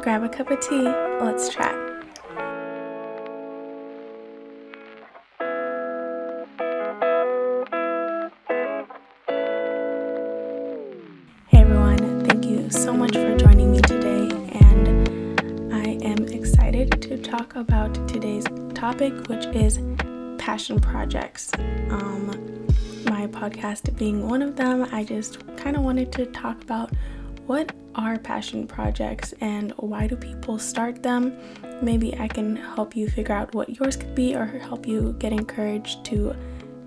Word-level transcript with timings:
grab 0.00 0.22
a 0.22 0.28
cup 0.28 0.50
of 0.50 0.60
tea, 0.60 0.82
let's 1.20 1.48
chat. 1.48 1.74
Hey 11.48 11.60
everyone, 11.62 12.24
thank 12.28 12.44
you 12.44 12.70
so 12.70 12.92
much 12.92 13.12
for 13.12 13.36
joining 13.36 13.72
me 13.72 13.80
today, 13.80 14.28
and 14.60 15.74
I 15.74 15.98
am 16.06 16.24
excited 16.28 17.00
to 17.02 17.16
talk 17.18 17.56
about 17.56 17.94
today's 18.06 18.44
topic, 18.74 19.12
which 19.28 19.46
is 19.46 19.78
passion 20.38 20.78
projects. 20.80 21.50
Um, 21.90 22.66
my 23.06 23.26
podcast 23.28 23.96
being 23.96 24.28
one 24.28 24.42
of 24.42 24.56
them, 24.56 24.86
I 24.92 25.04
just 25.04 25.38
kind 25.56 25.76
of 25.76 25.82
wanted 25.82 26.12
to 26.12 26.26
talk 26.26 26.62
about 26.62 26.90
what 27.46 27.72
are 27.96 28.18
passion 28.18 28.66
projects 28.66 29.34
and 29.40 29.72
why 29.78 30.06
do 30.06 30.16
people 30.16 30.58
start 30.58 31.02
them. 31.02 31.36
Maybe 31.82 32.16
I 32.18 32.28
can 32.28 32.56
help 32.56 32.94
you 32.94 33.08
figure 33.08 33.34
out 33.34 33.54
what 33.54 33.68
yours 33.70 33.96
could 33.96 34.14
be 34.14 34.36
or 34.36 34.46
help 34.46 34.86
you 34.86 35.16
get 35.18 35.32
encouraged 35.32 36.04
to 36.06 36.36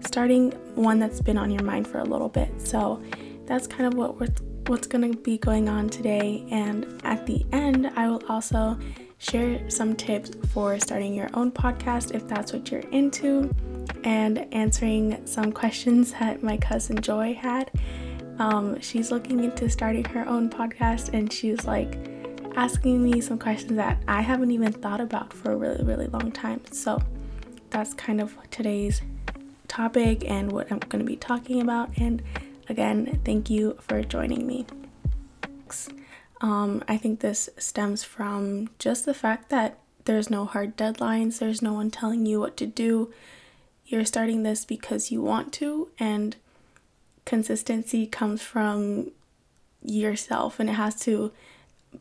starting 0.05 0.51
one 0.75 0.99
that's 0.99 1.21
been 1.21 1.37
on 1.37 1.51
your 1.51 1.63
mind 1.63 1.87
for 1.87 1.99
a 1.99 2.03
little 2.03 2.29
bit. 2.29 2.49
So 2.61 3.01
that's 3.45 3.67
kind 3.67 3.91
of 3.91 3.95
what 3.95 4.19
we're 4.19 4.29
what's 4.67 4.85
going 4.85 5.11
to 5.11 5.17
be 5.17 5.35
going 5.39 5.67
on 5.67 5.89
today 5.89 6.45
and 6.51 7.01
at 7.03 7.25
the 7.25 7.43
end 7.51 7.91
I 7.95 8.07
will 8.07 8.21
also 8.29 8.77
share 9.17 9.67
some 9.67 9.95
tips 9.95 10.29
for 10.53 10.79
starting 10.79 11.15
your 11.15 11.27
own 11.33 11.51
podcast 11.51 12.13
if 12.13 12.27
that's 12.27 12.53
what 12.53 12.69
you're 12.69 12.87
into 12.91 13.53
and 14.03 14.47
answering 14.53 15.25
some 15.25 15.51
questions 15.51 16.11
that 16.19 16.43
my 16.43 16.55
cousin 16.55 17.01
Joy 17.01 17.33
had 17.33 17.71
um, 18.39 18.79
she's 18.79 19.11
looking 19.11 19.43
into 19.43 19.69
starting 19.69 20.05
her 20.05 20.27
own 20.27 20.49
podcast 20.49 21.13
and 21.13 21.31
she's 21.31 21.65
like 21.65 21.97
asking 22.55 23.03
me 23.03 23.21
some 23.21 23.37
questions 23.37 23.75
that 23.75 24.01
I 24.07 24.21
haven't 24.21 24.51
even 24.51 24.71
thought 24.71 25.01
about 25.01 25.33
for 25.33 25.51
a 25.51 25.55
really, 25.55 25.83
really 25.83 26.07
long 26.07 26.31
time. 26.31 26.61
So 26.71 27.01
that's 27.69 27.93
kind 27.93 28.19
of 28.19 28.37
today's 28.49 29.01
topic 29.67 30.29
and 30.29 30.51
what 30.51 30.71
I'm 30.71 30.79
going 30.79 30.99
to 30.99 31.05
be 31.05 31.15
talking 31.15 31.61
about. 31.61 31.91
And 31.97 32.23
again, 32.67 33.19
thank 33.23 33.49
you 33.49 33.77
for 33.81 34.01
joining 34.01 34.47
me. 34.47 34.65
Um, 36.41 36.83
I 36.87 36.97
think 36.97 37.19
this 37.19 37.49
stems 37.57 38.03
from 38.03 38.69
just 38.79 39.05
the 39.05 39.13
fact 39.13 39.49
that 39.49 39.77
there's 40.05 40.29
no 40.29 40.45
hard 40.45 40.77
deadlines, 40.77 41.39
there's 41.39 41.61
no 41.61 41.73
one 41.73 41.91
telling 41.91 42.25
you 42.25 42.39
what 42.39 42.57
to 42.57 42.65
do. 42.65 43.13
You're 43.85 44.05
starting 44.05 44.43
this 44.43 44.65
because 44.65 45.11
you 45.11 45.21
want 45.21 45.51
to, 45.53 45.89
and 45.99 46.35
consistency 47.29 48.07
comes 48.07 48.41
from 48.41 49.11
yourself 49.83 50.59
and 50.59 50.67
it 50.67 50.73
has 50.73 50.99
to 50.99 51.31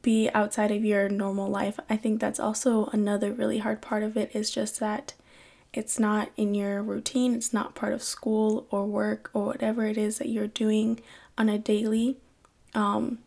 be 0.01 0.31
outside 0.33 0.71
of 0.71 0.87
your 0.87 1.11
normal 1.11 1.51
life. 1.51 1.79
I 1.91 1.99
think 1.99 2.19
that's 2.19 2.41
also 2.41 2.87
another 2.87 3.31
really 3.31 3.59
hard 3.59 3.83
part 3.83 4.03
of 4.03 4.17
it 4.17 4.31
is 4.35 4.51
just 4.51 4.81
that 4.81 5.13
it's 5.75 5.99
not 5.99 6.31
in 6.39 6.55
your 6.55 6.83
routine, 6.83 7.35
it's 7.35 7.53
not 7.53 7.75
part 7.75 7.93
of 7.93 8.03
school 8.03 8.67
or 8.71 8.87
work 8.87 9.31
or 9.35 9.45
whatever 9.45 9.85
it 9.85 9.99
is 9.99 10.17
that 10.17 10.31
you're 10.31 10.47
doing 10.47 10.99
on 11.37 11.51
a 11.51 11.59
daily. 11.59 12.17
Um, 12.75 13.19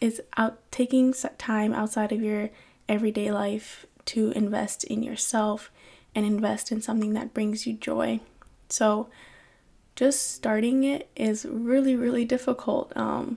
it's 0.00 0.20
out 0.38 0.58
taking 0.70 1.12
time 1.36 1.74
outside 1.74 2.12
of 2.12 2.22
your 2.22 2.48
everyday 2.88 3.30
life 3.30 3.84
to 4.06 4.30
invest 4.30 4.84
in 4.84 5.02
yourself 5.02 5.70
and 6.14 6.24
invest 6.24 6.72
in 6.72 6.80
something 6.80 7.12
that 7.12 7.34
brings 7.34 7.66
you 7.66 7.74
joy. 7.74 8.20
So 8.70 9.10
just 10.00 10.32
starting 10.32 10.82
it 10.82 11.10
is 11.14 11.44
really, 11.44 11.94
really 11.94 12.24
difficult. 12.24 12.90
Um, 12.96 13.36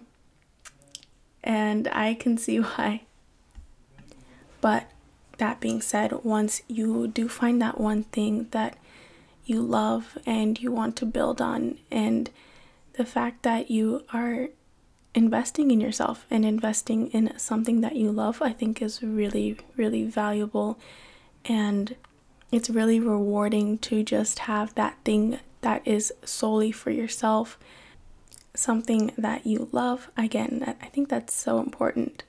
and 1.43 1.89
I 1.89 2.13
can 2.13 2.37
see 2.37 2.57
why. 2.61 3.01
But 4.61 4.89
that 5.39 5.59
being 5.59 5.81
said, 5.81 6.23
once 6.23 6.61
you 6.69 7.07
do 7.09 7.27
find 7.27 7.61
that 7.61 7.81
one 7.81 8.03
thing 8.03 8.47
that 8.51 8.77
you 9.43 9.61
love 9.61 10.17
and 10.25 10.57
you 10.57 10.71
want 10.71 10.95
to 10.95 11.05
build 11.05 11.41
on, 11.41 11.79
and 11.91 12.29
the 12.93 13.03
fact 13.03 13.43
that 13.43 13.69
you 13.69 14.05
are 14.13 14.47
investing 15.13 15.69
in 15.69 15.81
yourself 15.81 16.25
and 16.31 16.45
investing 16.45 17.07
in 17.07 17.37
something 17.37 17.81
that 17.81 17.97
you 17.97 18.09
love, 18.09 18.41
I 18.41 18.53
think 18.53 18.81
is 18.81 19.03
really, 19.03 19.57
really 19.75 20.05
valuable. 20.05 20.79
And 21.43 21.97
it's 22.53 22.69
really 22.69 23.01
rewarding 23.01 23.79
to 23.79 24.01
just 24.01 24.39
have 24.39 24.73
that 24.75 24.95
thing 25.03 25.41
that 25.63 25.85
is 25.87 26.13
solely 26.23 26.71
for 26.71 26.91
yourself, 26.91 27.57
something 28.53 29.11
that 29.17 29.45
you 29.45 29.69
love. 29.71 30.09
Again, 30.15 30.75
I 30.81 30.85
think 30.87 31.09
that's 31.09 31.33
so 31.33 31.59
important. 31.59 32.23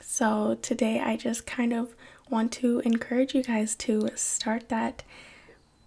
So, 0.00 0.58
today 0.62 1.00
I 1.00 1.16
just 1.16 1.46
kind 1.46 1.72
of 1.72 1.94
want 2.30 2.52
to 2.52 2.80
encourage 2.80 3.34
you 3.34 3.42
guys 3.42 3.74
to 3.76 4.08
start 4.14 4.68
that, 4.68 5.02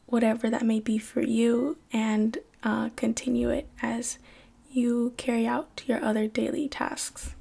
whatever 0.05 0.49
that 0.49 0.63
may 0.63 0.79
be 0.79 0.97
for 0.97 1.21
you, 1.21 1.77
and 1.93 2.37
uh, 2.63 2.89
continue 2.95 3.49
it 3.49 3.67
as 3.81 4.17
you 4.71 5.13
carry 5.17 5.47
out 5.47 5.83
your 5.85 6.03
other 6.03 6.27
daily 6.27 6.67
tasks. 6.67 7.35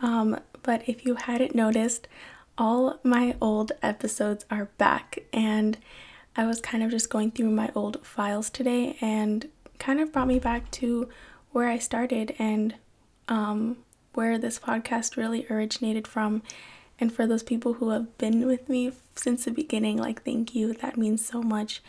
Um, 0.00 0.40
but 0.62 0.88
if 0.88 1.04
you 1.04 1.16
hadn't 1.16 1.54
noticed, 1.54 2.08
all 2.56 2.98
my 3.02 3.36
old 3.40 3.72
episodes 3.82 4.44
are 4.50 4.66
back, 4.78 5.24
and 5.32 5.76
I 6.36 6.46
was 6.46 6.60
kind 6.60 6.82
of 6.82 6.90
just 6.90 7.10
going 7.10 7.30
through 7.30 7.50
my 7.50 7.70
old 7.74 8.04
files 8.04 8.50
today 8.50 8.96
and 9.00 9.48
kind 9.78 10.00
of 10.00 10.12
brought 10.12 10.26
me 10.26 10.38
back 10.38 10.70
to 10.72 11.08
where 11.52 11.68
I 11.68 11.78
started 11.78 12.34
and 12.38 12.74
um, 13.28 13.78
where 14.14 14.38
this 14.38 14.58
podcast 14.58 15.16
really 15.16 15.46
originated 15.48 16.08
from. 16.08 16.42
And 16.98 17.12
for 17.12 17.26
those 17.26 17.42
people 17.42 17.74
who 17.74 17.90
have 17.90 18.16
been 18.18 18.46
with 18.46 18.68
me 18.68 18.92
since 19.14 19.44
the 19.44 19.50
beginning, 19.50 19.96
like, 19.96 20.24
thank 20.24 20.54
you. 20.54 20.72
That 20.74 20.96
means 20.96 21.24
so 21.24 21.42
much. 21.42 21.82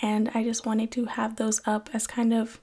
And 0.00 0.30
I 0.34 0.42
just 0.42 0.66
wanted 0.66 0.90
to 0.92 1.04
have 1.04 1.36
those 1.36 1.60
up 1.66 1.90
as 1.92 2.06
kind 2.06 2.32
of 2.32 2.60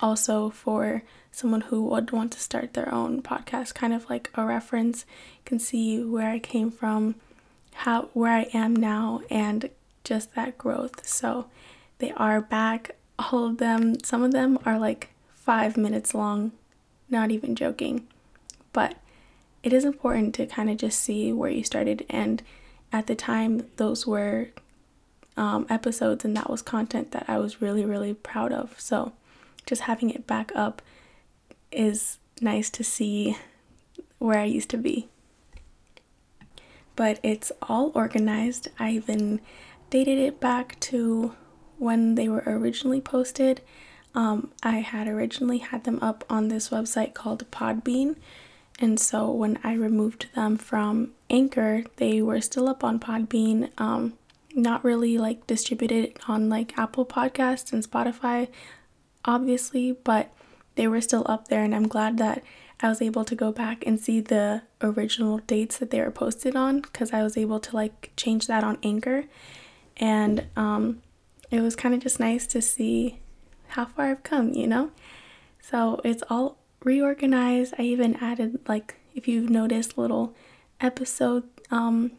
also 0.00 0.50
for 0.50 1.02
someone 1.32 1.62
who 1.62 1.82
would 1.82 2.12
want 2.12 2.32
to 2.32 2.40
start 2.40 2.72
their 2.74 2.92
own 2.92 3.22
podcast, 3.22 3.74
kind 3.74 3.92
of 3.92 4.08
like 4.08 4.30
a 4.34 4.44
reference. 4.44 5.04
You 5.36 5.42
can 5.44 5.58
see 5.58 6.02
where 6.02 6.30
I 6.30 6.38
came 6.38 6.70
from, 6.70 7.16
how 7.74 8.08
where 8.12 8.32
I 8.32 8.48
am 8.54 8.74
now, 8.74 9.20
and 9.30 9.70
just 10.04 10.34
that 10.34 10.58
growth. 10.58 11.06
So 11.06 11.46
they 11.98 12.12
are 12.12 12.40
back. 12.40 12.96
All 13.18 13.46
of 13.46 13.58
them, 13.58 14.02
some 14.02 14.22
of 14.22 14.32
them 14.32 14.58
are 14.64 14.78
like 14.78 15.10
five 15.34 15.76
minutes 15.76 16.14
long, 16.14 16.52
not 17.08 17.30
even 17.30 17.54
joking. 17.54 18.06
But 18.72 18.96
it 19.62 19.72
is 19.72 19.84
important 19.84 20.34
to 20.36 20.46
kind 20.46 20.70
of 20.70 20.76
just 20.76 21.00
see 21.00 21.32
where 21.32 21.50
you 21.50 21.64
started. 21.64 22.06
And 22.08 22.42
at 22.92 23.06
the 23.06 23.14
time, 23.14 23.66
those 23.76 24.06
were 24.06 24.48
um, 25.36 25.66
episodes 25.70 26.24
and 26.24 26.36
that 26.36 26.50
was 26.50 26.62
content 26.62 27.12
that 27.12 27.24
I 27.28 27.38
was 27.38 27.62
really, 27.62 27.84
really 27.84 28.14
proud 28.14 28.52
of. 28.52 28.78
So 28.80 29.12
just 29.66 29.82
having 29.82 30.10
it 30.10 30.26
back 30.26 30.52
up 30.54 30.82
is 31.70 32.18
nice 32.40 32.70
to 32.70 32.84
see 32.84 33.36
where 34.18 34.38
I 34.38 34.44
used 34.44 34.70
to 34.70 34.76
be. 34.76 35.08
But 36.96 37.20
it's 37.22 37.52
all 37.62 37.92
organized. 37.94 38.68
I 38.78 38.90
even 38.90 39.40
dated 39.90 40.18
it 40.18 40.40
back 40.40 40.78
to 40.80 41.34
when 41.78 42.14
they 42.14 42.28
were 42.28 42.42
originally 42.46 43.00
posted. 43.00 43.60
Um, 44.14 44.52
I 44.62 44.78
had 44.78 45.06
originally 45.06 45.58
had 45.58 45.84
them 45.84 45.98
up 46.02 46.24
on 46.28 46.48
this 46.48 46.70
website 46.70 47.14
called 47.14 47.50
Podbean, 47.50 48.16
and 48.78 48.98
so 48.98 49.30
when 49.30 49.58
I 49.62 49.74
removed 49.74 50.28
them 50.34 50.56
from 50.56 51.12
Anchor, 51.30 51.84
they 51.96 52.22
were 52.22 52.40
still 52.40 52.68
up 52.68 52.82
on 52.82 52.98
Podbean. 52.98 53.70
Um, 53.78 54.14
not 54.54 54.84
really 54.84 55.18
like 55.18 55.46
distributed 55.46 56.18
on 56.26 56.48
like 56.48 56.76
Apple 56.78 57.06
Podcasts 57.06 57.72
and 57.72 57.84
Spotify, 57.84 58.48
obviously, 59.24 59.92
but 59.92 60.32
they 60.74 60.88
were 60.88 61.00
still 61.00 61.24
up 61.26 61.48
there, 61.48 61.62
and 61.62 61.74
I'm 61.74 61.88
glad 61.88 62.18
that 62.18 62.42
I 62.80 62.88
was 62.88 63.02
able 63.02 63.24
to 63.24 63.34
go 63.34 63.50
back 63.52 63.84
and 63.86 63.98
see 63.98 64.20
the 64.20 64.62
original 64.80 65.38
dates 65.38 65.78
that 65.78 65.90
they 65.90 66.00
were 66.00 66.12
posted 66.12 66.54
on 66.54 66.80
because 66.80 67.12
I 67.12 67.22
was 67.22 67.36
able 67.36 67.58
to 67.60 67.74
like 67.74 68.12
change 68.16 68.46
that 68.46 68.62
on 68.62 68.78
Anchor 68.82 69.24
and 69.98 70.46
um, 70.56 71.02
it 71.50 71.60
was 71.60 71.76
kind 71.76 71.94
of 71.94 72.00
just 72.00 72.20
nice 72.20 72.46
to 72.48 72.62
see 72.62 73.20
how 73.68 73.84
far 73.84 74.06
I've 74.06 74.22
come, 74.22 74.52
you 74.54 74.66
know? 74.66 74.90
So 75.60 76.00
it's 76.04 76.22
all 76.30 76.58
reorganized. 76.82 77.74
I 77.78 77.82
even 77.82 78.16
added, 78.16 78.60
like, 78.68 78.96
if 79.14 79.28
you've 79.28 79.50
noticed, 79.50 79.98
little 79.98 80.34
episode, 80.80 81.44
um, 81.70 82.12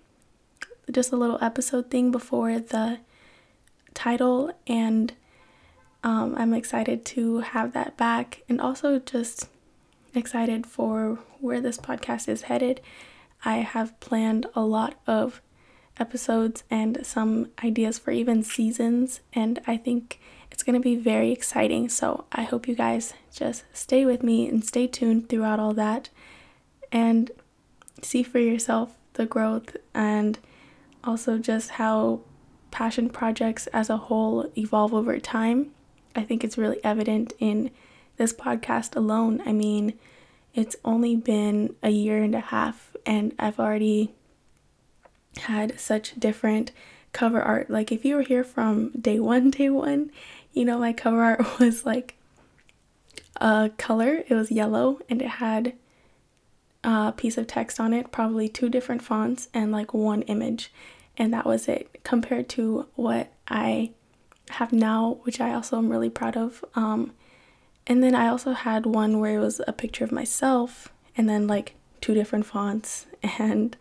just 0.91 1.11
a 1.11 1.15
little 1.15 1.37
episode 1.41 1.89
thing 1.89 2.11
before 2.11 2.59
the 2.59 2.99
title, 3.93 4.51
and 4.67 5.13
um, 6.03 6.35
I'm 6.37 6.53
excited 6.53 7.05
to 7.05 7.39
have 7.39 7.73
that 7.73 7.97
back 7.97 8.43
and 8.47 8.59
also 8.61 8.99
just 8.99 9.47
excited 10.15 10.65
for 10.65 11.19
where 11.39 11.61
this 11.61 11.77
podcast 11.77 12.27
is 12.27 12.43
headed. 12.43 12.81
I 13.45 13.57
have 13.57 13.99
planned 13.99 14.47
a 14.55 14.61
lot 14.61 14.95
of 15.07 15.41
episodes 15.99 16.63
and 16.69 17.05
some 17.05 17.49
ideas 17.63 17.99
for 17.99 18.11
even 18.11 18.43
seasons, 18.43 19.19
and 19.33 19.59
I 19.67 19.77
think 19.77 20.19
it's 20.51 20.63
going 20.63 20.75
to 20.75 20.79
be 20.79 20.95
very 20.95 21.31
exciting. 21.31 21.89
So 21.89 22.25
I 22.31 22.43
hope 22.43 22.67
you 22.67 22.75
guys 22.75 23.13
just 23.33 23.63
stay 23.73 24.05
with 24.05 24.23
me 24.23 24.47
and 24.47 24.63
stay 24.63 24.87
tuned 24.87 25.29
throughout 25.29 25.59
all 25.59 25.73
that. 25.73 26.09
And 26.91 27.29
see 28.01 28.23
for 28.23 28.39
yourself 28.39 28.95
the 29.13 29.25
growth 29.25 29.75
and 29.93 30.39
also 31.03 31.37
just 31.37 31.71
how 31.71 32.21
passion 32.71 33.09
projects 33.09 33.67
as 33.67 33.89
a 33.89 33.97
whole 33.97 34.51
evolve 34.57 34.93
over 34.93 35.19
time. 35.19 35.71
I 36.15 36.23
think 36.23 36.43
it's 36.43 36.57
really 36.57 36.83
evident 36.83 37.33
in 37.39 37.71
this 38.17 38.33
podcast 38.33 38.95
alone. 38.95 39.41
I 39.45 39.53
mean, 39.53 39.93
it's 40.53 40.75
only 40.83 41.15
been 41.15 41.75
a 41.83 41.89
year 41.89 42.21
and 42.23 42.35
a 42.35 42.39
half, 42.39 42.95
and 43.05 43.33
I've 43.37 43.59
already 43.59 44.13
had 45.39 45.79
such 45.79 46.19
different 46.19 46.71
cover 47.13 47.41
art. 47.41 47.69
Like, 47.69 47.91
if 47.91 48.05
you 48.05 48.15
were 48.15 48.21
here 48.21 48.43
from 48.43 48.91
day 48.91 49.19
one, 49.19 49.49
day 49.51 49.69
one, 49.69 50.11
you 50.53 50.65
know, 50.65 50.79
my 50.79 50.93
cover 50.93 51.21
art 51.21 51.41
was 51.59 51.85
like 51.85 52.15
a 53.37 53.71
color, 53.77 54.23
it 54.27 54.33
was 54.33 54.51
yellow, 54.51 54.99
and 55.09 55.21
it 55.21 55.27
had 55.27 55.73
a 56.83 57.11
piece 57.11 57.37
of 57.37 57.47
text 57.47 57.79
on 57.79 57.93
it, 57.93 58.11
probably 58.11 58.47
two 58.47 58.69
different 58.69 59.01
fonts, 59.01 59.49
and 59.53 59.71
like 59.71 59.93
one 59.93 60.21
image. 60.23 60.71
And 61.17 61.33
that 61.33 61.45
was 61.45 61.67
it 61.67 61.99
compared 62.03 62.47
to 62.49 62.87
what 62.95 63.31
I 63.47 63.91
have 64.51 64.71
now, 64.71 65.19
which 65.23 65.39
I 65.41 65.53
also 65.53 65.77
am 65.77 65.89
really 65.89 66.09
proud 66.09 66.37
of. 66.37 66.63
Um, 66.75 67.13
and 67.85 68.03
then 68.03 68.15
I 68.15 68.27
also 68.27 68.53
had 68.53 68.85
one 68.85 69.19
where 69.19 69.37
it 69.37 69.41
was 69.41 69.61
a 69.67 69.73
picture 69.73 70.03
of 70.03 70.11
myself 70.11 70.89
and 71.17 71.27
then 71.27 71.47
like 71.47 71.75
two 72.01 72.13
different 72.13 72.45
fonts. 72.45 73.05
And 73.37 73.75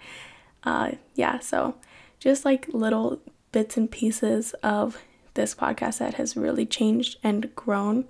uh, 0.64 0.92
yeah, 1.14 1.38
so 1.38 1.74
just 2.18 2.44
like 2.44 2.68
little 2.72 3.20
bits 3.52 3.76
and 3.76 3.90
pieces 3.90 4.54
of 4.62 5.02
this 5.34 5.54
podcast 5.54 5.98
that 5.98 6.14
has 6.14 6.36
really 6.36 6.66
changed 6.66 7.18
and 7.22 7.54
grown. 7.54 8.04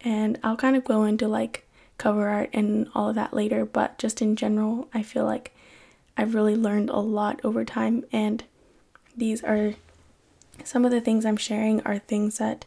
And 0.00 0.38
I'll 0.44 0.56
kind 0.56 0.76
of 0.76 0.84
go 0.84 1.04
into 1.04 1.26
like 1.26 1.66
cover 1.96 2.28
art 2.28 2.50
and 2.52 2.88
all 2.94 3.08
of 3.08 3.14
that 3.16 3.34
later, 3.34 3.64
but 3.64 3.98
just 3.98 4.22
in 4.22 4.36
general, 4.36 4.88
I 4.94 5.02
feel 5.02 5.24
like 5.24 5.54
I've 6.16 6.34
really 6.34 6.56
learned 6.56 6.90
a 6.90 6.98
lot 6.98 7.40
over 7.42 7.64
time. 7.64 8.04
And 8.12 8.44
these 9.16 9.42
are 9.42 9.74
some 10.64 10.84
of 10.84 10.90
the 10.90 11.00
things 11.00 11.24
I'm 11.24 11.36
sharing 11.36 11.80
are 11.82 11.98
things 11.98 12.38
that 12.38 12.64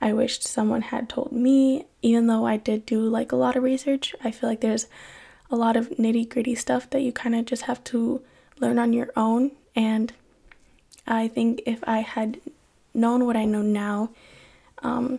I 0.00 0.12
wished 0.12 0.42
someone 0.42 0.82
had 0.82 1.08
told 1.08 1.30
me, 1.30 1.86
even 2.02 2.26
though 2.26 2.44
I 2.44 2.56
did 2.56 2.84
do 2.86 3.00
like 3.00 3.30
a 3.30 3.36
lot 3.36 3.54
of 3.54 3.62
research. 3.62 4.14
I 4.24 4.32
feel 4.32 4.48
like 4.48 4.60
there's 4.60 4.86
a 5.50 5.56
lot 5.56 5.76
of 5.76 5.90
nitty 5.90 6.28
gritty 6.28 6.56
stuff 6.56 6.90
that 6.90 7.02
you 7.02 7.12
kind 7.12 7.34
of 7.34 7.44
just 7.44 7.62
have 7.62 7.84
to 7.84 8.22
learn 8.62 8.78
on 8.78 8.94
your 8.94 9.10
own. 9.16 9.50
And 9.76 10.12
I 11.06 11.28
think 11.28 11.62
if 11.66 11.80
I 11.86 11.98
had 11.98 12.40
known 12.94 13.26
what 13.26 13.36
I 13.36 13.44
know 13.44 13.60
now, 13.60 14.10
um, 14.82 15.18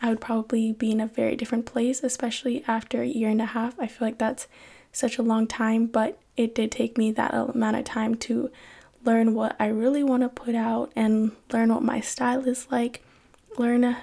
I 0.00 0.10
would 0.10 0.20
probably 0.20 0.72
be 0.72 0.90
in 0.90 1.00
a 1.00 1.06
very 1.06 1.34
different 1.34 1.64
place, 1.66 2.04
especially 2.04 2.62
after 2.68 3.02
a 3.02 3.06
year 3.06 3.30
and 3.30 3.40
a 3.40 3.46
half. 3.46 3.74
I 3.80 3.86
feel 3.86 4.06
like 4.06 4.18
that's 4.18 4.46
such 4.92 5.18
a 5.18 5.22
long 5.22 5.46
time, 5.46 5.86
but 5.86 6.18
it 6.36 6.54
did 6.54 6.70
take 6.70 6.98
me 6.98 7.10
that 7.12 7.34
amount 7.34 7.76
of 7.76 7.84
time 7.84 8.14
to 8.16 8.50
learn 9.04 9.34
what 9.34 9.56
I 9.58 9.66
really 9.66 10.04
want 10.04 10.22
to 10.22 10.28
put 10.28 10.54
out 10.54 10.92
and 10.94 11.32
learn 11.52 11.72
what 11.72 11.82
my 11.82 12.00
style 12.00 12.46
is 12.46 12.66
like, 12.70 13.02
learn 13.56 13.96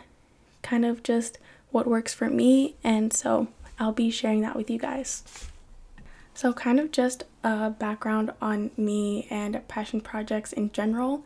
kind 0.63 0.85
of 0.85 1.03
just 1.03 1.37
what 1.69 1.87
works 1.87 2.13
for 2.13 2.29
me. 2.29 2.75
And 2.83 3.13
so 3.13 3.47
I'll 3.79 3.91
be 3.91 4.11
sharing 4.11 4.41
that 4.41 4.55
with 4.55 4.69
you 4.69 4.79
guys. 4.79 5.50
So, 6.33 6.53
kind 6.53 6.79
of 6.79 6.91
just 6.91 7.23
a 7.43 7.69
background 7.69 8.31
on 8.41 8.71
me 8.77 9.27
and 9.29 9.61
passion 9.67 10.01
projects 10.01 10.53
in 10.53 10.71
general. 10.71 11.23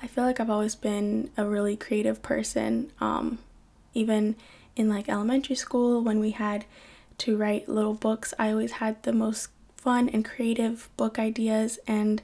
I 0.00 0.06
feel 0.06 0.24
like 0.24 0.40
I've 0.40 0.50
always 0.50 0.74
been 0.74 1.30
a 1.36 1.46
really 1.46 1.76
creative 1.76 2.22
person. 2.22 2.92
Um, 3.00 3.38
even 3.94 4.36
in 4.76 4.88
like 4.88 5.08
elementary 5.08 5.56
school, 5.56 6.02
when 6.02 6.20
we 6.20 6.30
had 6.30 6.64
to 7.18 7.36
write 7.36 7.68
little 7.68 7.94
books, 7.94 8.34
I 8.38 8.50
always 8.50 8.72
had 8.72 9.02
the 9.02 9.12
most 9.12 9.48
fun 9.76 10.08
and 10.08 10.24
creative 10.24 10.88
book 10.96 11.18
ideas, 11.18 11.78
and 11.86 12.20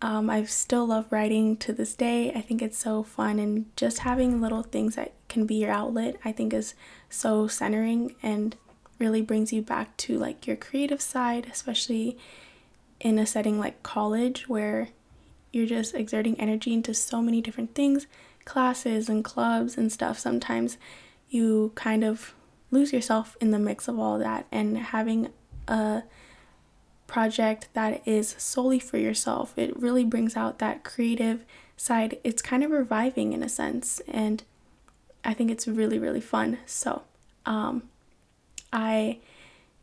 um, 0.00 0.28
I 0.28 0.42
still 0.44 0.86
love 0.86 1.06
writing 1.10 1.56
to 1.58 1.72
this 1.72 1.94
day. 1.94 2.32
I 2.32 2.40
think 2.40 2.60
it's 2.60 2.78
so 2.78 3.02
fun, 3.02 3.38
and 3.38 3.66
just 3.76 4.00
having 4.00 4.40
little 4.40 4.62
things 4.62 4.96
that 4.96 5.12
can 5.28 5.46
be 5.46 5.56
your 5.56 5.70
outlet, 5.70 6.16
I 6.24 6.32
think, 6.32 6.52
is 6.52 6.74
so 7.08 7.46
centering 7.46 8.14
and 8.22 8.56
really 8.98 9.22
brings 9.22 9.52
you 9.52 9.62
back 9.62 9.96
to 9.98 10.18
like 10.18 10.46
your 10.46 10.56
creative 10.56 11.00
side, 11.00 11.48
especially 11.50 12.16
in 13.00 13.18
a 13.18 13.26
setting 13.26 13.58
like 13.58 13.82
college 13.82 14.48
where 14.48 14.88
you're 15.52 15.66
just 15.66 15.94
exerting 15.94 16.38
energy 16.40 16.72
into 16.72 16.94
so 16.94 17.20
many 17.20 17.40
different 17.40 17.74
things, 17.74 18.06
classes 18.44 19.08
and 19.08 19.24
clubs 19.24 19.76
and 19.76 19.92
stuff. 19.92 20.18
Sometimes 20.18 20.78
you 21.28 21.72
kind 21.74 22.04
of 22.04 22.34
lose 22.70 22.92
yourself 22.92 23.36
in 23.40 23.50
the 23.50 23.58
mix 23.58 23.88
of 23.88 23.98
all 23.98 24.18
that, 24.18 24.46
and 24.50 24.78
having 24.78 25.28
a 25.68 26.02
project 27.06 27.68
that 27.74 28.00
is 28.06 28.34
solely 28.38 28.78
for 28.78 28.96
yourself, 28.96 29.52
it 29.58 29.78
really 29.78 30.04
brings 30.04 30.36
out 30.36 30.58
that 30.58 30.82
creative 30.82 31.44
side. 31.76 32.18
It's 32.24 32.40
kind 32.40 32.64
of 32.64 32.70
reviving 32.70 33.34
in 33.34 33.42
a 33.42 33.48
sense, 33.48 34.00
and 34.08 34.42
I 35.22 35.34
think 35.34 35.50
it's 35.50 35.68
really, 35.68 35.98
really 35.98 36.22
fun. 36.22 36.58
So, 36.64 37.02
um, 37.44 37.82
I 38.72 39.18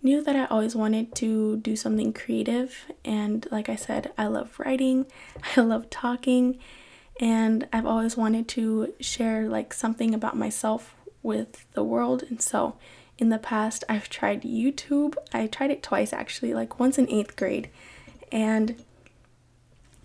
knew 0.01 0.23
that 0.23 0.35
I 0.35 0.45
always 0.45 0.75
wanted 0.75 1.13
to 1.15 1.57
do 1.57 1.75
something 1.75 2.13
creative, 2.13 2.85
and 3.03 3.47
like 3.51 3.69
I 3.69 3.75
said, 3.75 4.11
I 4.17 4.27
love 4.27 4.59
writing, 4.59 5.05
I 5.57 5.61
love 5.61 5.89
talking, 5.89 6.59
and 7.19 7.67
I've 7.73 7.85
always 7.85 8.15
wanted 8.15 8.47
to 8.49 8.93
share 8.99 9.47
like 9.49 9.73
something 9.73 10.13
about 10.13 10.37
myself 10.37 10.95
with 11.21 11.65
the 11.73 11.83
world. 11.83 12.23
And 12.23 12.41
so, 12.41 12.77
in 13.17 13.29
the 13.29 13.37
past, 13.37 13.83
I've 13.89 14.07
tried 14.09 14.43
YouTube. 14.43 15.15
I 15.33 15.47
tried 15.47 15.71
it 15.71 15.83
twice 15.83 16.13
actually, 16.13 16.53
like 16.53 16.79
once 16.79 16.97
in 16.97 17.09
eighth 17.09 17.35
grade, 17.35 17.69
and 18.31 18.83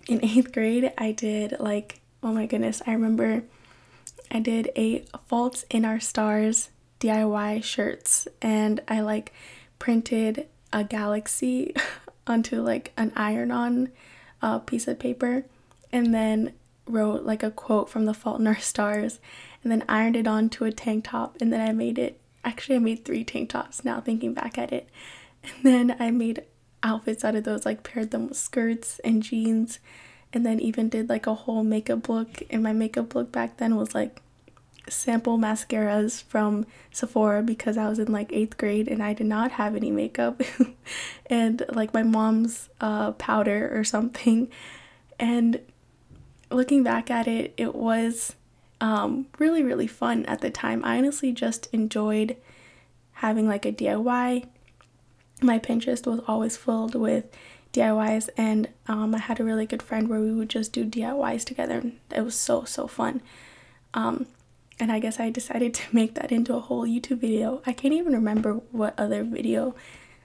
in 0.07 0.23
eighth 0.23 0.51
grade, 0.51 0.91
I 0.97 1.11
did 1.11 1.55
like 1.59 2.01
oh 2.25 2.33
my 2.33 2.47
goodness, 2.47 2.81
I 2.87 2.93
remember 2.93 3.43
I 4.31 4.39
did 4.39 4.71
a 4.75 5.05
Faults 5.27 5.63
in 5.69 5.85
Our 5.85 5.99
Stars 5.99 6.69
DIY 6.99 7.63
shirts 7.63 8.27
and 8.41 8.81
I 8.87 9.01
like 9.01 9.33
printed 9.79 10.47
a 10.71 10.83
galaxy 10.83 11.73
onto 12.27 12.61
like 12.61 12.91
an 12.97 13.11
iron 13.15 13.51
on 13.51 13.89
uh, 14.41 14.59
piece 14.59 14.87
of 14.87 14.99
paper 14.99 15.45
and 15.91 16.13
then 16.13 16.53
wrote 16.87 17.23
like 17.23 17.43
a 17.43 17.51
quote 17.51 17.89
from 17.89 18.05
the 18.05 18.13
Fault 18.13 18.39
in 18.39 18.47
Our 18.47 18.59
Stars 18.59 19.19
and 19.63 19.71
then 19.71 19.83
ironed 19.89 20.15
it 20.15 20.27
onto 20.27 20.65
a 20.65 20.71
tank 20.71 21.05
top 21.05 21.37
and 21.41 21.51
then 21.51 21.61
I 21.61 21.71
made 21.71 21.97
it 21.97 22.19
actually 22.43 22.75
I 22.75 22.79
made 22.79 23.05
three 23.05 23.23
tank 23.23 23.49
tops 23.49 23.83
now 23.83 23.99
thinking 24.01 24.33
back 24.33 24.57
at 24.57 24.71
it 24.71 24.87
and 25.43 25.63
then 25.63 25.95
I 25.99 26.11
made 26.11 26.43
outfits 26.83 27.25
out 27.25 27.35
of 27.35 27.43
those 27.43 27.65
like 27.65 27.83
paired 27.83 28.11
them 28.11 28.27
with 28.27 28.37
skirts 28.37 28.99
and 29.03 29.23
jeans 29.23 29.79
and 30.31 30.45
then 30.45 30.59
even 30.59 30.89
did 30.89 31.09
like 31.09 31.25
a 31.25 31.33
whole 31.33 31.63
makeup 31.63 32.07
look 32.07 32.43
and 32.49 32.61
my 32.61 32.73
makeup 32.73 33.15
look 33.15 33.31
back 33.31 33.57
then 33.57 33.75
was 33.75 33.95
like 33.95 34.21
sample 34.87 35.37
mascaras 35.37 36.23
from 36.23 36.65
Sephora 36.91 37.41
because 37.41 37.77
I 37.77 37.89
was 37.89 37.99
in 37.99 38.11
like 38.11 38.31
eighth 38.31 38.57
grade 38.57 38.87
and 38.87 39.01
I 39.01 39.13
did 39.13 39.27
not 39.27 39.51
have 39.53 39.75
any 39.75 39.91
makeup 39.91 40.41
and 41.25 41.63
like 41.69 41.93
my 41.93 42.03
mom's 42.03 42.69
uh, 42.79 43.11
powder 43.13 43.69
or 43.73 43.83
something. 43.83 44.49
And 45.19 45.59
looking 46.51 46.83
back 46.83 47.09
at 47.09 47.27
it, 47.27 47.53
it 47.57 47.75
was 47.75 48.35
um, 48.81 49.27
really, 49.39 49.63
really 49.63 49.87
fun 49.87 50.25
at 50.25 50.41
the 50.41 50.49
time. 50.49 50.83
I 50.83 50.97
honestly 50.97 51.31
just 51.31 51.67
enjoyed 51.73 52.35
having 53.13 53.47
like 53.47 53.65
a 53.65 53.71
DIY. 53.71 54.45
My 55.41 55.59
Pinterest 55.59 56.05
was 56.05 56.21
always 56.27 56.57
filled 56.57 56.95
with 56.95 57.25
DIYs, 57.73 58.29
and 58.37 58.69
um, 58.87 59.13
I 59.15 59.19
had 59.19 59.39
a 59.39 59.43
really 59.43 59.65
good 59.65 59.81
friend 59.83 60.07
where 60.07 60.19
we 60.19 60.31
would 60.31 60.49
just 60.49 60.71
do 60.71 60.85
DIYs 60.85 61.43
together, 61.43 61.79
and 61.79 61.99
it 62.13 62.21
was 62.21 62.35
so, 62.35 62.63
so 62.63 62.87
fun. 62.87 63.21
Um, 63.93 64.27
and 64.79 64.91
I 64.91 64.99
guess 64.99 65.19
I 65.19 65.29
decided 65.29 65.73
to 65.75 65.95
make 65.95 66.15
that 66.15 66.31
into 66.31 66.55
a 66.55 66.59
whole 66.59 66.85
YouTube 66.85 67.19
video. 67.19 67.61
I 67.65 67.73
can't 67.73 67.93
even 67.93 68.13
remember 68.13 68.55
what 68.71 68.93
other 68.97 69.23
video 69.23 69.75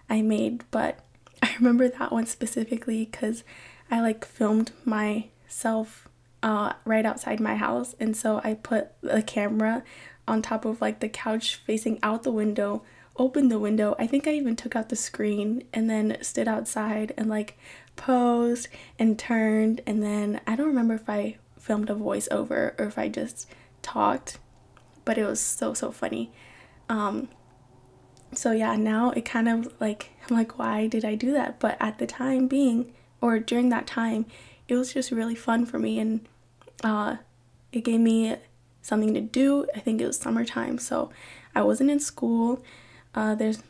I 0.08 0.22
made, 0.22 0.64
but 0.70 1.00
I 1.42 1.54
remember 1.58 1.88
that 1.88 2.12
one 2.12 2.26
specifically 2.26 3.04
because 3.04 3.44
I 3.90 4.00
like 4.00 4.24
filmed 4.24 4.72
myself 4.84 6.08
uh, 6.42 6.72
right 6.84 7.04
outside 7.04 7.38
my 7.38 7.56
house, 7.56 7.94
and 8.00 8.16
so 8.16 8.40
I 8.42 8.54
put 8.54 8.92
the 9.02 9.22
camera 9.22 9.82
on 10.26 10.42
top 10.42 10.64
of 10.64 10.80
like 10.80 11.00
the 11.00 11.08
couch 11.08 11.56
facing 11.56 11.98
out 12.02 12.22
the 12.22 12.32
window, 12.32 12.82
opened 13.16 13.50
the 13.50 13.58
window. 13.58 13.94
I 13.98 14.06
think 14.06 14.26
I 14.26 14.32
even 14.32 14.56
took 14.56 14.74
out 14.74 14.88
the 14.88 14.96
screen 14.96 15.64
and 15.74 15.90
then 15.90 16.16
stood 16.22 16.48
outside 16.48 17.12
and 17.16 17.28
like 17.28 17.58
posed 17.96 18.68
and 18.98 19.18
turned, 19.18 19.82
and 19.86 20.02
then 20.02 20.40
I 20.46 20.56
don't 20.56 20.68
remember 20.68 20.94
if 20.94 21.08
I 21.08 21.36
filmed 21.58 21.90
a 21.90 21.94
voiceover 21.94 22.78
or 22.80 22.86
if 22.86 22.96
I 22.98 23.08
just 23.08 23.46
talked, 23.82 24.38
but 25.04 25.18
it 25.18 25.24
was 25.24 25.40
so 25.40 25.74
so 25.74 25.90
funny. 25.90 26.30
Um, 26.88 27.28
so 28.32 28.52
yeah, 28.52 28.76
now 28.76 29.10
it 29.10 29.24
kind 29.24 29.48
of 29.48 29.72
like 29.80 30.10
I'm 30.30 30.36
like, 30.36 30.58
why 30.58 30.86
did 30.86 31.04
I 31.04 31.14
do 31.14 31.32
that? 31.32 31.60
But 31.60 31.76
at 31.80 31.98
the 31.98 32.06
time 32.06 32.48
being, 32.48 32.92
or 33.20 33.38
during 33.38 33.68
that 33.70 33.86
time, 33.86 34.26
it 34.68 34.74
was 34.74 34.92
just 34.92 35.10
really 35.10 35.34
fun 35.34 35.66
for 35.66 35.78
me, 35.78 35.98
and 35.98 36.26
uh, 36.82 37.16
it 37.72 37.84
gave 37.84 38.00
me 38.00 38.36
something 38.82 39.14
to 39.14 39.20
do. 39.20 39.66
I 39.74 39.80
think 39.80 40.00
it 40.00 40.06
was 40.06 40.16
summertime, 40.18 40.78
so 40.78 41.10
I 41.54 41.62
wasn't 41.62 41.90
in 41.90 42.00
school. 42.00 42.62
Uh, 43.14 43.34
there's 43.34 43.62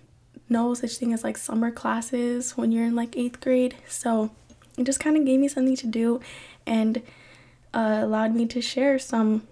no 0.51 0.75
such 0.75 0.97
thing 0.97 1.13
as 1.13 1.25
like 1.25 1.39
summer 1.39 1.71
classes 1.71 2.57
when 2.57 2.73
you're 2.73 2.85
in 2.85 2.97
like 2.97 3.17
eighth 3.17 3.41
grade. 3.41 3.77
So 3.89 4.31
it 4.77 4.85
just 4.85 5.01
kind 5.01 5.17
of 5.17 5.25
gave 5.25 5.41
me 5.41 5.49
something 5.49 5.77
to 5.77 5.87
do 5.87 6.21
and 6.67 7.03
uh, 7.73 8.01
allowed 8.03 8.35
me 8.35 8.47
to 8.47 8.61
share 8.61 8.99
some 8.99 9.47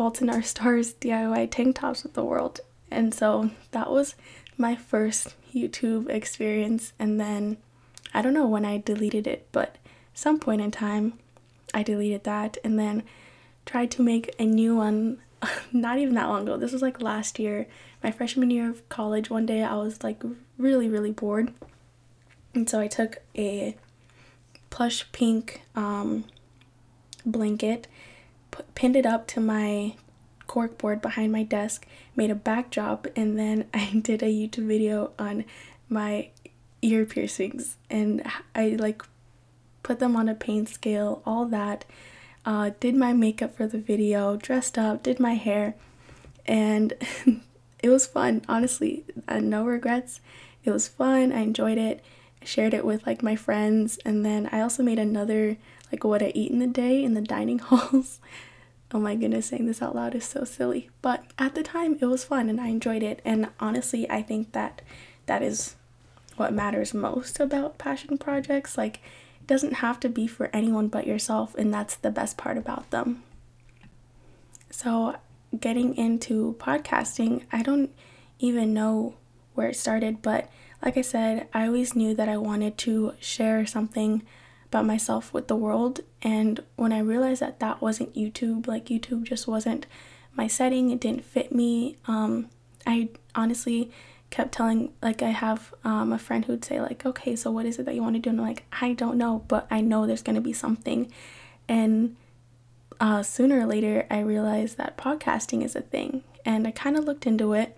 Fault 0.00 0.22
in 0.22 0.30
Our 0.30 0.40
Stars 0.40 0.94
DIY 0.94 1.50
tank 1.50 1.76
tops 1.76 2.04
with 2.04 2.14
the 2.14 2.24
world. 2.24 2.60
And 2.90 3.12
so 3.12 3.50
that 3.72 3.90
was 3.90 4.14
my 4.56 4.74
first 4.74 5.34
YouTube 5.54 6.08
experience. 6.08 6.94
And 6.98 7.20
then 7.20 7.58
I 8.14 8.22
don't 8.22 8.32
know 8.32 8.46
when 8.46 8.64
I 8.64 8.78
deleted 8.78 9.26
it, 9.26 9.46
but 9.52 9.76
some 10.14 10.40
point 10.40 10.62
in 10.62 10.70
time 10.70 11.18
I 11.74 11.82
deleted 11.82 12.24
that 12.24 12.56
and 12.64 12.78
then 12.78 13.02
tried 13.66 13.90
to 13.90 14.00
make 14.00 14.34
a 14.38 14.46
new 14.46 14.74
one 14.74 15.18
not 15.70 15.98
even 15.98 16.14
that 16.14 16.30
long 16.30 16.44
ago. 16.44 16.56
This 16.56 16.72
was 16.72 16.80
like 16.80 17.02
last 17.02 17.38
year, 17.38 17.66
my 18.02 18.10
freshman 18.10 18.50
year 18.50 18.70
of 18.70 18.88
college. 18.88 19.28
One 19.28 19.44
day 19.44 19.62
I 19.62 19.74
was 19.74 20.02
like 20.02 20.22
really, 20.56 20.88
really 20.88 21.12
bored. 21.12 21.52
And 22.54 22.70
so 22.70 22.80
I 22.80 22.86
took 22.86 23.18
a 23.36 23.76
plush 24.70 25.12
pink 25.12 25.60
um, 25.76 26.24
blanket, 27.26 27.86
put, 28.50 28.74
pinned 28.74 28.96
it 28.96 29.06
up 29.06 29.26
to 29.28 29.40
my 29.40 29.94
corkboard 30.48 31.00
behind 31.00 31.30
my 31.30 31.44
desk, 31.44 31.86
made 32.16 32.30
a 32.30 32.34
backdrop, 32.34 33.06
and 33.16 33.38
then 33.38 33.66
I 33.74 34.00
did 34.02 34.22
a 34.22 34.26
YouTube 34.26 34.66
video 34.66 35.12
on 35.18 35.44
my 35.88 36.28
ear 36.82 37.04
piercings. 37.04 37.76
And 37.88 38.22
I 38.54 38.70
like 38.70 39.02
put 39.82 39.98
them 39.98 40.16
on 40.16 40.28
a 40.28 40.34
pain 40.34 40.66
scale, 40.66 41.22
all 41.24 41.46
that. 41.46 41.84
Uh, 42.44 42.70
did 42.80 42.94
my 42.94 43.12
makeup 43.12 43.54
for 43.54 43.66
the 43.66 43.78
video, 43.78 44.36
dressed 44.36 44.78
up, 44.78 45.02
did 45.02 45.20
my 45.20 45.34
hair, 45.34 45.74
and 46.46 46.94
it 47.82 47.90
was 47.90 48.06
fun. 48.06 48.42
Honestly, 48.48 49.04
uh, 49.28 49.40
no 49.40 49.64
regrets. 49.64 50.20
It 50.64 50.70
was 50.70 50.88
fun. 50.88 51.32
I 51.32 51.40
enjoyed 51.40 51.78
it. 51.78 52.02
Shared 52.42 52.72
it 52.72 52.86
with 52.86 53.06
like 53.06 53.22
my 53.22 53.36
friends, 53.36 53.98
and 54.06 54.24
then 54.24 54.48
I 54.50 54.62
also 54.62 54.82
made 54.82 54.98
another 54.98 55.58
like 55.92 56.04
what 56.04 56.22
I 56.22 56.32
eat 56.34 56.50
in 56.50 56.58
the 56.58 56.66
day 56.66 57.02
in 57.02 57.14
the 57.14 57.20
dining 57.20 57.58
halls. 57.60 58.20
oh 58.92 59.00
my 59.00 59.14
goodness, 59.14 59.46
saying 59.46 59.66
this 59.66 59.82
out 59.82 59.94
loud 59.94 60.14
is 60.14 60.24
so 60.24 60.44
silly. 60.44 60.90
But 61.02 61.24
at 61.38 61.54
the 61.54 61.62
time, 61.62 61.98
it 62.00 62.06
was 62.06 62.24
fun 62.24 62.48
and 62.48 62.60
I 62.60 62.68
enjoyed 62.68 63.02
it. 63.02 63.20
And 63.24 63.48
honestly, 63.60 64.08
I 64.10 64.22
think 64.22 64.52
that 64.52 64.82
that 65.26 65.42
is 65.42 65.76
what 66.36 66.52
matters 66.52 66.94
most 66.94 67.38
about 67.38 67.78
passion 67.78 68.18
projects. 68.18 68.78
Like, 68.78 68.96
it 69.40 69.46
doesn't 69.46 69.74
have 69.74 70.00
to 70.00 70.08
be 70.08 70.26
for 70.26 70.50
anyone 70.52 70.88
but 70.88 71.06
yourself, 71.06 71.54
and 71.56 71.72
that's 71.72 71.96
the 71.96 72.10
best 72.10 72.36
part 72.36 72.56
about 72.56 72.90
them. 72.90 73.22
So, 74.70 75.16
getting 75.58 75.96
into 75.96 76.56
podcasting, 76.58 77.42
I 77.52 77.62
don't 77.62 77.90
even 78.38 78.72
know 78.72 79.14
where 79.54 79.68
it 79.68 79.76
started, 79.76 80.22
but 80.22 80.48
like 80.82 80.96
I 80.96 81.02
said, 81.02 81.46
I 81.52 81.66
always 81.66 81.94
knew 81.94 82.14
that 82.14 82.28
I 82.28 82.38
wanted 82.38 82.78
to 82.78 83.12
share 83.20 83.66
something 83.66 84.22
about 84.70 84.86
myself 84.86 85.32
with 85.32 85.48
the 85.48 85.56
world. 85.56 86.00
And 86.22 86.62
when 86.76 86.92
I 86.92 87.00
realized 87.00 87.42
that 87.42 87.58
that 87.60 87.82
wasn't 87.82 88.14
YouTube, 88.14 88.66
like 88.66 88.86
YouTube 88.86 89.24
just 89.24 89.48
wasn't 89.48 89.86
my 90.34 90.46
setting, 90.46 90.90
it 90.90 91.00
didn't 91.00 91.24
fit 91.24 91.52
me, 91.52 91.96
um, 92.06 92.48
I 92.86 93.08
honestly 93.34 93.90
kept 94.30 94.52
telling 94.52 94.92
like 95.02 95.22
i 95.22 95.30
have 95.30 95.74
um, 95.84 96.12
a 96.12 96.18
friend 96.18 96.44
who'd 96.44 96.64
say 96.64 96.80
like 96.80 97.04
okay 97.04 97.34
so 97.34 97.50
what 97.50 97.66
is 97.66 97.78
it 97.78 97.84
that 97.84 97.94
you 97.94 98.02
want 98.02 98.14
to 98.14 98.20
do? 98.20 98.30
And 98.30 98.40
i'm 98.40 98.46
like 98.46 98.64
i 98.80 98.92
don't 98.92 99.18
know 99.18 99.44
but 99.48 99.66
i 99.70 99.80
know 99.80 100.06
there's 100.06 100.22
going 100.22 100.36
to 100.36 100.40
be 100.40 100.52
something. 100.52 101.10
And 101.68 102.16
uh, 103.00 103.22
sooner 103.22 103.60
or 103.60 103.66
later 103.66 104.06
i 104.10 104.20
realized 104.20 104.76
that 104.76 104.96
podcasting 104.96 105.64
is 105.64 105.74
a 105.74 105.80
thing 105.80 106.22
and 106.44 106.66
i 106.66 106.70
kind 106.70 106.96
of 106.96 107.04
looked 107.04 107.26
into 107.26 107.54
it 107.54 107.76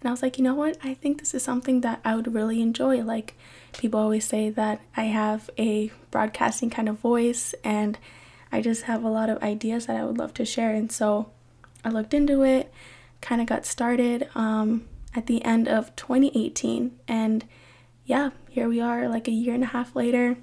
and 0.00 0.08
i 0.08 0.10
was 0.10 0.22
like 0.22 0.38
you 0.38 0.44
know 0.44 0.54
what 0.54 0.76
i 0.82 0.94
think 0.94 1.18
this 1.18 1.34
is 1.34 1.42
something 1.42 1.80
that 1.80 2.00
i 2.04 2.14
would 2.14 2.32
really 2.32 2.60
enjoy 2.60 3.02
like 3.02 3.34
people 3.72 4.00
always 4.00 4.26
say 4.26 4.50
that 4.50 4.80
i 4.96 5.04
have 5.04 5.50
a 5.58 5.90
broadcasting 6.10 6.70
kind 6.70 6.88
of 6.88 6.98
voice 6.98 7.54
and 7.64 7.98
i 8.52 8.60
just 8.60 8.82
have 8.84 9.04
a 9.04 9.08
lot 9.08 9.28
of 9.28 9.42
ideas 9.42 9.86
that 9.86 9.96
i 9.96 10.04
would 10.04 10.18
love 10.18 10.32
to 10.34 10.44
share 10.44 10.74
and 10.74 10.90
so 10.90 11.30
i 11.84 11.88
looked 11.88 12.14
into 12.14 12.42
it 12.42 12.72
kind 13.20 13.40
of 13.40 13.46
got 13.46 13.66
started 13.66 14.28
um, 14.34 14.86
at 15.14 15.26
the 15.26 15.44
end 15.44 15.68
of 15.68 15.94
2018. 15.96 16.96
And 17.08 17.44
yeah, 18.04 18.30
here 18.48 18.68
we 18.68 18.80
are, 18.80 19.08
like 19.08 19.26
a 19.28 19.32
year 19.32 19.54
and 19.54 19.64
a 19.64 19.68
half 19.68 19.96
later. 19.96 20.36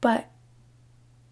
But 0.00 0.30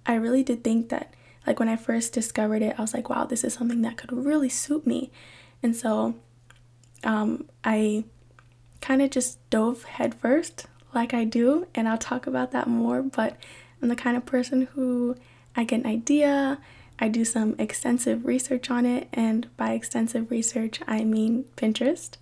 I 0.04 0.14
really 0.14 0.42
did 0.42 0.62
think 0.62 0.88
that, 0.90 1.14
like, 1.46 1.58
when 1.58 1.68
I 1.68 1.76
first 1.76 2.12
discovered 2.12 2.62
it, 2.62 2.74
I 2.78 2.82
was 2.82 2.92
like, 2.92 3.08
wow, 3.08 3.24
this 3.24 3.44
is 3.44 3.54
something 3.54 3.82
that 3.82 3.96
could 3.96 4.12
really 4.12 4.48
suit 4.48 4.86
me. 4.86 5.10
And 5.62 5.74
so 5.74 6.16
um, 7.04 7.48
I 7.64 8.04
kind 8.80 9.02
of 9.02 9.10
just 9.10 9.38
dove 9.50 9.84
headfirst, 9.84 10.66
like 10.94 11.14
I 11.14 11.24
do, 11.24 11.66
and 11.74 11.88
I'll 11.88 11.98
talk 11.98 12.26
about 12.26 12.52
that 12.52 12.66
more. 12.66 13.02
But 13.02 13.36
I'm 13.80 13.88
the 13.88 13.96
kind 13.96 14.16
of 14.16 14.26
person 14.26 14.68
who 14.74 15.16
I 15.56 15.64
get 15.64 15.80
an 15.80 15.86
idea 15.86 16.58
I 17.00 17.08
do 17.08 17.24
some 17.24 17.54
extensive 17.58 18.26
research 18.26 18.70
on 18.70 18.84
it, 18.84 19.08
and 19.12 19.48
by 19.56 19.72
extensive 19.72 20.30
research, 20.30 20.80
I 20.86 21.04
mean 21.04 21.44
Pinterest. 21.56 22.16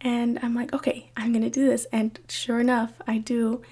And 0.00 0.38
I'm 0.42 0.54
like, 0.54 0.72
okay, 0.72 1.10
I'm 1.16 1.32
gonna 1.32 1.50
do 1.50 1.66
this. 1.66 1.86
And 1.92 2.18
sure 2.28 2.60
enough, 2.60 2.92
I 3.06 3.18
do. 3.18 3.62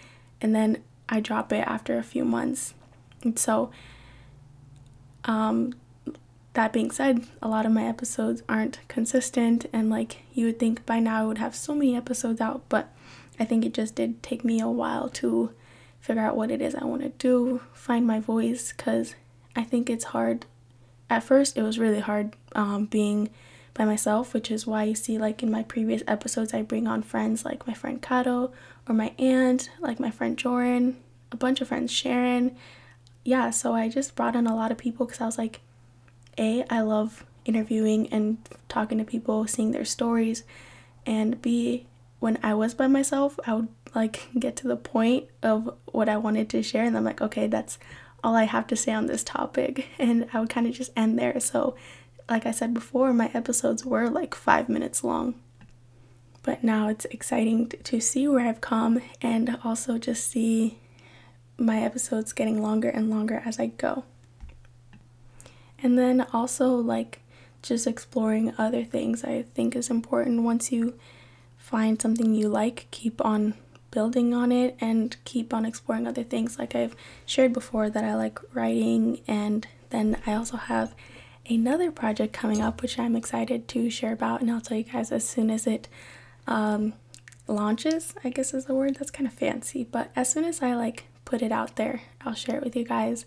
And 0.41 0.55
then 0.55 0.83
I 1.09 1.21
drop 1.21 1.53
it 1.53 1.67
after 1.67 1.99
a 1.99 2.03
few 2.03 2.25
months. 2.25 2.75
And 3.23 3.39
so, 3.39 3.71
um, 5.25 5.75
that 6.59 6.73
being 6.73 6.91
said, 6.91 7.25
a 7.41 7.47
lot 7.47 7.65
of 7.65 7.71
my 7.71 7.87
episodes 7.87 8.43
aren't 8.49 8.81
consistent, 8.89 9.67
and 9.73 9.89
like 9.89 10.23
you 10.35 10.45
would 10.47 10.59
think 10.59 10.85
by 10.85 10.99
now 10.99 11.23
I 11.23 11.25
would 11.25 11.39
have 11.39 11.55
so 11.55 11.73
many 11.73 11.95
episodes 11.95 12.41
out, 12.41 12.63
but 12.69 12.93
I 13.39 13.45
think 13.45 13.65
it 13.65 13.73
just 13.73 13.95
did 13.95 14.25
take 14.25 14.45
me 14.45 14.59
a 14.59 14.67
while 14.67 15.09
to 15.11 15.53
figure 16.01 16.21
out 16.21 16.37
what 16.37 16.51
it 16.51 16.61
is 16.61 16.75
I 16.75 16.85
want 16.85 17.03
to 17.03 17.11
do, 17.11 17.61
find 17.73 18.05
my 18.05 18.19
voice, 18.19 18.73
because 18.73 19.15
I 19.55 19.63
think 19.63 19.89
it's 19.89 20.07
hard. 20.07 20.47
At 21.09 21.23
first, 21.23 21.57
it 21.57 21.63
was 21.63 21.79
really 21.79 22.01
hard 22.01 22.35
um, 22.57 22.87
being 22.87 23.31
by 23.75 23.85
myself, 23.85 24.35
which 24.35 24.51
is 24.51 24.67
why 24.67 24.83
you 24.83 24.97
see, 24.97 25.17
like 25.17 25.45
in 25.45 25.53
my 25.53 25.63
previous 25.63 26.03
episodes, 26.09 26.53
I 26.53 26.63
bring 26.63 26.89
on 26.89 27.03
friends 27.03 27.45
like 27.45 27.69
my 27.69 27.75
friend 27.75 28.03
Kato 28.03 28.53
or 28.89 28.97
my 28.97 29.13
aunt, 29.17 29.71
like 29.79 30.01
my 30.01 30.11
friend 30.11 30.37
Joran, 30.37 30.97
a 31.31 31.37
bunch 31.37 31.61
of 31.61 31.69
friends, 31.69 31.93
Sharon. 31.93 32.57
Yeah, 33.25 33.51
so 33.51 33.75
I 33.75 33.89
just 33.89 34.17
brought 34.17 34.35
in 34.35 34.49
a 34.49 34.57
lot 34.57 34.73
of 34.73 34.79
people 34.79 35.07
because 35.07 35.21
I 35.21 35.27
was 35.27 35.39
like, 35.39 35.61
A, 36.39 36.65
I 36.71 36.81
love 36.81 37.25
interviewing 37.45 38.09
and 38.13 38.39
talking 38.69 38.99
to 38.99 39.05
people, 39.05 39.47
seeing 39.47 39.73
their 39.73 39.85
stories, 39.85 40.45
and 41.07 41.41
B, 41.41 41.87
when 42.21 42.39
I 42.43 42.55
was 42.55 42.75
by 42.75 42.87
myself, 42.87 43.39
I 43.47 43.55
would 43.55 43.69
like 43.95 44.29
get 44.39 44.57
to 44.57 44.69
the 44.69 44.77
point 44.77 45.27
of 45.43 45.75
what 45.87 46.09
I 46.09 46.17
wanted 46.17 46.49
to 46.51 46.63
share, 46.63 46.85
and 46.85 46.97
I'm 46.97 47.05
like, 47.05 47.21
okay, 47.23 47.47
that's 47.47 47.79
all 48.23 48.35
I 48.35 48.45
have 48.45 48.67
to 48.69 48.77
say 48.77 48.93
on 48.93 49.07
this 49.07 49.25
topic. 49.25 49.87
And 49.99 50.29
I 50.33 50.41
would 50.41 50.51
kind 50.51 50.67
of 50.67 50.75
just 50.75 50.93
end 50.97 51.19
there. 51.19 51.39
So, 51.41 51.77
like 52.29 52.47
I 52.47 52.51
said 52.51 52.75
before, 52.75 53.13
my 53.13 53.31
episodes 53.33 53.85
were 53.85 54.11
like 54.11 54.35
five 54.35 54.69
minutes 54.69 55.03
long. 55.03 55.35
But 56.43 56.65
now 56.65 56.89
it's 56.89 57.05
exciting 57.07 57.69
to 57.69 58.01
see 58.01 58.27
where 58.29 58.47
I've 58.47 58.61
come 58.61 59.01
and 59.21 59.59
also 59.65 59.99
just 59.99 60.31
see 60.31 60.79
my 61.59 61.83
episodes 61.83 62.33
getting 62.33 62.63
longer 62.63 62.89
and 62.89 63.11
longer 63.11 63.43
as 63.45 63.59
I 63.59 63.67
go. 63.67 64.05
And 65.83 65.99
then 65.99 66.27
also, 66.33 66.75
like, 66.75 67.21
just 67.63 67.87
exploring 67.87 68.55
other 68.59 68.85
things 68.85 69.25
I 69.25 69.43
think 69.55 69.77
is 69.77 69.91
important. 69.91 70.43
Once 70.43 70.73
you 70.73 70.95
find 71.57 72.01
something 72.01 72.35
you 72.35 72.49
like, 72.49 72.87
keep 72.91 73.25
on 73.25 73.55
building 73.91 74.35
on 74.35 74.53
it 74.53 74.77
and 74.81 75.17
keep 75.25 75.55
on 75.55 75.65
exploring 75.65 76.07
other 76.07 76.23
things. 76.23 76.59
Like 76.59 76.75
I've 76.75 76.95
shared 77.27 77.53
before, 77.53 77.91
that 77.91 78.05
I 78.05 78.15
like 78.15 78.39
writing, 78.55 79.21
and 79.27 79.67
then 79.91 80.21
I 80.27 80.35
also 80.35 80.57
have 80.57 80.95
another 81.49 81.91
project 81.91 82.33
coming 82.33 82.61
up, 82.61 82.83
which 82.83 82.99
I'm 82.99 83.17
excited 83.17 83.69
to 83.69 83.91
share 83.91 84.13
about, 84.13 84.41
and 84.41 84.51
I'll 84.51 84.61
tell 84.61 84.77
you 84.77 84.85
guys 84.85 85.11
as 85.11 85.27
soon 85.27 85.51
as 85.51 85.67
it 85.67 85.89
um, 86.47 86.93
launches. 87.47 88.15
I 88.23 88.31
guess 88.31 88.53
is 88.55 88.67
the 88.67 88.75
word 88.75 88.97
that's 88.97 89.11
kind 89.11 89.27
of 89.27 89.33
fancy, 89.33 89.85
but 89.85 90.11
as 90.15 90.31
soon 90.31 90.45
as 90.45 90.63
I 90.63 90.75
like 90.75 91.05
put 91.25 91.43
it 91.43 91.53
out 91.53 91.77
there, 91.77 92.03
I'll 92.21 92.35
share 92.35 92.57
it 92.57 92.65
with 92.65 92.77
you 92.77 92.85
guys, 92.85 93.25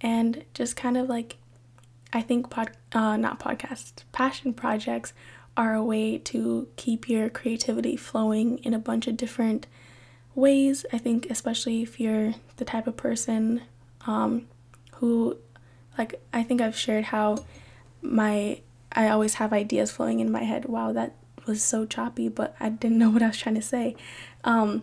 and 0.00 0.44
just 0.54 0.76
kind 0.76 0.96
of 0.96 1.08
like 1.08 1.36
I 2.12 2.22
think 2.22 2.50
pod 2.50 2.70
uh, 2.92 3.16
not 3.16 3.38
podcasts, 3.38 4.04
passion 4.12 4.54
projects 4.54 5.12
are 5.56 5.74
a 5.74 5.84
way 5.84 6.18
to 6.18 6.68
keep 6.76 7.08
your 7.08 7.28
creativity 7.28 7.96
flowing 7.96 8.58
in 8.58 8.72
a 8.72 8.78
bunch 8.78 9.06
of 9.06 9.16
different 9.16 9.66
ways. 10.34 10.86
I 10.92 10.98
think, 10.98 11.26
especially 11.30 11.82
if 11.82 11.98
you're 11.98 12.34
the 12.56 12.64
type 12.64 12.86
of 12.86 12.96
person 12.96 13.62
um, 14.06 14.46
who, 14.94 15.36
like, 15.98 16.20
I 16.32 16.42
think 16.42 16.60
I've 16.60 16.76
shared 16.76 17.04
how 17.04 17.44
my 18.00 18.60
I 18.92 19.08
always 19.08 19.34
have 19.34 19.52
ideas 19.52 19.90
flowing 19.90 20.20
in 20.20 20.30
my 20.30 20.44
head. 20.44 20.64
Wow, 20.64 20.92
that 20.92 21.14
was 21.46 21.62
so 21.62 21.84
choppy, 21.84 22.28
but 22.28 22.54
I 22.58 22.68
didn't 22.68 22.98
know 23.02 23.10
what 23.10 23.22
I 23.22 23.28
was 23.28 23.38
trying 23.38 23.56
to 23.56 23.62
say. 23.62 23.96
Um, 24.44 24.82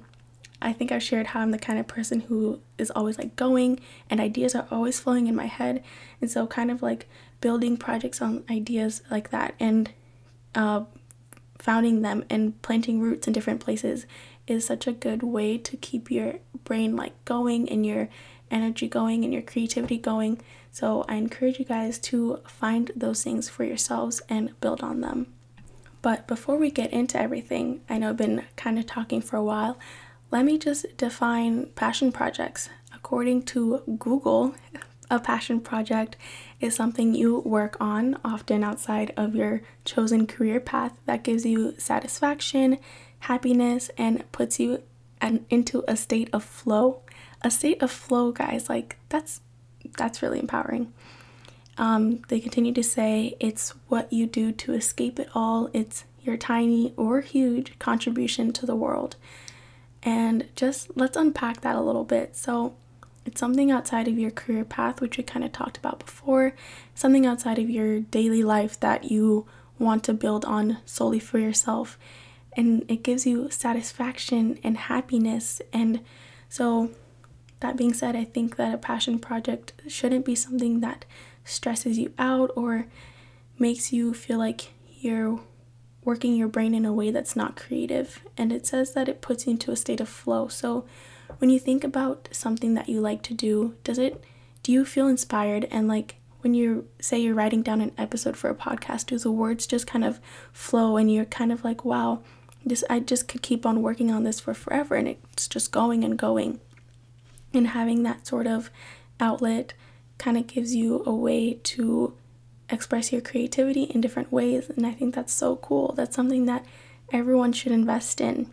I 0.62 0.74
think 0.74 0.92
I've 0.92 1.04
shared 1.04 1.28
how 1.28 1.42
I'm 1.42 1.52
the 1.52 1.60
kind 1.60 1.80
of 1.80 1.88
person 1.88 2.22
who 2.22 2.60
is 2.78 2.92
always 2.92 3.18
like 3.18 3.36
going 3.36 3.80
and 4.10 4.20
ideas 4.20 4.56
are 4.56 4.68
always 4.72 5.00
flowing 5.00 5.28
in 5.28 5.36
my 5.36 5.46
head. 5.46 5.84
And 6.22 6.32
so, 6.32 6.48
kind 6.48 6.72
of 6.72 6.82
like 6.82 7.08
building 7.42 7.78
projects 7.78 8.22
on 8.22 8.44
ideas 8.50 9.02
like 9.12 9.30
that 9.30 9.54
and 9.60 9.92
uh, 10.56 10.86
founding 11.60 12.02
them 12.02 12.24
and 12.30 12.62
planting 12.62 13.00
roots 13.00 13.28
in 13.28 13.34
different 13.34 13.60
places 13.60 14.06
is 14.48 14.66
such 14.66 14.88
a 14.88 14.92
good 14.92 15.24
way 15.24 15.58
to 15.58 15.78
keep 15.78 16.10
your 16.10 16.36
brain 16.64 16.96
like 16.96 17.14
going 17.26 17.68
and 17.70 17.86
your 17.86 18.08
energy 18.52 18.88
going 18.88 19.24
and 19.24 19.34
your 19.34 19.42
creativity 19.42 19.98
going. 19.98 20.42
So 20.72 21.06
I 21.08 21.16
encourage 21.16 21.60
you 21.60 21.66
guys 21.66 21.98
to 22.00 22.42
find 22.48 22.92
those 22.96 23.24
things 23.24 23.50
for 23.50 23.64
yourselves 23.64 24.22
and 24.30 24.60
build 24.62 24.82
on 24.82 25.02
them. 25.02 25.28
But 26.02 26.28
before 26.28 26.58
we 26.58 26.70
get 26.70 26.94
into 26.94 27.20
everything, 27.20 27.82
I 27.90 27.98
know 27.98 28.10
I've 28.10 28.18
been 28.18 28.44
kind 28.56 28.78
of 28.78 28.86
talking 28.86 29.22
for 29.22 29.38
a 29.38 29.44
while. 29.44 29.80
Let 30.32 30.46
me 30.46 30.58
just 30.58 30.98
define 30.98 31.68
passion 31.76 32.12
projects. 32.12 32.70
According 32.94 33.44
to 33.44 33.82
Google, 34.00 34.56
a 35.10 35.20
passion 35.20 35.60
project 35.62 36.18
is 36.60 36.76
something 36.76 37.14
you 37.14 37.40
work 37.40 37.78
on, 37.80 38.18
often 38.26 38.64
outside 38.64 39.14
of 39.16 39.36
your 39.36 39.62
chosen 39.84 40.26
career 40.26 40.60
path, 40.60 40.98
that 41.06 41.24
gives 41.24 41.46
you 41.46 41.76
satisfaction, 41.78 42.80
happiness, 43.20 43.92
and 43.98 44.30
puts 44.32 44.60
you 44.60 44.82
an, 45.22 45.46
into 45.50 45.84
a 45.88 45.96
state 45.96 46.30
of 46.34 46.44
flow. 46.44 47.02
A 47.42 47.52
state 47.52 47.82
of 47.84 47.92
flow, 47.92 48.32
guys, 48.32 48.68
like 48.70 48.98
that's 49.10 49.42
that's 49.98 50.24
really 50.24 50.40
empowering. 50.40 50.92
Um, 51.78 52.22
they 52.30 52.40
continue 52.40 52.74
to 52.74 52.84
say 52.84 53.36
it's 53.40 53.72
what 53.88 54.12
you 54.12 54.26
do 54.26 54.52
to 54.54 54.74
escape 54.74 55.20
it 55.20 55.30
all, 55.36 55.70
it's 55.74 56.06
your 56.24 56.38
tiny 56.38 56.94
or 56.98 57.22
huge 57.22 57.78
contribution 57.78 58.52
to 58.54 58.66
the 58.66 58.76
world. 58.76 59.16
And 60.06 60.48
just 60.56 60.96
let's 60.96 61.18
unpack 61.18 61.62
that 61.62 61.76
a 61.76 61.82
little 61.82 62.04
bit. 62.06 62.36
So, 62.36 62.76
it's 63.26 63.40
something 63.40 63.72
outside 63.72 64.08
of 64.08 64.20
your 64.20 64.30
career 64.30 64.64
path, 64.64 65.02
which 65.02 65.18
we 65.18 65.24
kind 65.24 65.44
of 65.44 65.52
talked 65.52 65.78
about 65.78 65.98
before, 65.98 66.54
something 66.94 67.26
outside 67.26 67.58
of 67.58 67.72
your 67.72 68.02
daily 68.02 68.44
life 68.44 68.80
that 68.82 69.06
you 69.10 69.48
want 69.80 70.04
to 70.04 70.14
build 70.14 70.46
on 70.46 70.78
solely 70.86 71.18
for 71.18 71.40
yourself. 71.40 71.98
And 72.54 72.86
it 72.88 73.02
gives 73.02 73.26
you 73.26 73.50
satisfaction 73.50 74.60
and 74.64 74.78
happiness. 74.78 75.60
And 75.74 76.02
so, 76.50 76.92
that 77.62 77.76
being 77.76 77.96
said, 77.96 78.16
I 78.16 78.26
think 78.26 78.58
that 78.58 78.76
a 78.76 78.78
passion 78.78 79.18
project 79.18 79.74
shouldn't 79.88 80.24
be 80.24 80.36
something 80.36 80.82
that 80.82 81.06
stresses 81.44 81.98
you 81.98 82.14
out 82.20 82.52
or 82.56 82.86
makes 83.58 83.92
you 83.92 84.14
feel 84.14 84.38
like 84.38 84.74
you're 85.00 85.40
working 86.06 86.36
your 86.36 86.48
brain 86.48 86.74
in 86.74 86.86
a 86.86 86.94
way 86.94 87.12
that's 87.12 87.36
not 87.36 87.58
creative. 87.58 88.22
And 88.38 88.54
it 88.54 88.66
says 88.66 88.94
that 88.94 89.10
it 89.10 89.22
puts 89.22 89.46
you 89.46 89.52
into 89.52 89.72
a 89.72 89.76
state 89.76 90.00
of 90.00 90.08
flow. 90.08 90.48
So 90.48 90.86
when 91.40 91.50
you 91.50 91.60
think 91.60 91.84
about 91.84 92.30
something 92.32 92.76
that 92.76 92.88
you 92.88 93.02
like 93.02 93.22
to 93.24 93.34
do, 93.34 93.76
does 93.84 93.98
it 93.98 94.24
do 94.64 94.72
you 94.72 94.84
feel 94.84 95.08
inspired 95.08 95.68
and 95.70 95.88
like 95.88 96.16
when 96.42 96.54
you 96.54 96.88
say 97.00 97.18
you're 97.18 97.34
writing 97.34 97.64
down 97.64 97.82
an 97.82 97.92
episode 97.98 98.38
for 98.38 98.52
a 98.52 98.56
podcast, 98.56 99.08
do 99.08 99.18
the 99.18 99.32
words 99.32 99.66
just 99.66 99.88
kind 99.88 100.04
of 100.04 100.20
flow 100.52 100.96
and 100.96 101.12
you're 101.12 101.26
kind 101.26 101.52
of 101.52 101.64
like, 101.64 101.84
wow, 101.84 102.22
this 102.64 102.84
I 102.90 103.00
just 103.00 103.28
could 103.28 103.42
keep 103.42 103.66
on 103.66 103.82
working 103.82 104.12
on 104.12 104.24
this 104.24 104.40
for 104.40 104.54
forever 104.54 104.96
and 104.96 105.08
it's 105.08 105.48
just 105.48 105.72
going 105.72 106.04
and 106.04 106.18
going. 106.18 106.60
And 107.54 107.70
having 107.70 108.04
that 108.04 108.28
sort 108.28 108.48
of 108.48 108.70
outlet 109.20 109.74
kind 110.18 110.38
of 110.38 110.46
gives 110.46 110.76
you 110.76 111.04
a 111.06 111.14
way 111.14 111.56
to 111.64 112.16
express 112.70 113.12
your 113.12 113.22
creativity 113.22 113.84
in 113.84 114.02
different 114.02 114.32
ways. 114.32 114.70
And 114.70 114.86
I 114.86 114.92
think 114.92 115.16
that's 115.16 115.34
so 115.34 115.56
cool. 115.58 115.94
That's 115.96 116.16
something 116.16 116.46
that 116.46 116.66
everyone 117.12 117.54
should 117.54 117.72
invest 117.72 118.20
in. 118.22 118.52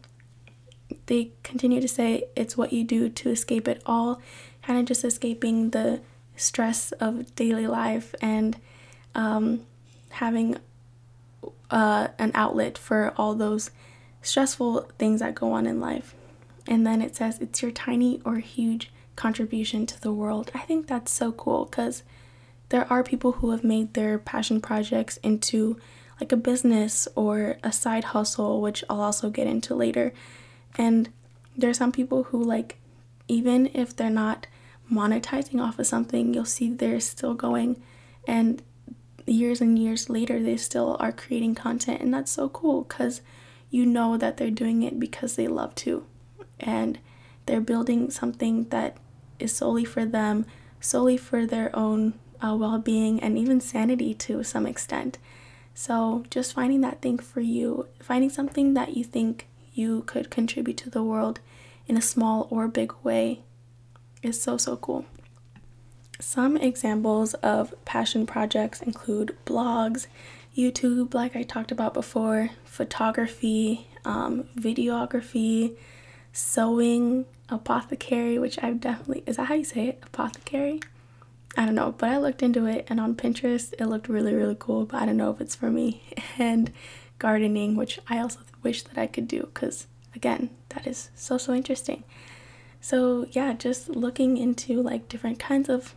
They 1.06 1.32
continue 1.42 1.80
to 1.80 1.88
say 1.88 2.24
it's 2.36 2.56
what 2.56 2.72
you 2.72 2.84
do 2.84 3.08
to 3.08 3.30
escape 3.30 3.66
it 3.66 3.82
all, 3.86 4.20
kind 4.62 4.78
of 4.78 4.84
just 4.84 5.04
escaping 5.04 5.70
the 5.70 6.00
stress 6.36 6.92
of 6.92 7.34
daily 7.34 7.66
life 7.66 8.14
and 8.20 8.58
um, 9.14 9.64
having 10.10 10.58
uh, 11.70 12.08
an 12.18 12.30
outlet 12.34 12.76
for 12.76 13.12
all 13.16 13.34
those 13.34 13.70
stressful 14.20 14.90
things 14.98 15.20
that 15.20 15.34
go 15.34 15.52
on 15.52 15.66
in 15.66 15.80
life. 15.80 16.14
And 16.66 16.86
then 16.86 17.02
it 17.02 17.16
says 17.16 17.38
it's 17.40 17.62
your 17.62 17.72
tiny 17.72 18.20
or 18.24 18.36
huge 18.36 18.90
contribution 19.16 19.86
to 19.86 20.00
the 20.00 20.12
world. 20.12 20.50
I 20.54 20.60
think 20.60 20.86
that's 20.86 21.10
so 21.10 21.32
cool 21.32 21.64
because 21.64 22.02
there 22.72 22.90
are 22.90 23.02
people 23.02 23.32
who 23.32 23.50
have 23.50 23.62
made 23.62 23.92
their 23.92 24.18
passion 24.18 24.58
projects 24.58 25.18
into 25.18 25.78
like 26.18 26.32
a 26.32 26.38
business 26.38 27.06
or 27.14 27.58
a 27.62 27.70
side 27.70 28.04
hustle, 28.04 28.62
which 28.62 28.82
I'll 28.88 29.02
also 29.02 29.28
get 29.28 29.46
into 29.46 29.74
later. 29.74 30.14
And 30.78 31.10
there 31.54 31.68
are 31.68 31.74
some 31.74 31.92
people 31.92 32.24
who, 32.24 32.42
like, 32.42 32.78
even 33.28 33.68
if 33.74 33.94
they're 33.94 34.08
not 34.08 34.46
monetizing 34.90 35.60
off 35.60 35.78
of 35.78 35.86
something, 35.86 36.32
you'll 36.32 36.46
see 36.46 36.70
they're 36.70 36.98
still 36.98 37.34
going. 37.34 37.82
And 38.26 38.62
years 39.26 39.60
and 39.60 39.78
years 39.78 40.08
later, 40.08 40.42
they 40.42 40.56
still 40.56 40.96
are 40.98 41.12
creating 41.12 41.54
content. 41.54 42.00
And 42.00 42.14
that's 42.14 42.32
so 42.32 42.48
cool 42.48 42.84
because 42.84 43.20
you 43.68 43.84
know 43.84 44.16
that 44.16 44.38
they're 44.38 44.50
doing 44.50 44.82
it 44.82 44.98
because 44.98 45.36
they 45.36 45.46
love 45.46 45.74
to. 45.74 46.06
And 46.58 46.98
they're 47.44 47.60
building 47.60 48.10
something 48.10 48.64
that 48.70 48.96
is 49.38 49.54
solely 49.54 49.84
for 49.84 50.06
them, 50.06 50.46
solely 50.80 51.18
for 51.18 51.44
their 51.44 51.74
own 51.76 52.14
uh, 52.42 52.54
well 52.54 52.78
being, 52.78 53.20
and 53.20 53.38
even 53.38 53.60
sanity 53.60 54.14
to 54.14 54.42
some 54.42 54.66
extent. 54.66 55.18
So, 55.74 56.24
just 56.28 56.52
finding 56.52 56.80
that 56.82 57.00
thing 57.00 57.18
for 57.18 57.40
you, 57.40 57.86
finding 58.00 58.30
something 58.30 58.74
that 58.74 58.96
you 58.96 59.04
think 59.04 59.48
you 59.72 60.02
could 60.02 60.30
contribute 60.30 60.76
to 60.78 60.90
the 60.90 61.02
world 61.02 61.40
in 61.86 61.96
a 61.96 62.02
small 62.02 62.46
or 62.50 62.68
big 62.68 62.92
way 63.02 63.40
is 64.22 64.40
so, 64.40 64.56
so 64.56 64.76
cool. 64.76 65.06
Some 66.20 66.56
examples 66.56 67.34
of 67.34 67.74
passion 67.84 68.26
projects 68.26 68.82
include 68.82 69.36
blogs, 69.46 70.06
YouTube, 70.56 71.14
like 71.14 71.34
I 71.34 71.42
talked 71.42 71.72
about 71.72 71.94
before, 71.94 72.50
photography, 72.64 73.88
um, 74.04 74.44
videography, 74.56 75.76
sewing, 76.32 77.24
apothecary, 77.48 78.38
which 78.38 78.62
I've 78.62 78.80
definitely, 78.80 79.24
is 79.26 79.36
that 79.36 79.46
how 79.46 79.54
you 79.54 79.64
say 79.64 79.88
it? 79.88 80.00
Apothecary? 80.02 80.80
I 81.56 81.66
don't 81.66 81.74
know, 81.74 81.94
but 81.96 82.08
I 82.08 82.18
looked 82.18 82.42
into 82.42 82.66
it 82.66 82.86
and 82.88 82.98
on 82.98 83.14
Pinterest 83.14 83.74
it 83.78 83.86
looked 83.86 84.08
really, 84.08 84.34
really 84.34 84.56
cool, 84.58 84.86
but 84.86 85.02
I 85.02 85.06
don't 85.06 85.16
know 85.16 85.30
if 85.30 85.40
it's 85.40 85.54
for 85.54 85.70
me. 85.70 86.02
And 86.38 86.72
gardening, 87.18 87.76
which 87.76 88.00
I 88.08 88.18
also 88.18 88.40
wish 88.62 88.82
that 88.82 88.98
I 88.98 89.06
could 89.06 89.28
do 89.28 89.42
because, 89.54 89.86
again, 90.14 90.50
that 90.70 90.86
is 90.86 91.10
so, 91.14 91.38
so 91.38 91.52
interesting. 91.54 92.04
So, 92.80 93.26
yeah, 93.30 93.52
just 93.52 93.88
looking 93.90 94.36
into 94.38 94.82
like 94.82 95.08
different 95.08 95.38
kinds 95.38 95.68
of 95.68 95.94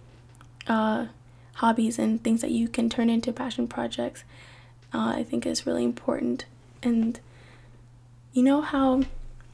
uh, 0.67 1.07
hobbies 1.55 1.97
and 1.97 2.23
things 2.23 2.41
that 2.41 2.51
you 2.51 2.67
can 2.67 2.89
turn 2.89 3.09
into 3.09 3.31
passion 3.31 3.67
projects, 3.67 4.23
uh, 4.93 5.13
I 5.15 5.23
think 5.23 5.45
is 5.45 5.65
really 5.65 5.83
important. 5.83 6.45
And 6.83 7.19
you 8.33 8.43
know 8.43 8.61
how 8.61 9.03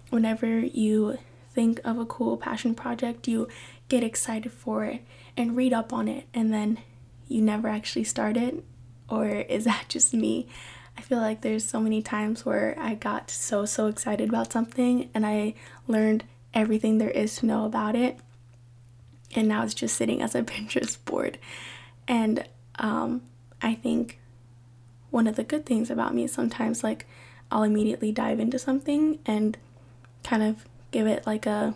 whenever 0.09 0.59
you 0.59 1.19
think 1.53 1.79
of 1.85 1.99
a 1.99 2.05
cool 2.05 2.37
passion 2.37 2.75
project, 2.75 3.27
you 3.27 3.47
get 3.87 4.03
excited 4.03 4.51
for 4.51 4.83
it 4.83 5.01
and 5.37 5.55
read 5.55 5.73
up 5.73 5.93
on 5.93 6.07
it, 6.07 6.27
and 6.33 6.53
then 6.53 6.79
you 7.27 7.41
never 7.41 7.67
actually 7.67 8.03
start 8.03 8.37
it? 8.37 8.63
Or 9.09 9.27
is 9.27 9.63
that 9.65 9.85
just 9.89 10.13
me? 10.13 10.47
I 10.97 11.01
feel 11.01 11.19
like 11.19 11.41
there's 11.41 11.65
so 11.65 11.79
many 11.79 12.01
times 12.01 12.45
where 12.45 12.75
I 12.77 12.95
got 12.95 13.31
so, 13.31 13.65
so 13.65 13.87
excited 13.87 14.29
about 14.29 14.51
something 14.51 15.09
and 15.13 15.25
I 15.25 15.55
learned 15.87 16.25
everything 16.53 16.97
there 16.97 17.09
is 17.09 17.37
to 17.37 17.45
know 17.45 17.65
about 17.65 17.95
it. 17.95 18.19
And 19.33 19.47
now 19.47 19.63
it's 19.63 19.73
just 19.73 19.95
sitting 19.95 20.21
as 20.21 20.35
a 20.35 20.43
Pinterest 20.43 21.03
board. 21.05 21.37
And 22.07 22.45
um, 22.75 23.21
I 23.61 23.73
think 23.73 24.19
one 25.11 25.27
of 25.27 25.37
the 25.37 25.43
good 25.43 25.65
things 25.65 25.89
about 25.89 26.13
me 26.13 26.25
is 26.25 26.33
sometimes 26.33 26.83
like 26.83 27.07
I'll 27.49 27.63
immediately 27.63 28.11
dive 28.11 28.39
into 28.39 28.59
something 28.59 29.19
and 29.25 29.57
kind 30.23 30.43
of 30.43 30.65
give 30.91 31.07
it 31.07 31.25
like 31.25 31.45
a 31.45 31.73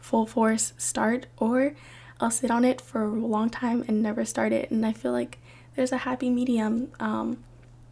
full 0.00 0.26
force 0.26 0.72
start, 0.78 1.26
or 1.36 1.74
I'll 2.20 2.30
sit 2.30 2.50
on 2.50 2.64
it 2.64 2.80
for 2.80 3.04
a 3.04 3.08
long 3.08 3.50
time 3.50 3.84
and 3.86 4.02
never 4.02 4.24
start 4.24 4.52
it. 4.52 4.70
And 4.70 4.84
I 4.86 4.92
feel 4.92 5.12
like 5.12 5.38
there's 5.74 5.92
a 5.92 5.98
happy 5.98 6.30
medium. 6.30 6.92
Um, 6.98 7.44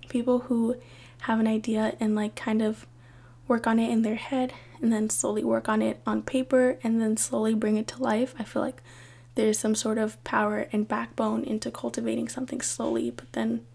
people 0.09 0.41
who 0.41 0.77
have 1.23 1.41
an 1.41 1.47
idea 1.47 1.97
and 2.01 2.15
like 2.15 2.35
kind 2.35 2.63
of 2.63 2.87
work 3.47 3.67
on 3.67 3.79
it 3.79 3.91
in 3.91 4.03
their 4.03 4.15
head 4.15 4.53
and 4.81 4.93
then 4.93 5.11
slowly 5.11 5.45
work 5.45 5.69
on 5.69 5.83
it 5.83 6.01
on 6.07 6.23
paper 6.23 6.79
and 6.83 7.01
then 7.01 7.17
slowly 7.17 7.55
bring 7.55 7.77
it 7.77 7.87
to 7.89 8.03
life. 8.03 8.35
I 8.39 8.45
feel 8.45 8.63
like 8.63 8.83
there's 9.35 9.59
some 9.59 9.75
sort 9.75 9.99
of 9.99 10.23
power 10.25 10.69
and 10.73 10.89
backbone 10.89 11.45
into 11.45 11.71
cultivating 11.71 12.29
something 12.29 12.61
slowly, 12.61 13.11
but 13.11 13.33
then 13.33 13.67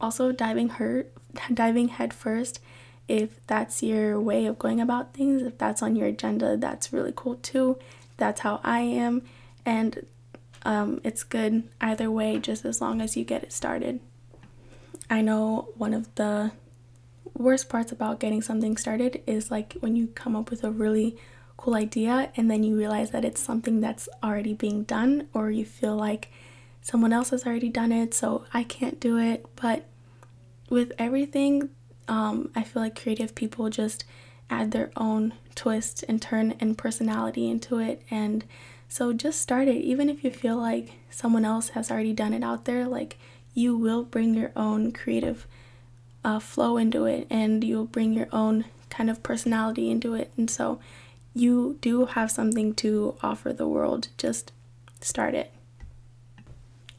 also 0.00 0.32
diving 0.32 0.70
her 0.70 1.06
diving 1.52 1.88
head 1.88 2.12
first 2.12 2.60
if 3.08 3.40
that's 3.46 3.82
your 3.82 4.20
way 4.20 4.44
of 4.44 4.58
going 4.58 4.80
about 4.80 5.14
things, 5.14 5.42
if 5.42 5.56
that's 5.56 5.82
on 5.82 5.96
your 5.96 6.06
agenda, 6.06 6.56
that's 6.56 6.92
really 6.92 7.12
cool 7.16 7.36
too. 7.36 7.78
That's 8.18 8.40
how 8.40 8.60
I 8.62 8.80
am. 8.80 9.22
And 9.64 10.06
um, 10.64 11.00
it's 11.04 11.22
good 11.22 11.68
either 11.80 12.10
way, 12.10 12.38
just 12.38 12.64
as 12.64 12.80
long 12.80 13.00
as 13.00 13.16
you 13.16 13.24
get 13.24 13.42
it 13.42 13.52
started. 13.52 14.00
I 15.08 15.20
know 15.22 15.68
one 15.76 15.94
of 15.94 16.14
the 16.16 16.52
worst 17.34 17.68
parts 17.68 17.92
about 17.92 18.20
getting 18.20 18.42
something 18.42 18.76
started 18.76 19.22
is 19.26 19.50
like 19.50 19.74
when 19.80 19.96
you 19.96 20.08
come 20.08 20.34
up 20.34 20.50
with 20.50 20.64
a 20.64 20.70
really 20.70 21.16
cool 21.56 21.74
idea 21.74 22.30
and 22.36 22.50
then 22.50 22.64
you 22.64 22.76
realize 22.76 23.10
that 23.10 23.24
it's 23.24 23.40
something 23.40 23.80
that's 23.80 24.08
already 24.22 24.54
being 24.54 24.84
done, 24.84 25.28
or 25.32 25.50
you 25.50 25.64
feel 25.64 25.96
like 25.96 26.30
someone 26.82 27.12
else 27.12 27.30
has 27.30 27.46
already 27.46 27.68
done 27.68 27.92
it, 27.92 28.14
so 28.14 28.44
I 28.52 28.64
can't 28.64 28.98
do 29.00 29.18
it. 29.18 29.46
But 29.56 29.86
with 30.68 30.92
everything 30.98 31.70
Um, 32.08 32.50
I 32.56 32.62
feel 32.62 32.80
like 32.80 33.02
creative 33.02 33.34
people 33.34 33.68
just 33.68 34.06
add 34.48 34.70
their 34.70 34.90
own 34.96 35.34
twist 35.54 36.06
and 36.08 36.22
turn 36.22 36.54
and 36.58 36.78
personality 36.78 37.50
into 37.50 37.78
it. 37.80 38.00
And 38.10 38.46
so 38.88 39.12
just 39.12 39.40
start 39.40 39.68
it. 39.68 39.76
Even 39.76 40.08
if 40.08 40.24
you 40.24 40.30
feel 40.30 40.56
like 40.56 40.92
someone 41.10 41.44
else 41.44 41.70
has 41.70 41.90
already 41.90 42.12
done 42.12 42.32
it 42.32 42.42
out 42.42 42.64
there, 42.64 42.86
like 42.86 43.18
you 43.54 43.76
will 43.76 44.02
bring 44.02 44.34
your 44.34 44.52
own 44.56 44.92
creative 44.92 45.46
uh, 46.24 46.38
flow 46.38 46.76
into 46.76 47.04
it 47.04 47.26
and 47.30 47.62
you'll 47.62 47.84
bring 47.84 48.12
your 48.12 48.28
own 48.32 48.64
kind 48.90 49.10
of 49.10 49.22
personality 49.22 49.90
into 49.90 50.14
it. 50.14 50.32
And 50.36 50.50
so 50.50 50.80
you 51.34 51.78
do 51.80 52.06
have 52.06 52.30
something 52.30 52.74
to 52.76 53.16
offer 53.22 53.52
the 53.52 53.68
world. 53.68 54.08
Just 54.16 54.52
start 55.00 55.34
it. 55.34 55.52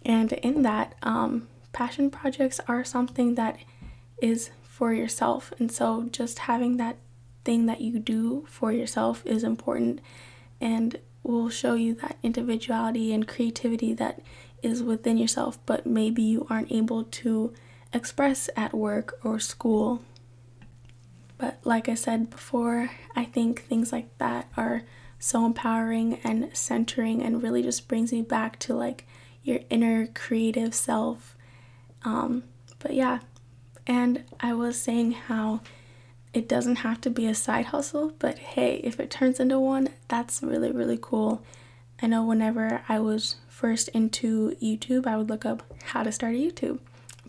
And 0.05 0.31
in 0.33 0.61
that, 0.61 0.95
um, 1.03 1.47
passion 1.73 2.09
projects 2.09 2.59
are 2.67 2.83
something 2.83 3.35
that 3.35 3.57
is 4.21 4.51
for 4.63 4.93
yourself. 4.93 5.51
And 5.59 5.71
so 5.71 6.07
just 6.11 6.39
having 6.39 6.77
that 6.77 6.97
thing 7.43 7.65
that 7.65 7.81
you 7.81 7.99
do 7.99 8.45
for 8.49 8.71
yourself 8.71 9.25
is 9.25 9.43
important 9.43 10.01
and 10.61 10.99
will 11.23 11.49
show 11.49 11.73
you 11.75 11.93
that 11.95 12.17
individuality 12.23 13.13
and 13.13 13.27
creativity 13.27 13.93
that 13.93 14.21
is 14.61 14.83
within 14.83 15.17
yourself, 15.17 15.59
but 15.65 15.85
maybe 15.85 16.21
you 16.21 16.45
aren't 16.49 16.71
able 16.71 17.03
to 17.03 17.53
express 17.93 18.49
at 18.55 18.73
work 18.73 19.19
or 19.23 19.39
school. 19.39 20.01
But 21.37 21.59
like 21.63 21.87
I 21.87 21.93
said 21.93 22.29
before, 22.29 22.91
I 23.15 23.25
think 23.25 23.63
things 23.63 23.91
like 23.91 24.17
that 24.17 24.49
are 24.57 24.83
so 25.17 25.45
empowering 25.45 26.19
and 26.23 26.49
centering 26.53 27.21
and 27.21 27.43
really 27.43 27.61
just 27.61 27.87
brings 27.87 28.11
me 28.11 28.21
back 28.21 28.59
to 28.59 28.73
like 28.73 29.05
your 29.43 29.59
inner 29.69 30.07
creative 30.07 30.73
self. 30.73 31.35
Um, 32.03 32.43
but 32.79 32.93
yeah, 32.93 33.19
and 33.87 34.23
I 34.39 34.53
was 34.53 34.79
saying 34.79 35.11
how 35.13 35.61
it 36.33 36.47
doesn't 36.47 36.77
have 36.77 37.01
to 37.01 37.09
be 37.09 37.25
a 37.25 37.35
side 37.35 37.67
hustle, 37.67 38.13
but 38.19 38.37
hey, 38.37 38.75
if 38.83 38.99
it 38.99 39.09
turns 39.09 39.39
into 39.39 39.59
one, 39.59 39.89
that's 40.07 40.43
really, 40.43 40.71
really 40.71 40.99
cool. 41.01 41.43
I 42.01 42.07
know 42.07 42.23
whenever 42.23 42.83
I 42.87 42.99
was 42.99 43.35
first 43.47 43.89
into 43.89 44.55
YouTube, 44.61 45.07
I 45.07 45.17
would 45.17 45.29
look 45.29 45.45
up 45.45 45.63
how 45.85 46.03
to 46.03 46.11
start 46.11 46.35
a 46.35 46.37
YouTube. 46.37 46.79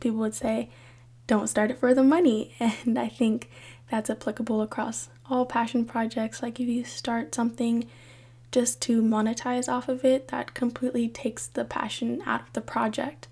People 0.01 0.19
would 0.19 0.35
say, 0.35 0.69
don't 1.27 1.49
start 1.49 1.71
it 1.71 1.79
for 1.79 1.95
the 1.95 2.03
money. 2.03 2.55
And 2.61 2.99
I 2.99 3.09
think 3.09 3.51
that's 3.91 4.11
applicable 4.11 4.61
across 4.63 5.09
all 5.29 5.47
passion 5.47 5.85
projects. 5.85 6.43
Like 6.43 6.61
if 6.61 6.69
you 6.69 6.85
start 6.85 7.35
something 7.35 7.87
just 8.53 8.81
to 8.83 9.03
monetize 9.03 9.69
off 9.69 9.89
of 9.89 10.05
it, 10.05 10.29
that 10.29 10.55
completely 10.55 11.09
takes 11.09 11.47
the 11.47 11.65
passion 11.65 12.23
out 12.27 12.43
of 12.43 12.53
the 12.53 12.61
project. 12.61 13.29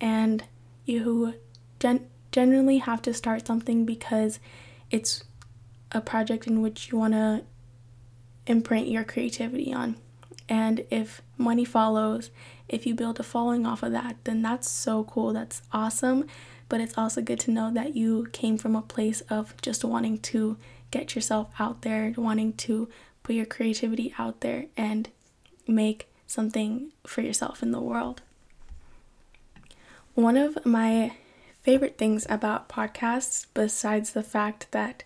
And 0.00 0.44
you 0.84 1.34
gen- 1.78 2.08
genuinely 2.32 2.78
have 2.78 3.00
to 3.02 3.14
start 3.14 3.46
something 3.46 3.84
because 3.84 4.40
it's 4.94 5.24
a 5.90 6.00
project 6.00 6.46
in 6.46 6.62
which 6.62 6.92
you 6.92 6.98
want 6.98 7.14
to 7.14 7.42
imprint 8.46 8.86
your 8.86 9.02
creativity 9.02 9.72
on. 9.72 9.96
And 10.48 10.84
if 10.88 11.20
money 11.36 11.64
follows, 11.64 12.30
if 12.68 12.86
you 12.86 12.94
build 12.94 13.18
a 13.18 13.24
following 13.24 13.66
off 13.66 13.82
of 13.82 13.90
that, 13.90 14.18
then 14.22 14.40
that's 14.40 14.70
so 14.70 15.02
cool. 15.02 15.32
That's 15.32 15.62
awesome. 15.72 16.26
But 16.68 16.80
it's 16.80 16.96
also 16.96 17.22
good 17.22 17.40
to 17.40 17.50
know 17.50 17.72
that 17.74 17.96
you 17.96 18.28
came 18.32 18.56
from 18.56 18.76
a 18.76 18.82
place 18.82 19.20
of 19.22 19.60
just 19.60 19.84
wanting 19.84 20.18
to 20.30 20.58
get 20.92 21.16
yourself 21.16 21.48
out 21.58 21.82
there, 21.82 22.14
wanting 22.16 22.52
to 22.52 22.88
put 23.24 23.34
your 23.34 23.46
creativity 23.46 24.14
out 24.16 24.42
there 24.42 24.66
and 24.76 25.08
make 25.66 26.08
something 26.28 26.92
for 27.04 27.20
yourself 27.20 27.64
in 27.64 27.72
the 27.72 27.80
world. 27.80 28.22
One 30.14 30.36
of 30.36 30.64
my 30.64 31.14
favorite 31.64 31.96
things 31.96 32.26
about 32.28 32.68
podcasts, 32.68 33.46
besides 33.54 34.12
the 34.12 34.22
fact 34.22 34.70
that 34.70 35.02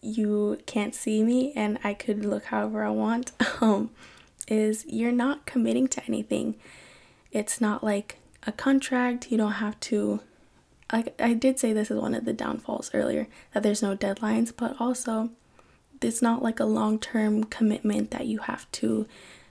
you 0.00 0.58
can't 0.64 0.94
see 0.94 1.22
me 1.22 1.52
and 1.54 1.78
I 1.84 1.92
could 1.92 2.24
look 2.24 2.44
however 2.46 2.82
I 2.82 2.90
want, 2.90 3.32
um, 3.60 3.90
is 4.48 4.84
you're 4.88 5.12
not 5.12 5.46
committing 5.46 5.86
to 5.88 6.04
anything. 6.06 6.56
It's 7.30 7.60
not 7.60 7.84
like 7.84 8.16
a 8.46 8.50
contract. 8.50 9.30
You 9.30 9.36
don't 9.36 9.52
have 9.52 9.78
to. 9.80 10.20
Like 10.92 11.14
I 11.20 11.34
did 11.34 11.60
say, 11.60 11.72
this 11.72 11.90
is 11.90 12.00
one 12.00 12.14
of 12.14 12.24
the 12.24 12.32
downfalls 12.32 12.90
earlier 12.92 13.28
that 13.52 13.62
there's 13.62 13.82
no 13.82 13.94
deadlines, 13.94 14.52
but 14.56 14.74
also 14.80 15.30
it's 16.02 16.22
not 16.22 16.42
like 16.42 16.58
a 16.58 16.64
long 16.64 16.98
term 16.98 17.44
commitment 17.44 18.10
that 18.10 18.26
you 18.26 18.38
have 18.38 18.70
to 18.72 19.06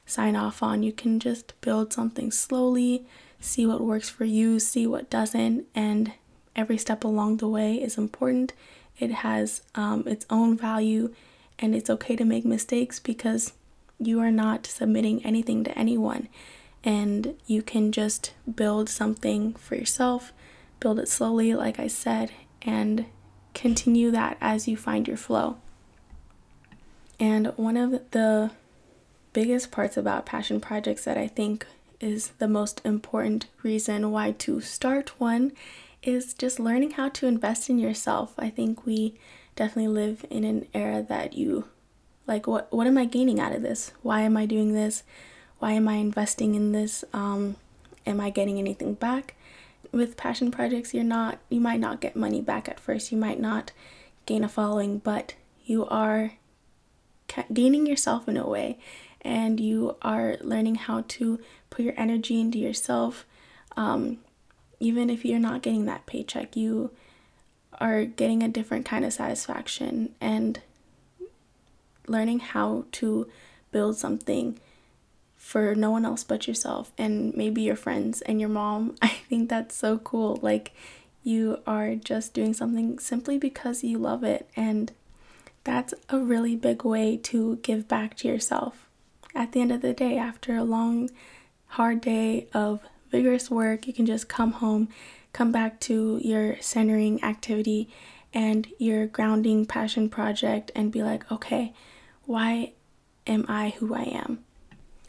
sign 0.06 0.36
off 0.36 0.64
on. 0.64 0.84
You 0.84 0.92
can 0.92 1.20
just 1.20 1.54
build 1.62 1.94
something 1.94 2.32
slowly, 2.32 3.06
see 3.40 3.66
what 3.66 3.80
works 3.82 4.10
for 4.10 4.26
you, 4.26 4.60
see 4.60 4.88
what 4.88 5.10
doesn't, 5.10 5.68
and 5.76 6.14
every 6.60 6.78
step 6.78 7.06
along 7.06 7.38
the 7.38 7.48
way 7.48 7.76
is 7.76 7.98
important. 7.98 8.52
It 9.00 9.12
has 9.12 9.62
um, 9.76 10.06
its 10.06 10.26
own 10.30 10.58
value, 10.58 11.14
and 11.58 11.74
it's 11.74 11.90
okay 11.90 12.18
to 12.18 12.26
make 12.26 12.44
mistakes 12.44 13.00
because 13.00 13.54
you 13.98 14.20
are 14.20 14.32
not 14.32 14.66
submitting 14.66 15.26
anything 15.26 15.64
to 15.64 15.78
anyone. 15.80 16.28
And 16.84 17.36
you 17.48 17.62
can 17.62 17.94
just 17.94 18.34
build 18.54 18.90
something 18.90 19.54
for 19.54 19.76
yourself, 19.76 20.34
build 20.82 21.00
it 21.00 21.08
slowly, 21.08 21.56
like 21.56 21.80
I 21.80 21.88
said, 21.88 22.32
and 22.62 23.06
continue 23.54 24.12
that 24.12 24.38
as 24.42 24.68
you 24.68 24.76
find 24.76 25.08
your 25.08 25.18
flow. 25.18 25.58
And 27.22 27.48
one 27.56 27.78
of 27.78 28.12
the 28.12 28.52
biggest 29.32 29.72
parts 29.72 29.96
about 29.96 30.26
passion 30.26 30.60
projects 30.60 31.06
that 31.06 31.18
I 31.18 31.28
think 31.28 31.66
is 32.02 32.30
the 32.40 32.48
most 32.48 32.82
important 32.84 33.48
reason 33.64 34.12
why 34.12 34.32
to 34.32 34.60
start 34.62 35.20
one 35.20 35.52
is 36.02 36.34
just 36.34 36.60
learning 36.60 36.92
how 36.92 37.10
to 37.10 37.28
invest 37.28 37.70
in 37.70 37.78
yourself. 37.78 38.34
I 38.38 38.50
think 38.50 38.86
we 38.86 39.16
definitely 39.56 39.90
live 39.90 40.26
in 40.30 40.44
an 40.44 40.68
era 40.74 41.04
that 41.04 41.34
you 41.34 41.66
like 42.28 42.48
what 42.48 42.72
what 42.72 42.88
am 42.88 42.98
I 42.98 43.06
gaining 43.06 43.40
out 43.40 43.54
of 43.54 43.62
this? 43.62 43.92
Why 44.02 44.22
am 44.22 44.38
I 44.38 44.46
doing 44.46 44.74
this? 44.74 45.04
Why 45.58 45.74
am 45.74 45.88
I 45.88 45.96
investing 45.96 46.56
in 46.56 46.72
this? 46.72 47.04
Um, 47.12 47.58
am 48.06 48.22
I 48.22 48.30
getting 48.30 48.60
anything 48.60 48.94
back? 48.94 49.36
With 49.92 50.18
passion 50.18 50.52
projects, 50.52 50.94
you're 50.94 51.04
not 51.04 51.40
you 51.50 51.60
might 51.60 51.80
not 51.80 52.02
get 52.02 52.16
money 52.16 52.42
back 52.42 52.70
at 52.70 52.80
first. 52.80 53.12
You 53.12 53.18
might 53.18 53.40
not 53.40 53.72
gain 54.26 54.44
a 54.44 54.50
following, 54.50 55.00
but 55.00 55.36
you 55.66 55.86
are 55.88 56.34
gaining 57.54 57.86
yourself 57.86 58.28
in 58.28 58.38
a 58.38 58.48
way 58.48 58.78
and 59.22 59.60
you 59.60 59.96
are 60.02 60.38
learning 60.42 60.76
how 60.76 61.04
to 61.08 61.40
put 61.70 61.84
your 61.84 61.94
energy 61.98 62.40
into 62.40 62.58
yourself 62.58 63.26
um, 63.78 64.18
even 64.80 65.10
if 65.10 65.26
you're 65.26 65.40
not 65.40 65.62
getting 65.62 65.86
that 65.86 66.06
paycheck, 66.06 66.56
you 66.56 66.92
are 67.80 68.06
getting 68.06 68.44
a 68.44 68.48
different 68.48 68.86
kind 68.86 69.06
of 69.06 69.14
satisfaction 69.14 70.14
and 70.20 70.62
learning 72.08 72.40
how 72.40 72.86
to 72.92 73.30
build 73.72 73.96
something 73.96 74.60
for 75.38 75.74
no 75.74 75.90
one 75.90 76.06
else 76.06 76.24
but 76.24 76.48
yourself 76.48 76.92
and 76.98 77.34
maybe 77.36 77.62
your 77.62 77.76
friends 77.76 78.22
and 78.22 78.40
your 78.40 78.50
mom. 78.50 78.96
I 79.02 79.08
think 79.08 79.50
that's 79.50 79.76
so 79.76 79.98
cool. 80.00 80.40
Like 80.42 80.74
you 81.24 81.60
are 81.68 81.96
just 81.96 82.34
doing 82.34 82.54
something 82.54 83.00
simply 83.00 83.38
because 83.38 83.84
you 83.84 83.98
love 83.98 84.24
it 84.24 84.50
and 84.56 84.92
that's 85.64 85.94
a 86.10 86.20
really 86.20 86.56
big 86.56 86.84
way 86.84 87.18
to 87.18 87.58
give 87.58 87.88
back 87.88 88.16
to 88.18 88.28
yourself. 88.28 88.88
At 89.36 89.52
the 89.52 89.62
end 89.62 89.72
of 89.72 89.82
the 89.82 89.94
day, 89.94 90.18
after 90.18 90.56
a 90.56 90.64
long, 90.64 91.10
hard 91.68 92.02
day 92.02 92.48
of 92.54 92.82
vigorous 93.10 93.50
work, 93.50 93.88
you 93.88 93.94
can 93.94 94.06
just 94.06 94.28
come 94.30 94.54
home, 94.54 94.90
come 95.34 95.52
back 95.52 95.80
to 95.82 96.20
your 96.24 96.60
centering 96.62 97.24
activity 97.24 97.90
and 98.34 98.68
your 98.78 99.08
grounding 99.08 99.66
passion 99.66 100.10
project 100.10 100.72
and 100.76 100.92
be 100.92 101.04
like, 101.04 101.32
okay, 101.32 101.74
why 102.26 102.74
am 103.26 103.46
I 103.48 103.70
who 103.78 103.94
I 103.94 104.04
am? 104.04 104.44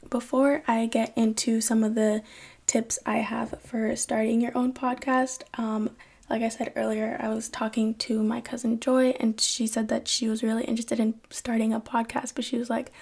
Before 0.08 0.62
I 0.66 0.86
get 0.86 1.12
into 1.16 1.60
some 1.60 1.84
of 1.84 1.94
the 1.94 2.22
tips 2.66 2.98
I 3.04 3.18
have 3.18 3.54
for 3.64 3.94
starting 3.96 4.40
your 4.40 4.56
own 4.56 4.72
podcast, 4.72 5.42
um, 5.58 5.90
like 6.30 6.42
I 6.42 6.48
said 6.48 6.72
earlier, 6.76 7.18
I 7.20 7.28
was 7.28 7.48
talking 7.48 7.94
to 7.96 8.22
my 8.22 8.40
cousin 8.40 8.78
Joy, 8.78 9.10
and 9.18 9.40
she 9.40 9.66
said 9.66 9.88
that 9.88 10.06
she 10.06 10.28
was 10.28 10.44
really 10.44 10.64
interested 10.64 11.00
in 11.00 11.14
starting 11.28 11.74
a 11.74 11.80
podcast, 11.80 12.36
but 12.36 12.44
she 12.44 12.56
was 12.56 12.70
like, 12.70 12.92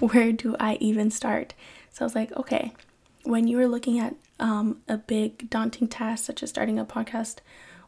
Where 0.00 0.32
do 0.32 0.54
I 0.60 0.74
even 0.74 1.10
start? 1.10 1.54
So 1.90 2.04
I 2.04 2.06
was 2.06 2.14
like, 2.14 2.30
Okay, 2.32 2.74
when 3.22 3.48
you 3.48 3.56
were 3.56 3.66
looking 3.66 3.98
at 3.98 4.14
um, 4.40 4.80
a 4.88 4.96
big 4.96 5.48
daunting 5.50 5.88
task 5.88 6.24
such 6.24 6.42
as 6.42 6.50
starting 6.50 6.78
a 6.78 6.84
podcast, 6.84 7.38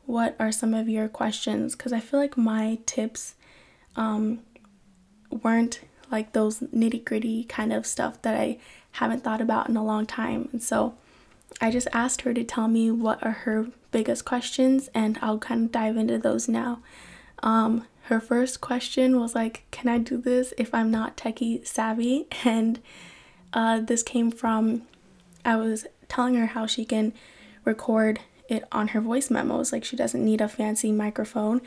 what 0.04 0.36
are 0.38 0.52
some 0.52 0.74
of 0.74 0.88
your 0.88 1.08
questions? 1.08 1.74
Because 1.74 1.92
I 1.92 2.00
feel 2.00 2.20
like 2.20 2.36
my 2.36 2.78
tips 2.86 3.34
um, 3.96 4.40
weren't 5.30 5.80
like 6.10 6.32
those 6.32 6.60
nitty 6.60 7.04
gritty 7.04 7.44
kind 7.44 7.72
of 7.72 7.86
stuff 7.86 8.22
that 8.22 8.38
I 8.38 8.58
haven't 8.92 9.24
thought 9.24 9.40
about 9.40 9.68
in 9.68 9.76
a 9.76 9.84
long 9.84 10.06
time. 10.06 10.48
And 10.52 10.62
so 10.62 10.94
I 11.60 11.70
just 11.70 11.88
asked 11.92 12.22
her 12.22 12.32
to 12.32 12.44
tell 12.44 12.68
me 12.68 12.90
what 12.90 13.22
are 13.24 13.32
her 13.32 13.66
biggest 13.90 14.24
questions, 14.24 14.88
and 14.94 15.18
I'll 15.22 15.38
kind 15.38 15.64
of 15.64 15.72
dive 15.72 15.96
into 15.96 16.18
those 16.18 16.48
now. 16.48 16.80
Um, 17.42 17.86
her 18.04 18.20
first 18.20 18.60
question 18.60 19.18
was 19.18 19.34
like, 19.34 19.64
Can 19.70 19.88
I 19.88 19.98
do 19.98 20.16
this 20.16 20.54
if 20.58 20.72
I'm 20.72 20.90
not 20.90 21.16
techie 21.16 21.66
savvy? 21.66 22.26
And 22.44 22.80
uh, 23.52 23.80
this 23.80 24.02
came 24.02 24.30
from 24.30 24.82
I 25.44 25.56
was 25.56 25.86
telling 26.08 26.34
her 26.34 26.46
how 26.46 26.66
she 26.66 26.84
can 26.84 27.12
record 27.64 28.20
it 28.48 28.64
on 28.72 28.88
her 28.88 29.00
voice 29.00 29.30
memos. 29.30 29.72
Like 29.72 29.84
she 29.84 29.96
doesn't 29.96 30.24
need 30.24 30.40
a 30.40 30.48
fancy 30.48 30.92
microphone. 30.92 31.60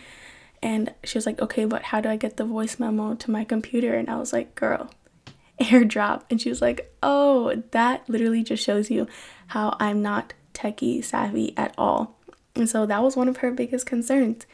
And 0.61 0.93
she 1.03 1.17
was 1.17 1.25
like, 1.25 1.41
okay, 1.41 1.65
but 1.65 1.83
how 1.83 2.01
do 2.01 2.09
I 2.09 2.17
get 2.17 2.37
the 2.37 2.45
voice 2.45 2.79
memo 2.79 3.15
to 3.15 3.31
my 3.31 3.43
computer? 3.43 3.93
And 3.93 4.09
I 4.09 4.17
was 4.17 4.33
like, 4.33 4.55
girl, 4.55 4.91
airdrop. 5.59 6.23
And 6.29 6.41
she 6.41 6.49
was 6.49 6.61
like, 6.61 6.93
oh, 7.01 7.63
that 7.71 8.09
literally 8.09 8.43
just 8.43 8.63
shows 8.63 8.89
you 8.89 9.07
how 9.47 9.75
I'm 9.79 10.01
not 10.01 10.33
techie 10.53 11.03
savvy 11.03 11.53
at 11.57 11.73
all. 11.77 12.15
And 12.55 12.69
so 12.69 12.85
that 12.85 13.01
was 13.01 13.15
one 13.15 13.29
of 13.29 13.37
her 13.37 13.51
biggest 13.51 13.85
concerns. 13.85 14.45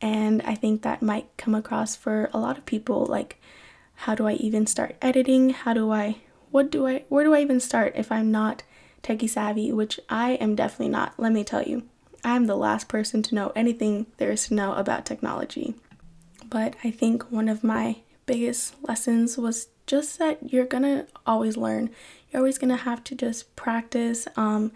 And 0.00 0.42
I 0.42 0.54
think 0.54 0.82
that 0.82 1.02
might 1.02 1.28
come 1.36 1.54
across 1.54 1.94
for 1.94 2.30
a 2.32 2.38
lot 2.38 2.58
of 2.58 2.66
people 2.66 3.06
like, 3.06 3.40
how 3.94 4.14
do 4.14 4.26
I 4.26 4.32
even 4.34 4.66
start 4.66 4.96
editing? 5.02 5.50
How 5.50 5.74
do 5.74 5.92
I, 5.92 6.16
what 6.50 6.70
do 6.70 6.86
I, 6.88 7.04
where 7.08 7.24
do 7.24 7.34
I 7.34 7.40
even 7.40 7.60
start 7.60 7.92
if 7.94 8.10
I'm 8.10 8.30
not 8.30 8.62
techie 9.02 9.28
savvy, 9.28 9.72
which 9.72 9.98
I 10.08 10.32
am 10.32 10.54
definitely 10.54 10.88
not, 10.88 11.14
let 11.18 11.32
me 11.32 11.44
tell 11.44 11.62
you. 11.62 11.82
I'm 12.24 12.46
the 12.46 12.56
last 12.56 12.88
person 12.88 13.22
to 13.24 13.34
know 13.34 13.52
anything 13.56 14.06
there 14.18 14.30
is 14.30 14.48
to 14.48 14.54
know 14.54 14.74
about 14.74 15.04
technology. 15.04 15.74
But 16.48 16.76
I 16.84 16.90
think 16.90 17.30
one 17.30 17.48
of 17.48 17.64
my 17.64 17.96
biggest 18.26 18.74
lessons 18.82 19.36
was 19.36 19.68
just 19.86 20.18
that 20.18 20.52
you're 20.52 20.66
gonna 20.66 21.06
always 21.26 21.56
learn. 21.56 21.90
You're 22.30 22.40
always 22.40 22.58
gonna 22.58 22.76
have 22.76 23.02
to 23.04 23.14
just 23.14 23.54
practice. 23.56 24.28
Um, 24.36 24.72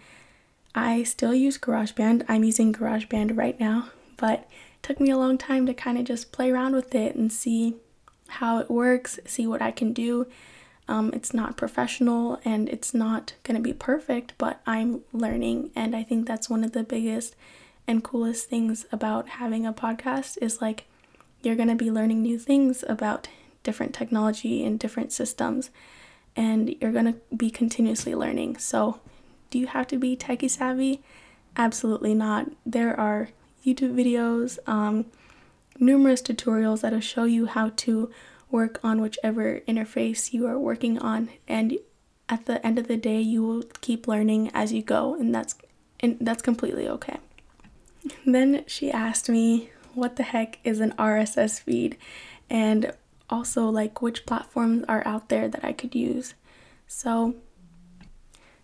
I 0.75 1.03
still 1.03 1.33
use 1.33 1.57
GarageBand. 1.57 2.25
I'm 2.27 2.43
using 2.43 2.73
GarageBand 2.73 3.37
right 3.37 3.59
now, 3.59 3.89
but 4.17 4.39
it 4.39 4.47
took 4.83 4.99
me 4.99 5.09
a 5.09 5.17
long 5.17 5.37
time 5.37 5.65
to 5.65 5.73
kind 5.73 5.97
of 5.97 6.03
just 6.03 6.31
play 6.31 6.51
around 6.51 6.73
with 6.73 6.93
it 6.93 7.15
and 7.15 7.31
see 7.31 7.75
how 8.27 8.59
it 8.59 8.69
works, 8.69 9.19
see 9.25 9.47
what 9.47 9.61
I 9.61 9.71
can 9.71 9.93
do. 9.93 10.27
Um, 10.87 11.11
it's 11.13 11.33
not 11.33 11.57
professional 11.57 12.39
and 12.45 12.69
it's 12.69 12.93
not 12.93 13.33
going 13.43 13.55
to 13.55 13.61
be 13.61 13.73
perfect, 13.73 14.33
but 14.37 14.61
I'm 14.65 15.01
learning. 15.11 15.71
And 15.75 15.95
I 15.95 16.03
think 16.03 16.27
that's 16.27 16.49
one 16.49 16.63
of 16.63 16.71
the 16.71 16.83
biggest 16.83 17.35
and 17.87 18.03
coolest 18.03 18.49
things 18.49 18.85
about 18.91 19.29
having 19.29 19.65
a 19.65 19.73
podcast 19.73 20.37
is 20.41 20.61
like 20.61 20.85
you're 21.41 21.55
going 21.55 21.69
to 21.69 21.75
be 21.75 21.91
learning 21.91 22.21
new 22.21 22.39
things 22.39 22.83
about 22.87 23.27
different 23.63 23.93
technology 23.93 24.65
and 24.65 24.79
different 24.79 25.11
systems. 25.11 25.69
And 26.35 26.75
you're 26.79 26.91
going 26.91 27.13
to 27.13 27.35
be 27.35 27.49
continuously 27.49 28.13
learning. 28.13 28.57
So, 28.57 28.99
do 29.49 29.57
you 29.57 29.67
have 29.67 29.87
to 29.87 29.97
be 29.97 30.15
techie 30.15 30.49
savvy? 30.49 31.01
Absolutely 31.55 32.13
not. 32.13 32.51
There 32.65 32.97
are 32.99 33.29
YouTube 33.65 33.95
videos, 33.95 34.59
um, 34.67 35.05
numerous 35.79 36.21
tutorials 36.21 36.81
that'll 36.81 36.99
show 36.99 37.23
you 37.23 37.47
how 37.47 37.71
to 37.77 38.11
work 38.49 38.79
on 38.83 39.01
whichever 39.01 39.61
interface 39.67 40.33
you 40.33 40.45
are 40.47 40.59
working 40.59 40.97
on 40.99 41.29
and 41.47 41.77
at 42.29 42.45
the 42.45 42.65
end 42.65 42.79
of 42.79 42.87
the 42.87 42.97
day 42.97 43.19
you 43.19 43.45
will 43.45 43.63
keep 43.81 44.07
learning 44.07 44.49
as 44.53 44.73
you 44.73 44.81
go 44.81 45.15
and 45.15 45.33
that's 45.33 45.55
and 45.99 46.17
that's 46.21 46.41
completely 46.41 46.87
okay. 46.87 47.17
Then 48.25 48.63
she 48.67 48.91
asked 48.91 49.29
me 49.29 49.71
what 49.93 50.15
the 50.15 50.23
heck 50.23 50.59
is 50.63 50.79
an 50.79 50.93
RSS 50.97 51.59
feed 51.59 51.97
and 52.49 52.93
also 53.29 53.65
like 53.65 54.01
which 54.01 54.25
platforms 54.25 54.85
are 54.87 55.05
out 55.05 55.29
there 55.29 55.47
that 55.47 55.65
I 55.65 55.73
could 55.73 55.95
use. 55.95 56.35
So 56.87 57.35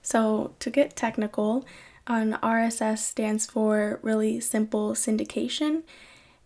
so 0.02 0.54
to 0.60 0.70
get 0.70 0.96
technical, 0.96 1.66
an 2.08 2.38
RSS 2.44 3.00
stands 3.00 3.46
for 3.46 4.00
really 4.02 4.40
simple 4.40 4.92
syndication 4.92 5.84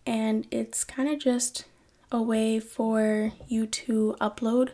and 0.06 0.46
it's 0.50 0.84
kind 0.84 1.08
of 1.08 1.18
just 1.18 1.64
a 2.10 2.22
way 2.22 2.58
for 2.58 3.32
you 3.48 3.66
to 3.66 4.16
upload 4.20 4.70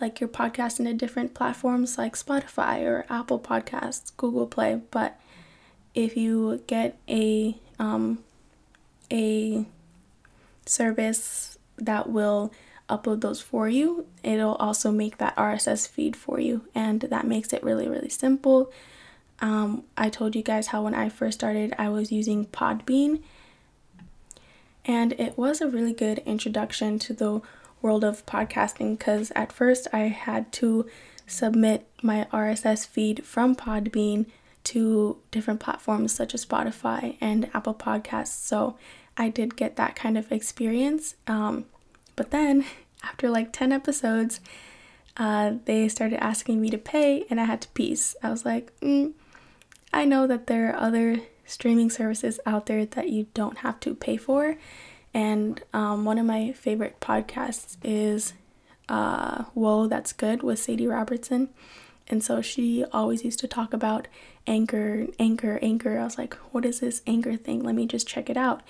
like 0.00 0.20
your 0.20 0.28
podcast 0.28 0.78
into 0.78 0.92
different 0.92 1.34
platforms 1.34 1.96
like 1.96 2.14
Spotify 2.16 2.82
or 2.82 3.06
Apple 3.08 3.40
Podcasts, 3.40 4.12
Google 4.16 4.46
Play. 4.46 4.80
But 4.90 5.18
if 5.94 6.16
you 6.16 6.62
get 6.66 6.98
a 7.08 7.56
um, 7.78 8.22
a 9.10 9.64
service 10.66 11.58
that 11.78 12.10
will 12.10 12.52
upload 12.88 13.20
those 13.20 13.40
for 13.40 13.68
you, 13.68 14.06
it'll 14.22 14.54
also 14.56 14.92
make 14.92 15.18
that 15.18 15.36
RSS 15.36 15.88
feed 15.88 16.14
for 16.14 16.38
you, 16.38 16.62
and 16.74 17.00
that 17.00 17.26
makes 17.26 17.52
it 17.52 17.62
really 17.62 17.88
really 17.88 18.10
simple. 18.10 18.70
Um, 19.40 19.84
I 19.96 20.08
told 20.08 20.34
you 20.34 20.42
guys 20.42 20.68
how 20.68 20.82
when 20.82 20.94
I 20.94 21.08
first 21.08 21.38
started, 21.40 21.74
I 21.78 21.88
was 21.88 22.10
using 22.12 22.46
Podbean 22.46 23.22
and 24.86 25.12
it 25.14 25.36
was 25.36 25.60
a 25.60 25.68
really 25.68 25.92
good 25.92 26.18
introduction 26.20 26.98
to 27.00 27.12
the 27.12 27.42
world 27.82 28.04
of 28.04 28.24
podcasting 28.24 28.96
because 28.96 29.32
at 29.34 29.52
first 29.52 29.88
I 29.92 30.08
had 30.08 30.52
to 30.52 30.86
submit 31.26 31.86
my 32.02 32.26
RSS 32.32 32.86
feed 32.86 33.26
from 33.26 33.56
Podbean 33.56 34.26
to 34.64 35.18
different 35.30 35.60
platforms 35.60 36.12
such 36.12 36.34
as 36.34 36.44
Spotify 36.44 37.16
and 37.20 37.50
Apple 37.52 37.74
Podcasts. 37.74 38.28
So 38.28 38.76
I 39.16 39.28
did 39.28 39.56
get 39.56 39.76
that 39.76 39.96
kind 39.96 40.16
of 40.16 40.30
experience. 40.32 41.16
Um, 41.26 41.66
but 42.14 42.30
then 42.30 42.64
after 43.02 43.28
like 43.28 43.52
10 43.52 43.72
episodes, 43.72 44.40
uh, 45.16 45.54
they 45.64 45.88
started 45.88 46.22
asking 46.22 46.60
me 46.60 46.70
to 46.70 46.78
pay 46.78 47.24
and 47.28 47.40
I 47.40 47.44
had 47.44 47.60
to 47.62 47.68
piece. 47.68 48.14
I 48.22 48.30
was 48.30 48.44
like, 48.44 48.72
mm, 48.80 49.12
I 49.92 50.04
know 50.04 50.26
that 50.26 50.46
there 50.46 50.70
are 50.70 50.80
other 50.80 51.20
streaming 51.46 51.88
services 51.88 52.38
out 52.44 52.66
there 52.66 52.84
that 52.84 53.08
you 53.08 53.26
don't 53.32 53.58
have 53.58 53.80
to 53.80 53.94
pay 53.94 54.16
for. 54.16 54.56
And 55.14 55.62
um, 55.72 56.04
one 56.04 56.18
of 56.18 56.26
my 56.26 56.52
favorite 56.52 57.00
podcasts 57.00 57.76
is 57.82 58.34
uh, 58.88 59.44
Whoa, 59.54 59.86
That's 59.86 60.12
Good 60.12 60.42
with 60.42 60.58
Sadie 60.58 60.86
Robertson. 60.86 61.48
And 62.08 62.22
so 62.22 62.42
she 62.42 62.84
always 62.92 63.24
used 63.24 63.40
to 63.40 63.48
talk 63.48 63.72
about 63.72 64.08
Anchor, 64.46 65.06
Anchor, 65.18 65.58
Anchor. 65.62 65.98
I 65.98 66.04
was 66.04 66.18
like, 66.18 66.34
what 66.52 66.64
is 66.64 66.80
this 66.80 67.02
Anchor 67.06 67.36
thing? 67.36 67.62
Let 67.62 67.74
me 67.74 67.86
just 67.86 68.06
check 68.06 68.28
it 68.28 68.36
out. 68.36 68.62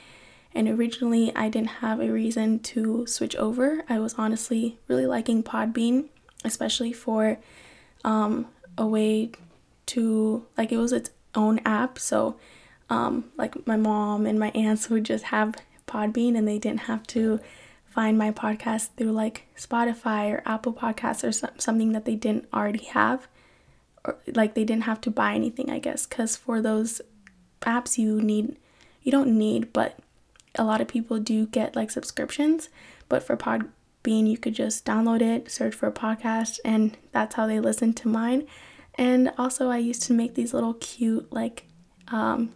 And 0.55 0.69
originally, 0.69 1.35
I 1.37 1.51
didn't 1.51 1.69
have 1.69 2.01
a 2.01 2.11
reason 2.11 2.61
to 2.61 3.07
switch 3.07 3.37
over. 3.37 3.85
I 3.91 3.99
was 3.99 4.15
honestly 4.15 4.79
really 4.89 5.05
liking 5.05 5.43
Podbean, 5.43 6.07
especially 6.45 6.95
for 6.95 7.39
um, 8.05 8.47
a 8.79 8.87
way 8.87 9.33
to, 9.87 10.47
like, 10.57 10.73
it 10.73 10.79
was 10.79 10.93
its 10.93 11.11
own 11.35 11.61
app. 11.67 11.99
So 11.99 12.37
um, 12.89 13.31
like 13.37 13.67
my 13.67 13.77
mom 13.77 14.27
and 14.27 14.39
my 14.39 14.51
aunts 14.51 14.89
would 14.89 15.05
just 15.05 15.25
have 15.25 15.55
Podbean 15.87 16.37
and 16.37 16.47
they 16.47 16.59
didn't 16.59 16.81
have 16.81 17.07
to 17.09 17.41
find 17.85 18.19
my 18.19 18.31
podcast 18.31 18.91
through 18.97 19.13
like 19.13 19.47
Spotify 19.57 20.31
or 20.31 20.43
Apple 20.45 20.73
Podcasts 20.73 21.27
or 21.27 21.33
so- 21.33 21.51
something 21.59 21.93
that 21.93 22.05
they 22.05 22.15
didn't 22.15 22.47
already 22.53 22.85
have. 22.85 23.27
Or 24.05 24.19
like 24.35 24.55
they 24.55 24.65
didn't 24.65 24.85
have 24.85 25.01
to 25.03 25.11
buy 25.11 25.35
anything, 25.35 25.71
I 25.71 25.79
guess, 25.79 26.07
because 26.07 26.37
for 26.37 26.61
those 26.61 27.01
apps 27.63 27.99
you 27.99 28.21
need, 28.21 28.57
you 29.03 29.11
don't 29.11 29.37
need, 29.37 29.73
but 29.73 29.99
a 30.55 30.65
lot 30.65 30.81
of 30.81 30.89
people 30.89 31.19
do 31.19 31.47
get 31.47 31.75
like 31.75 31.91
subscriptions. 31.91 32.69
But 33.09 33.23
for 33.23 33.37
Podbean, 33.37 34.29
you 34.29 34.39
could 34.39 34.55
just 34.55 34.85
download 34.85 35.23
it, 35.23 35.51
search 35.51 35.75
for 35.75 35.87
a 35.87 35.93
podcast, 35.93 36.59
and 36.65 36.97
that's 37.13 37.35
how 37.35 37.47
they 37.47 37.61
listen 37.61 37.95
to 37.95 38.09
mine. 38.09 38.47
And 38.95 39.33
also, 39.39 39.71
I 39.71 39.79
used 39.79 40.03
to 40.05 40.13
make 40.13 40.35
these 40.35 40.55
little 40.55 40.75
cute 40.75 41.33
like 41.33 41.65
um, 42.09 42.55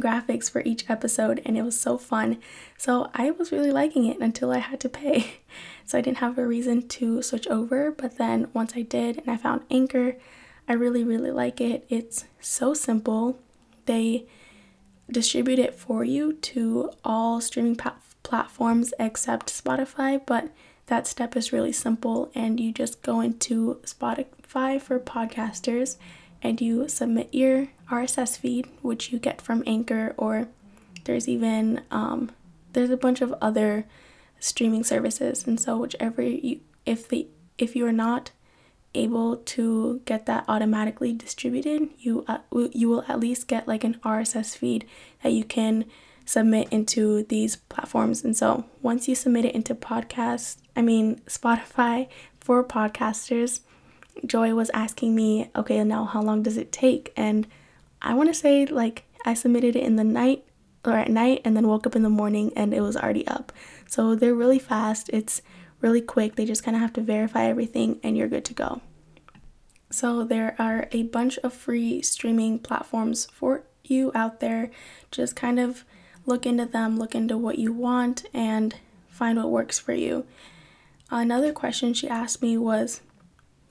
graphics 0.00 0.50
for 0.50 0.62
each 0.64 0.88
episode 0.88 1.40
and 1.44 1.56
it 1.56 1.62
was 1.62 1.78
so 1.78 1.98
fun. 1.98 2.38
So 2.76 3.10
I 3.14 3.30
was 3.30 3.52
really 3.52 3.70
liking 3.70 4.06
it 4.06 4.18
until 4.20 4.50
I 4.50 4.58
had 4.58 4.80
to 4.80 4.88
pay. 4.88 5.26
So 5.88 5.96
I 5.96 6.00
didn't 6.00 6.18
have 6.18 6.36
a 6.36 6.44
reason 6.44 6.88
to 6.88 7.22
switch 7.22 7.46
over, 7.46 7.92
but 7.92 8.18
then 8.18 8.48
once 8.52 8.72
I 8.74 8.82
did 8.82 9.18
and 9.18 9.30
I 9.30 9.36
found 9.36 9.62
Anchor, 9.70 10.16
I 10.68 10.72
really 10.72 11.04
really 11.04 11.30
like 11.30 11.60
it. 11.60 11.86
It's 11.88 12.24
so 12.40 12.74
simple. 12.74 13.38
They 13.84 14.26
distribute 15.08 15.60
it 15.60 15.76
for 15.76 16.02
you 16.02 16.32
to 16.32 16.90
all 17.04 17.40
streaming 17.40 17.76
platforms 18.24 18.92
except 18.98 19.46
Spotify, 19.46 20.20
but 20.26 20.50
that 20.86 21.06
step 21.06 21.36
is 21.36 21.52
really 21.52 21.72
simple 21.72 22.30
and 22.34 22.58
you 22.58 22.72
just 22.72 23.02
go 23.02 23.20
into 23.20 23.80
Spotify 23.84 24.80
for 24.80 24.98
podcasters 24.98 25.96
and 26.46 26.60
you 26.60 26.88
submit 26.88 27.34
your 27.34 27.68
RSS 27.90 28.38
feed, 28.38 28.68
which 28.80 29.10
you 29.10 29.18
get 29.18 29.42
from 29.42 29.64
Anchor, 29.66 30.14
or 30.16 30.46
there's 31.04 31.28
even 31.28 31.82
um, 31.90 32.30
there's 32.72 32.90
a 32.90 32.96
bunch 32.96 33.20
of 33.20 33.34
other 33.42 33.84
streaming 34.38 34.84
services, 34.84 35.44
and 35.44 35.58
so 35.60 35.76
whichever 35.78 36.22
you 36.22 36.60
if 36.84 37.08
the 37.08 37.26
if 37.58 37.74
you 37.74 37.84
are 37.84 37.92
not 37.92 38.30
able 38.94 39.38
to 39.38 40.00
get 40.04 40.26
that 40.26 40.44
automatically 40.46 41.12
distributed, 41.12 41.88
you 41.98 42.24
uh, 42.28 42.38
you 42.72 42.88
will 42.88 43.04
at 43.08 43.18
least 43.18 43.48
get 43.48 43.66
like 43.66 43.82
an 43.82 43.94
RSS 44.04 44.56
feed 44.56 44.86
that 45.24 45.32
you 45.32 45.42
can 45.42 45.84
submit 46.24 46.68
into 46.70 47.24
these 47.24 47.56
platforms. 47.56 48.24
And 48.24 48.36
so 48.36 48.66
once 48.82 49.08
you 49.08 49.16
submit 49.16 49.46
it 49.46 49.54
into 49.54 49.74
podcast, 49.74 50.58
I 50.76 50.82
mean 50.82 51.16
Spotify 51.26 52.08
for 52.38 52.62
podcasters, 52.62 53.60
Joy 54.24 54.54
was 54.54 54.70
asking 54.72 55.14
me, 55.14 55.50
okay, 55.54 55.82
now 55.84 56.04
how 56.04 56.22
long 56.22 56.42
does 56.42 56.56
it 56.56 56.72
take? 56.72 57.12
And 57.16 57.46
I 58.00 58.14
want 58.14 58.28
to 58.28 58.34
say 58.34 58.66
like 58.66 59.04
I 59.24 59.34
submitted 59.34 59.76
it 59.76 59.82
in 59.82 59.96
the 59.96 60.04
night 60.04 60.44
or 60.84 60.92
at 60.92 61.10
night 61.10 61.42
and 61.44 61.56
then 61.56 61.66
woke 61.66 61.86
up 61.86 61.96
in 61.96 62.02
the 62.02 62.08
morning 62.08 62.52
and 62.56 62.72
it 62.72 62.80
was 62.80 62.96
already 62.96 63.26
up. 63.26 63.52
So 63.88 64.14
they're 64.14 64.34
really 64.34 64.58
fast. 64.58 65.10
It's 65.12 65.42
really 65.80 66.00
quick. 66.00 66.36
They 66.36 66.44
just 66.44 66.62
kind 66.62 66.76
of 66.76 66.80
have 66.80 66.92
to 66.94 67.00
verify 67.00 67.44
everything 67.44 68.00
and 68.02 68.16
you're 68.16 68.28
good 68.28 68.44
to 68.46 68.54
go. 68.54 68.80
So 69.90 70.24
there 70.24 70.56
are 70.58 70.88
a 70.92 71.04
bunch 71.04 71.38
of 71.38 71.52
free 71.52 72.02
streaming 72.02 72.58
platforms 72.58 73.26
for 73.26 73.64
you 73.84 74.10
out 74.14 74.40
there. 74.40 74.70
Just 75.10 75.36
kind 75.36 75.60
of 75.60 75.84
look 76.24 76.44
into 76.44 76.66
them, 76.66 76.98
look 76.98 77.14
into 77.14 77.36
what 77.38 77.58
you 77.58 77.72
want, 77.72 78.26
and 78.34 78.74
find 79.08 79.38
what 79.38 79.50
works 79.50 79.78
for 79.78 79.92
you. 79.92 80.26
Another 81.10 81.52
question 81.52 81.94
she 81.94 82.08
asked 82.08 82.42
me 82.42 82.58
was 82.58 83.00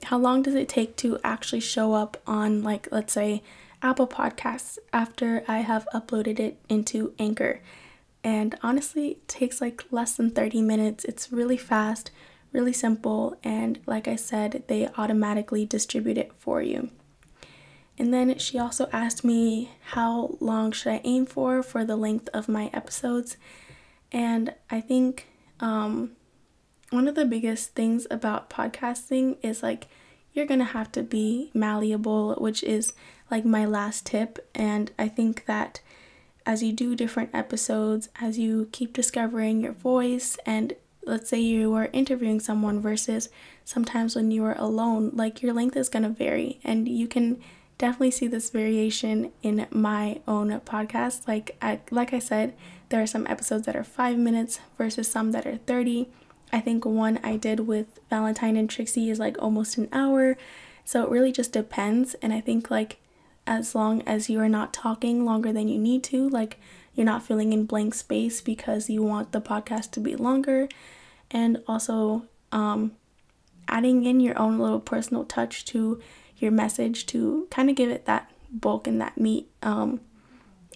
how 0.04 0.18
long 0.18 0.42
does 0.42 0.54
it 0.54 0.68
take 0.68 0.96
to 0.96 1.18
actually 1.24 1.60
show 1.60 1.94
up 1.94 2.20
on, 2.26 2.62
like, 2.62 2.88
let's 2.90 3.12
say, 3.12 3.42
Apple 3.82 4.06
Podcasts 4.06 4.78
after 4.92 5.44
I 5.48 5.58
have 5.58 5.88
uploaded 5.94 6.38
it 6.38 6.58
into 6.68 7.14
Anchor? 7.18 7.60
And 8.22 8.58
honestly, 8.62 9.12
it 9.12 9.28
takes 9.28 9.60
like 9.60 9.84
less 9.92 10.16
than 10.16 10.30
30 10.30 10.60
minutes. 10.62 11.04
It's 11.04 11.30
really 11.30 11.56
fast, 11.56 12.10
really 12.52 12.72
simple, 12.72 13.36
and 13.44 13.78
like 13.86 14.08
I 14.08 14.16
said, 14.16 14.64
they 14.66 14.88
automatically 14.98 15.64
distribute 15.64 16.18
it 16.18 16.32
for 16.36 16.60
you. 16.60 16.90
And 17.98 18.12
then 18.12 18.36
she 18.38 18.58
also 18.58 18.88
asked 18.92 19.24
me 19.24 19.70
how 19.92 20.36
long 20.40 20.72
should 20.72 20.92
I 20.92 21.00
aim 21.04 21.24
for 21.24 21.62
for 21.62 21.84
the 21.84 21.96
length 21.96 22.28
of 22.34 22.48
my 22.48 22.68
episodes. 22.72 23.36
And 24.12 24.54
I 24.70 24.80
think 24.80 25.28
um, 25.60 26.15
one 26.96 27.06
of 27.08 27.14
the 27.14 27.26
biggest 27.26 27.74
things 27.74 28.06
about 28.10 28.48
podcasting 28.48 29.36
is 29.42 29.62
like 29.62 29.86
you're 30.32 30.46
gonna 30.46 30.64
have 30.64 30.90
to 30.90 31.02
be 31.02 31.50
malleable, 31.52 32.34
which 32.36 32.62
is 32.62 32.94
like 33.30 33.44
my 33.44 33.66
last 33.66 34.06
tip. 34.06 34.48
And 34.54 34.90
I 34.98 35.08
think 35.08 35.44
that 35.44 35.80
as 36.46 36.62
you 36.62 36.72
do 36.72 36.96
different 36.96 37.28
episodes, 37.34 38.08
as 38.18 38.38
you 38.38 38.70
keep 38.72 38.94
discovering 38.94 39.60
your 39.60 39.72
voice, 39.72 40.38
and 40.46 40.72
let's 41.04 41.28
say 41.28 41.38
you 41.38 41.74
are 41.74 41.90
interviewing 41.92 42.40
someone 42.40 42.80
versus 42.80 43.28
sometimes 43.62 44.16
when 44.16 44.30
you 44.30 44.42
are 44.44 44.56
alone, 44.58 45.10
like 45.12 45.42
your 45.42 45.52
length 45.52 45.76
is 45.76 45.90
gonna 45.90 46.08
vary, 46.08 46.60
and 46.64 46.88
you 46.88 47.06
can 47.06 47.38
definitely 47.76 48.10
see 48.10 48.26
this 48.26 48.48
variation 48.48 49.32
in 49.42 49.66
my 49.70 50.22
own 50.26 50.48
podcast. 50.60 51.28
Like 51.28 51.58
I, 51.60 51.80
like 51.90 52.14
I 52.14 52.20
said, 52.20 52.54
there 52.88 53.02
are 53.02 53.06
some 53.06 53.26
episodes 53.26 53.66
that 53.66 53.76
are 53.76 53.84
five 53.84 54.16
minutes 54.16 54.60
versus 54.78 55.10
some 55.10 55.32
that 55.32 55.46
are 55.46 55.58
30. 55.58 56.08
I 56.56 56.60
think 56.60 56.86
one 56.86 57.20
I 57.22 57.36
did 57.36 57.60
with 57.60 58.00
Valentine 58.08 58.56
and 58.56 58.68
Trixie 58.70 59.10
is 59.10 59.18
like 59.18 59.36
almost 59.38 59.76
an 59.76 59.90
hour. 59.92 60.38
So 60.86 61.04
it 61.04 61.10
really 61.10 61.30
just 61.30 61.52
depends. 61.52 62.14
And 62.22 62.32
I 62.32 62.40
think 62.40 62.70
like 62.70 62.96
as 63.46 63.74
long 63.74 64.00
as 64.06 64.30
you 64.30 64.40
are 64.40 64.48
not 64.48 64.72
talking 64.72 65.26
longer 65.26 65.52
than 65.52 65.68
you 65.68 65.78
need 65.78 66.02
to, 66.04 66.30
like 66.30 66.58
you're 66.94 67.04
not 67.04 67.22
filling 67.22 67.52
in 67.52 67.66
blank 67.66 67.92
space 67.92 68.40
because 68.40 68.88
you 68.88 69.02
want 69.02 69.32
the 69.32 69.40
podcast 69.42 69.90
to 69.90 70.00
be 70.00 70.16
longer, 70.16 70.66
and 71.30 71.62
also 71.68 72.24
um, 72.52 72.92
adding 73.68 74.06
in 74.06 74.18
your 74.20 74.38
own 74.38 74.58
little 74.58 74.80
personal 74.80 75.24
touch 75.24 75.66
to 75.66 76.00
your 76.38 76.52
message 76.52 77.04
to 77.04 77.46
kind 77.50 77.68
of 77.68 77.76
give 77.76 77.90
it 77.90 78.06
that 78.06 78.30
bulk 78.50 78.86
and 78.86 78.98
that 78.98 79.18
meat. 79.18 79.50
Um, 79.60 80.00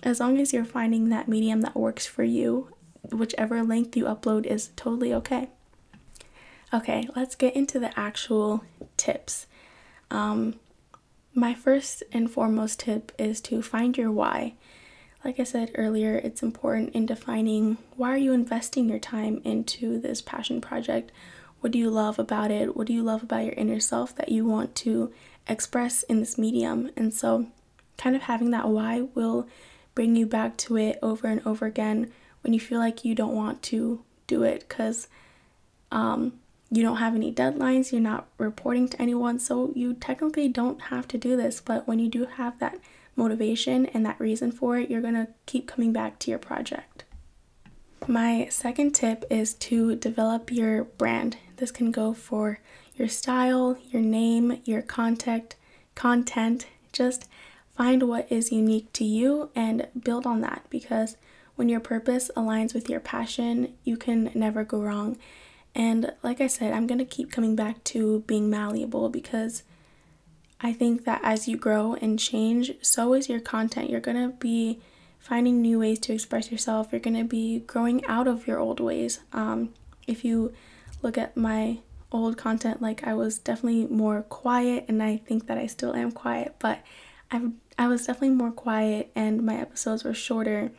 as 0.02 0.20
long 0.20 0.36
as 0.38 0.52
you're 0.52 0.66
finding 0.66 1.08
that 1.08 1.26
medium 1.26 1.62
that 1.62 1.74
works 1.74 2.04
for 2.04 2.22
you, 2.22 2.68
whichever 3.10 3.62
length 3.62 3.96
you 3.96 4.04
upload 4.04 4.44
is 4.44 4.72
totally 4.76 5.14
okay. 5.14 5.48
Okay, 6.72 7.08
let's 7.16 7.34
get 7.34 7.56
into 7.56 7.80
the 7.80 7.98
actual 7.98 8.64
tips. 8.96 9.46
Um, 10.10 10.54
my 11.34 11.54
first 11.54 12.02
and 12.12 12.30
foremost 12.30 12.80
tip 12.80 13.12
is 13.18 13.40
to 13.42 13.62
find 13.62 13.96
your 13.96 14.10
why. 14.10 14.54
Like 15.24 15.38
I 15.38 15.44
said 15.44 15.72
earlier, 15.74 16.16
it's 16.16 16.42
important 16.42 16.94
in 16.94 17.06
defining 17.06 17.78
why 17.96 18.10
are 18.10 18.18
you 18.18 18.32
investing 18.32 18.88
your 18.88 18.98
time 18.98 19.40
into 19.44 20.00
this 20.00 20.22
passion 20.22 20.60
project? 20.60 21.12
What 21.60 21.72
do 21.72 21.78
you 21.78 21.90
love 21.90 22.18
about 22.18 22.50
it? 22.50 22.76
What 22.76 22.86
do 22.86 22.92
you 22.92 23.02
love 23.02 23.22
about 23.22 23.44
your 23.44 23.54
inner 23.54 23.80
self 23.80 24.14
that 24.16 24.30
you 24.30 24.46
want 24.46 24.74
to 24.76 25.12
express 25.50 26.02
in 26.04 26.20
this 26.20 26.38
medium. 26.38 26.90
And 26.96 27.12
so, 27.12 27.46
kind 27.98 28.16
of 28.16 28.22
having 28.22 28.50
that 28.52 28.68
why 28.68 29.02
will 29.14 29.46
bring 29.94 30.16
you 30.16 30.24
back 30.24 30.56
to 30.56 30.76
it 30.76 30.98
over 31.02 31.26
and 31.26 31.44
over 31.46 31.66
again 31.66 32.10
when 32.42 32.54
you 32.54 32.60
feel 32.60 32.78
like 32.78 33.04
you 33.04 33.14
don't 33.14 33.34
want 33.34 33.60
to 33.62 34.02
do 34.26 34.42
it 34.42 34.64
because 34.66 35.08
um, 35.92 36.34
you 36.70 36.82
don't 36.82 36.98
have 36.98 37.14
any 37.14 37.32
deadlines, 37.32 37.90
you're 37.90 38.00
not 38.00 38.28
reporting 38.38 38.88
to 38.88 39.02
anyone, 39.02 39.38
so 39.38 39.72
you 39.74 39.94
technically 39.94 40.48
don't 40.48 40.82
have 40.82 41.08
to 41.08 41.18
do 41.18 41.36
this. 41.36 41.60
But 41.60 41.88
when 41.88 41.98
you 41.98 42.08
do 42.08 42.26
have 42.26 42.58
that 42.60 42.78
motivation 43.16 43.86
and 43.86 44.06
that 44.06 44.20
reason 44.20 44.52
for 44.52 44.78
it, 44.78 44.90
you're 44.90 45.00
gonna 45.00 45.28
keep 45.46 45.66
coming 45.66 45.92
back 45.92 46.18
to 46.20 46.30
your 46.30 46.38
project. 46.38 47.04
My 48.06 48.46
second 48.50 48.94
tip 48.94 49.24
is 49.30 49.54
to 49.54 49.96
develop 49.96 50.50
your 50.50 50.84
brand. 50.84 51.36
This 51.56 51.70
can 51.70 51.90
go 51.90 52.14
for 52.14 52.60
your 52.94 53.08
style, 53.08 53.76
your 53.90 54.02
name, 54.02 54.60
your 54.64 54.82
contact, 54.82 55.56
content. 55.94 56.66
Just 56.92 57.28
find 57.76 58.04
what 58.04 58.30
is 58.30 58.52
unique 58.52 58.92
to 58.94 59.04
you 59.04 59.50
and 59.54 59.88
build 60.02 60.26
on 60.26 60.40
that 60.40 60.64
because 60.70 61.16
when 61.56 61.68
your 61.68 61.80
purpose 61.80 62.30
aligns 62.36 62.74
with 62.74 62.88
your 62.88 63.00
passion, 63.00 63.74
you 63.84 63.96
can 63.96 64.30
never 64.34 64.64
go 64.64 64.80
wrong. 64.80 65.18
And 65.74 66.12
like 66.22 66.40
I 66.40 66.46
said, 66.46 66.72
I'm 66.72 66.86
going 66.86 66.98
to 66.98 67.04
keep 67.04 67.30
coming 67.30 67.54
back 67.54 67.82
to 67.84 68.20
being 68.26 68.50
malleable 68.50 69.08
because 69.08 69.62
I 70.60 70.72
think 70.72 71.04
that 71.04 71.20
as 71.22 71.48
you 71.48 71.56
grow 71.56 71.94
and 71.94 72.18
change, 72.18 72.72
so 72.82 73.14
is 73.14 73.28
your 73.28 73.40
content. 73.40 73.88
You're 73.88 74.00
going 74.00 74.30
to 74.30 74.36
be 74.36 74.80
finding 75.18 75.62
new 75.62 75.78
ways 75.78 75.98
to 76.00 76.12
express 76.12 76.50
yourself. 76.50 76.88
You're 76.90 77.00
going 77.00 77.16
to 77.16 77.24
be 77.24 77.60
growing 77.60 78.04
out 78.06 78.26
of 78.26 78.46
your 78.46 78.58
old 78.58 78.80
ways. 78.80 79.20
Um, 79.32 79.72
if 80.06 80.24
you 80.24 80.52
look 81.02 81.16
at 81.16 81.36
my 81.36 81.78
old 82.12 82.36
content 82.36 82.82
like 82.82 83.06
I 83.06 83.14
was 83.14 83.38
definitely 83.38 83.86
more 83.86 84.22
quiet 84.22 84.86
and 84.88 85.02
I 85.02 85.18
think 85.18 85.46
that 85.46 85.58
I 85.58 85.66
still 85.66 85.94
am 85.94 86.10
quiet, 86.10 86.56
but 86.58 86.80
I 87.30 87.50
I 87.78 87.86
was 87.86 88.06
definitely 88.06 88.36
more 88.36 88.50
quiet 88.50 89.10
and 89.14 89.42
my 89.42 89.56
episodes 89.56 90.04
were 90.04 90.14
shorter 90.14 90.72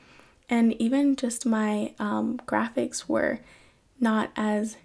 and 0.50 0.74
even 0.82 1.16
just 1.16 1.46
my 1.46 1.94
um, 1.98 2.40
graphics 2.46 3.08
were 3.08 3.40
not 4.02 4.32
as 4.36 4.78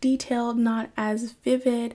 detailed, 0.00 0.58
not 0.58 0.90
as 0.96 1.32
vivid 1.44 1.94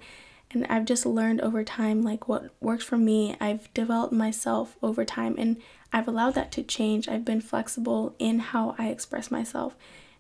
and 0.52 0.66
I've 0.68 0.86
just 0.86 1.06
learned 1.06 1.42
over 1.42 1.64
time 1.64 2.02
like 2.02 2.28
what 2.28 2.50
works 2.60 2.84
for 2.84 2.98
me. 2.98 3.36
I've 3.40 3.72
developed 3.74 4.14
myself 4.14 4.78
over 4.82 5.06
time 5.06 5.36
and 5.38 5.58
I've 5.94 6.08
allowed 6.08 6.36
that 6.36 6.52
to 6.54 6.64
change. 6.64 7.08
I've 7.08 7.26
been 7.26 7.42
flexible 7.42 8.16
in 8.18 8.40
how 8.40 8.76
I 8.78 8.88
express 8.88 9.30
myself. 9.30 9.76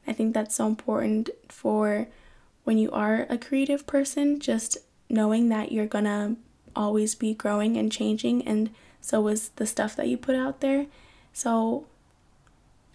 I 0.07 0.13
think 0.13 0.33
that's 0.33 0.55
so 0.55 0.67
important 0.67 1.29
for 1.47 2.07
when 2.63 2.77
you 2.77 2.91
are 2.91 3.25
a 3.29 3.37
creative 3.37 3.87
person, 3.87 4.39
just 4.39 4.77
knowing 5.09 5.49
that 5.49 5.71
you're 5.71 5.87
gonna 5.87 6.35
always 6.75 7.15
be 7.15 7.33
growing 7.33 7.77
and 7.77 7.91
changing, 7.91 8.47
and 8.47 8.69
so 9.01 9.27
is 9.27 9.49
the 9.55 9.65
stuff 9.65 9.95
that 9.95 10.07
you 10.07 10.17
put 10.17 10.35
out 10.35 10.61
there. 10.61 10.85
So, 11.33 11.87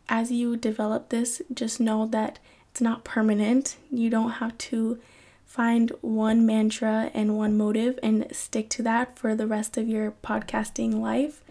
as 0.09 0.31
you 0.31 0.57
develop 0.57 1.09
this, 1.09 1.43
just 1.53 1.81
know 1.81 2.07
that 2.07 2.38
it's 2.74 2.80
not 2.80 3.04
permanent. 3.04 3.76
You 3.88 4.10
don't 4.10 4.32
have 4.32 4.58
to 4.58 4.98
find 5.46 5.92
one 6.00 6.44
mantra 6.44 7.08
and 7.14 7.37
one 7.37 7.56
motive 7.56 8.00
and 8.02 8.26
stick 8.32 8.68
to 8.70 8.82
that 8.82 9.16
for 9.16 9.37
the 9.37 9.46
rest 9.46 9.78
of 9.78 9.87
your 9.87 10.10
podcasting 10.24 10.94
life. 10.94 11.44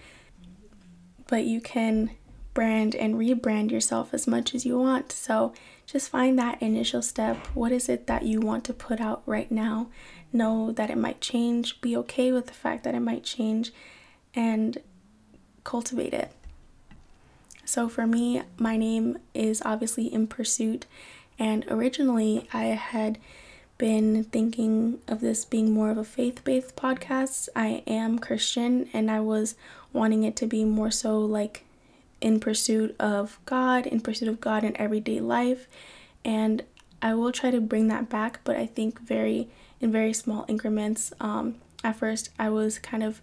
But 1.27 1.45
you 1.45 1.61
can 1.61 2.09
brand 2.53 2.93
and 2.93 3.15
rebrand 3.15 3.71
yourself 3.71 4.13
as 4.13 4.27
much 4.27 4.53
as 4.53 4.65
you 4.65 4.77
want. 4.77 5.13
So 5.13 5.53
just 5.85 6.09
find 6.09 6.37
that 6.39 6.61
initial 6.61 7.01
step. 7.01 7.37
What 7.53 7.71
is 7.71 7.87
it 7.87 8.05
that 8.07 8.23
you 8.23 8.41
want 8.41 8.65
to 8.65 8.73
put 8.73 8.99
out 8.99 9.23
right 9.25 9.49
now? 9.49 9.87
Know 10.33 10.73
that 10.73 10.89
it 10.89 10.97
might 10.97 11.21
change, 11.21 11.79
be 11.79 11.95
okay 11.95 12.33
with 12.33 12.47
the 12.47 12.53
fact 12.53 12.83
that 12.83 12.95
it 12.95 12.99
might 12.99 13.23
change, 13.23 13.71
and 14.35 14.77
cultivate 15.63 16.13
it. 16.13 16.33
So 17.65 17.89
for 17.89 18.05
me, 18.05 18.43
my 18.57 18.77
name 18.77 19.17
is 19.33 19.61
obviously 19.65 20.13
In 20.13 20.27
Pursuit, 20.27 20.85
and 21.39 21.65
originally 21.69 22.47
I 22.53 22.65
had 22.65 23.17
been 23.77 24.23
thinking 24.25 24.99
of 25.07 25.19
this 25.21 25.45
being 25.45 25.71
more 25.71 25.89
of 25.89 25.97
a 25.97 26.03
faith 26.03 26.43
based 26.43 26.75
podcast. 26.75 27.49
I 27.55 27.83
am 27.87 28.19
Christian, 28.19 28.89
and 28.93 29.09
I 29.09 29.19
was 29.21 29.55
wanting 29.91 30.23
it 30.23 30.35
to 30.37 30.45
be 30.45 30.63
more 30.65 30.91
so 30.91 31.19
like 31.19 31.63
in 32.21 32.39
pursuit 32.39 32.95
of 32.99 33.39
God, 33.45 33.85
in 33.85 34.01
pursuit 34.01 34.29
of 34.29 34.39
God 34.39 34.63
in 34.63 34.79
everyday 34.79 35.19
life. 35.19 35.67
And 36.23 36.63
I 37.01 37.13
will 37.15 37.31
try 37.31 37.51
to 37.51 37.59
bring 37.59 37.87
that 37.89 38.09
back, 38.09 38.39
but 38.43 38.55
I 38.55 38.65
think 38.65 38.99
very 39.01 39.49
in 39.81 39.91
very 39.91 40.13
small 40.13 40.45
increments. 40.47 41.11
Um, 41.19 41.55
at 41.83 41.97
first, 41.97 42.29
I 42.39 42.49
was 42.49 42.79
kind 42.79 43.03
of 43.03 43.21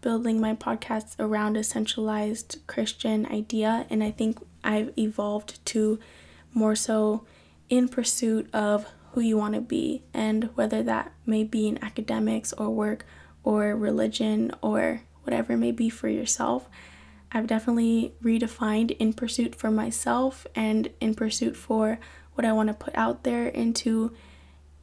building 0.00 0.40
my 0.40 0.54
podcasts 0.54 1.14
around 1.18 1.56
a 1.56 1.64
centralized 1.64 2.58
Christian 2.66 3.26
idea, 3.26 3.86
and 3.90 4.02
I 4.02 4.10
think 4.10 4.38
I've 4.62 4.92
evolved 4.98 5.64
to 5.66 5.98
more 6.52 6.74
so 6.74 7.24
in 7.68 7.88
pursuit 7.88 8.48
of 8.54 8.86
who 9.12 9.20
you 9.20 9.36
want 9.36 9.54
to 9.54 9.60
be, 9.60 10.02
and 10.12 10.50
whether 10.54 10.82
that 10.82 11.12
may 11.24 11.42
be 11.42 11.66
in 11.66 11.82
academics 11.82 12.52
or 12.52 12.70
work 12.70 13.06
or 13.42 13.74
religion 13.74 14.52
or 14.60 15.02
whatever 15.22 15.54
it 15.54 15.58
may 15.58 15.72
be 15.72 15.88
for 15.88 16.08
yourself. 16.08 16.68
I've 17.32 17.46
definitely 17.46 18.14
redefined 18.22 18.92
in 18.98 19.12
pursuit 19.12 19.54
for 19.54 19.70
myself 19.70 20.46
and 20.54 20.90
in 21.00 21.14
pursuit 21.14 21.56
for 21.56 21.98
what 22.34 22.44
I 22.44 22.52
want 22.52 22.68
to 22.68 22.74
put 22.74 22.94
out 22.94 23.24
there 23.24 23.48
into 23.48 24.14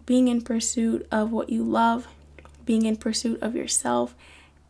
being 0.05 0.27
in 0.27 0.41
pursuit 0.41 1.07
of 1.11 1.31
what 1.31 1.49
you 1.49 1.63
love, 1.63 2.07
being 2.65 2.85
in 2.85 2.97
pursuit 2.97 3.41
of 3.41 3.55
yourself, 3.55 4.15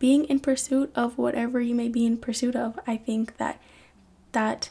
being 0.03 0.25
in 0.25 0.37
pursuit 0.37 0.91
of 0.95 1.17
whatever 1.17 1.61
you 1.61 1.73
may 1.73 1.87
be 1.87 2.05
in 2.05 2.17
pursuit 2.17 2.57
of. 2.57 2.77
I 2.85 2.97
think 2.97 3.37
that 3.37 3.57
that 4.33 4.69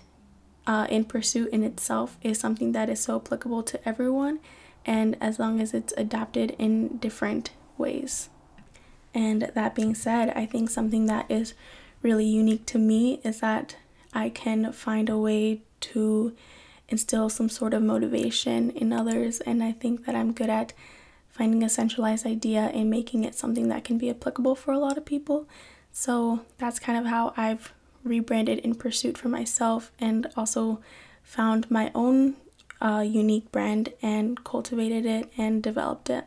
uh, 0.66 0.86
in 0.90 1.06
pursuit 1.06 1.48
in 1.50 1.64
itself 1.64 2.18
is 2.20 2.38
something 2.38 2.72
that 2.72 2.90
is 2.90 3.00
so 3.00 3.16
applicable 3.16 3.62
to 3.62 3.88
everyone, 3.88 4.40
and 4.84 5.16
as 5.22 5.38
long 5.38 5.58
as 5.58 5.72
it's 5.72 5.94
adapted 5.96 6.54
in 6.58 6.98
different 6.98 7.48
ways. 7.78 8.28
And 9.14 9.50
that 9.54 9.74
being 9.74 9.94
said, 9.94 10.34
I 10.36 10.44
think 10.44 10.68
something 10.68 11.06
that 11.06 11.24
is 11.30 11.54
really 12.02 12.26
unique 12.26 12.66
to 12.66 12.78
me 12.78 13.18
is 13.24 13.40
that 13.40 13.76
I 14.12 14.28
can 14.28 14.70
find 14.70 15.08
a 15.08 15.16
way 15.16 15.62
to 15.92 16.36
instill 16.90 17.30
some 17.30 17.48
sort 17.48 17.72
of 17.72 17.82
motivation 17.82 18.68
in 18.68 18.92
others, 18.92 19.40
and 19.40 19.64
I 19.64 19.72
think 19.72 20.04
that 20.04 20.14
I'm 20.14 20.34
good 20.34 20.50
at 20.50 20.74
finding 21.32 21.62
a 21.62 21.68
centralized 21.68 22.26
idea 22.26 22.70
and 22.74 22.88
making 22.88 23.24
it 23.24 23.34
something 23.34 23.68
that 23.68 23.84
can 23.84 23.98
be 23.98 24.10
applicable 24.10 24.54
for 24.54 24.72
a 24.72 24.78
lot 24.78 24.96
of 24.96 25.04
people. 25.04 25.48
So 25.90 26.40
that's 26.58 26.78
kind 26.78 26.98
of 26.98 27.06
how 27.06 27.32
I've 27.36 27.72
rebranded 28.04 28.58
in 28.60 28.74
pursuit 28.74 29.18
for 29.18 29.28
myself 29.28 29.90
and 29.98 30.28
also 30.36 30.80
found 31.22 31.70
my 31.70 31.90
own 31.94 32.36
uh, 32.80 33.00
unique 33.00 33.50
brand 33.50 33.92
and 34.02 34.42
cultivated 34.44 35.06
it 35.06 35.32
and 35.38 35.62
developed 35.62 36.10
it. 36.10 36.24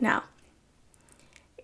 Now, 0.00 0.24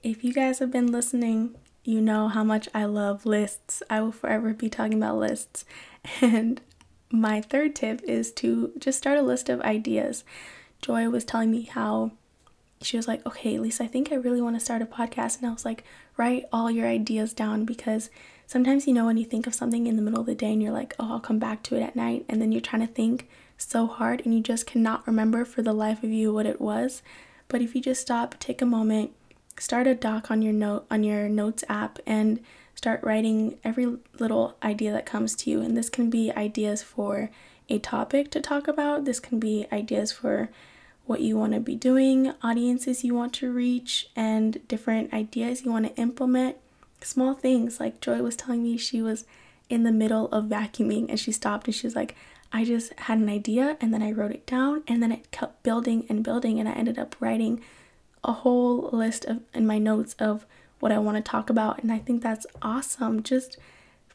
if 0.03 0.23
you 0.23 0.33
guys 0.33 0.59
have 0.59 0.71
been 0.71 0.93
listening, 0.93 1.55
you 1.85 2.01
know 2.01 2.29
how 2.29 2.45
much 2.45 2.69
I 2.75 2.85
love 2.85 3.25
lists. 3.25 3.83
I 3.89 4.01
will 4.01 4.13
forever 4.13 4.53
be 4.53 4.69
talking 4.69 4.95
about 4.95 5.19
lists. 5.19 5.65
And 6.21 6.61
my 7.11 7.41
third 7.41 7.75
tip 7.75 8.03
is 8.03 8.31
to 8.33 8.73
just 8.79 8.99
start 8.99 9.19
a 9.19 9.23
list 9.23 9.49
of 9.49 9.61
ideas. 9.63 10.25
Joy 10.85 11.09
was 11.09 11.25
telling 11.25 11.51
me 11.51 11.63
how 11.63 12.11
she 12.83 12.99
was 12.99 13.09
like, 13.09 13.25
okay, 13.25 13.59
Lisa, 13.59 13.85
I 13.85 13.87
think 13.87 14.13
I 14.13 14.17
really 14.17 14.43
want 14.43 14.55
to 14.57 14.61
start 14.61 14.83
a 14.83 14.85
podcast. 14.85 15.39
And 15.39 15.49
I 15.49 15.53
was 15.53 15.65
like, 15.65 15.83
write 16.19 16.45
all 16.53 16.71
your 16.71 16.87
ideas 16.87 17.33
down 17.33 17.65
because 17.65 18.11
sometimes, 18.47 18.87
you 18.87 18.93
know, 18.93 19.07
when 19.07 19.17
you 19.17 19.25
think 19.25 19.47
of 19.47 19.55
something 19.55 19.87
in 19.87 19.97
the 19.97 20.03
middle 20.03 20.21
of 20.21 20.27
the 20.27 20.35
day 20.35 20.53
and 20.53 20.63
you're 20.63 20.73
like, 20.73 20.93
oh, 21.01 21.13
I'll 21.13 21.21
come 21.21 21.39
back 21.39 21.63
to 21.63 21.77
it 21.77 21.81
at 21.81 21.97
night. 21.97 22.27
And 22.29 22.39
then 22.43 22.53
you're 22.53 22.61
trying 22.61 22.87
to 22.87 22.93
think 22.93 23.31
so 23.57 23.87
hard 23.87 24.21
and 24.27 24.35
you 24.35 24.43
just 24.43 24.67
cannot 24.67 25.07
remember 25.07 25.47
for 25.47 25.63
the 25.63 25.73
life 25.73 26.03
of 26.03 26.11
you 26.11 26.35
what 26.35 26.45
it 26.45 26.61
was. 26.61 27.01
But 27.49 27.63
if 27.63 27.75
you 27.75 27.81
just 27.81 28.03
stop, 28.03 28.39
take 28.39 28.61
a 28.61 28.67
moment, 28.67 29.13
start 29.59 29.87
a 29.87 29.95
doc 29.95 30.31
on 30.31 30.43
your 30.43 30.53
note 30.53 30.85
on 30.91 31.03
your 31.03 31.31
notes 31.31 31.65
app 31.67 31.99
and 32.05 32.41
start 32.75 33.01
writing 33.03 33.59
every 33.65 33.97
little 34.19 34.59
idea 34.63 34.93
that 34.93 35.07
comes 35.07 35.35
to 35.37 35.51
you. 35.51 35.63
And 35.63 35.79
this 35.79 35.89
can 35.89 36.11
be 36.11 36.31
ideas 36.33 36.83
for 36.83 37.31
a 37.71 37.79
topic 37.79 38.31
to 38.33 38.43
talk 38.43 38.69
about. 38.69 39.07
This 39.07 39.21
can 39.21 39.39
be 39.39 39.67
ideas 39.73 40.13
for 40.13 40.51
what 41.07 41.21
you 41.21 41.37
want 41.37 41.53
to 41.53 41.61
be 41.61 41.77
doing, 41.77 42.33
audiences 42.43 43.05
you 43.05 43.15
want 43.15 43.33
to 43.35 43.53
reach, 43.53 44.09
and 44.17 44.67
different 44.69 45.13
ideas 45.13 45.65
you 45.65 45.71
want 45.71 45.87
to 45.87 46.01
implement. 46.01 46.57
Small 47.03 47.35
things 47.35 47.79
like 47.79 48.01
Joy 48.01 48.23
was 48.23 48.37
telling 48.37 48.63
me 48.63 48.77
she 48.77 49.03
was 49.03 49.27
in 49.69 49.83
the 49.83 49.93
middle 49.93 50.29
of 50.29 50.45
vacuuming 50.45 51.07
and 51.09 51.21
she 51.21 51.33
stopped 51.33 51.67
and 51.67 51.75
she 51.75 51.87
was 51.87 51.97
like, 51.97 52.15
I 52.53 52.65
just 52.65 52.93
had 53.01 53.19
an 53.19 53.29
idea 53.29 53.77
and 53.81 53.93
then 53.93 54.03
I 54.03 54.13
wrote 54.13 54.31
it 54.31 54.47
down 54.47 54.83
and 54.87 55.03
then 55.03 55.13
it 55.13 55.31
kept 55.31 55.63
building 55.63 56.07
and 56.09 56.23
building 56.23 56.61
and 56.61 56.69
I 56.69 56.73
ended 56.73 56.99
up 56.99 57.17
writing 57.21 57.61
a 58.23 58.33
whole 58.33 58.89
list 58.93 59.25
of 59.25 59.41
in 59.53 59.67
my 59.67 59.79
notes 59.79 60.15
of 60.19 60.47
what 60.81 60.93
I 60.93 60.99
want 60.99 61.17
to 61.17 61.31
talk 61.31 61.51
about 61.51 61.83
and 61.83 61.91
I 61.91 61.99
think 61.99 62.23
that's 62.23 62.47
awesome 62.63 63.23
just 63.23 63.59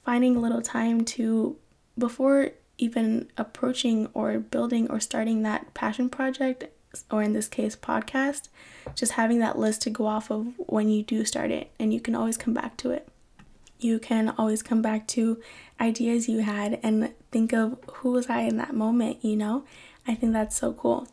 finding 0.06 0.36
a 0.36 0.40
little 0.40 0.62
time 0.62 1.04
to 1.06 1.58
before 1.98 2.52
even 2.78 3.30
approaching 3.38 4.08
or 4.14 4.40
building 4.40 4.90
or 4.90 5.00
starting 5.00 5.44
that 5.44 5.74
passion 5.74 6.10
project 6.10 6.66
or 7.12 7.22
in 7.22 7.34
this 7.34 7.48
case, 7.48 7.76
podcast, 7.76 8.50
just 8.96 9.14
having 9.14 9.40
that 9.40 9.58
list 9.58 9.82
to 9.84 9.90
go 9.90 10.08
off 10.08 10.32
of 10.32 10.54
when 10.58 10.90
you 10.90 11.04
do 11.04 11.26
start 11.26 11.52
it, 11.52 11.72
and 11.80 11.94
you 11.94 12.00
can 12.00 12.16
always 12.16 12.38
come 12.38 12.54
back 12.54 12.78
to 12.78 12.92
it. 12.92 13.08
You 13.80 14.00
can 14.00 14.34
always 14.38 14.62
come 14.62 14.82
back 14.82 15.08
to 15.10 15.40
ideas 15.80 16.28
you 16.28 16.40
had 16.40 16.80
and 16.84 17.14
think 17.32 17.54
of 17.54 17.78
who 17.94 18.12
was 18.12 18.30
I 18.30 18.42
in 18.42 18.58
that 18.58 18.76
moment, 18.76 19.24
you 19.24 19.36
know? 19.36 19.64
I 20.08 20.16
think 20.16 20.34
that's 20.34 20.58
so 20.58 20.74
cool. 20.74 21.08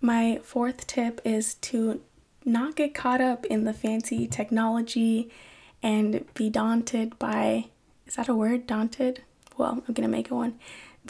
My 0.00 0.40
fourth 0.42 0.86
tip 0.86 1.20
is 1.24 1.54
to 1.54 2.00
not 2.44 2.76
get 2.76 2.94
caught 2.94 3.20
up 3.20 3.44
in 3.46 3.64
the 3.64 3.72
fancy 3.72 4.26
technology 4.26 5.30
and 5.82 6.24
be 6.34 6.48
daunted 6.50 7.18
by 7.18 7.66
is 8.06 8.14
that 8.14 8.28
a 8.28 8.34
word? 8.34 8.66
Daunted? 8.66 9.22
Well, 9.56 9.82
I'm 9.86 9.94
gonna 9.94 10.08
make 10.08 10.26
it 10.26 10.32
one 10.32 10.58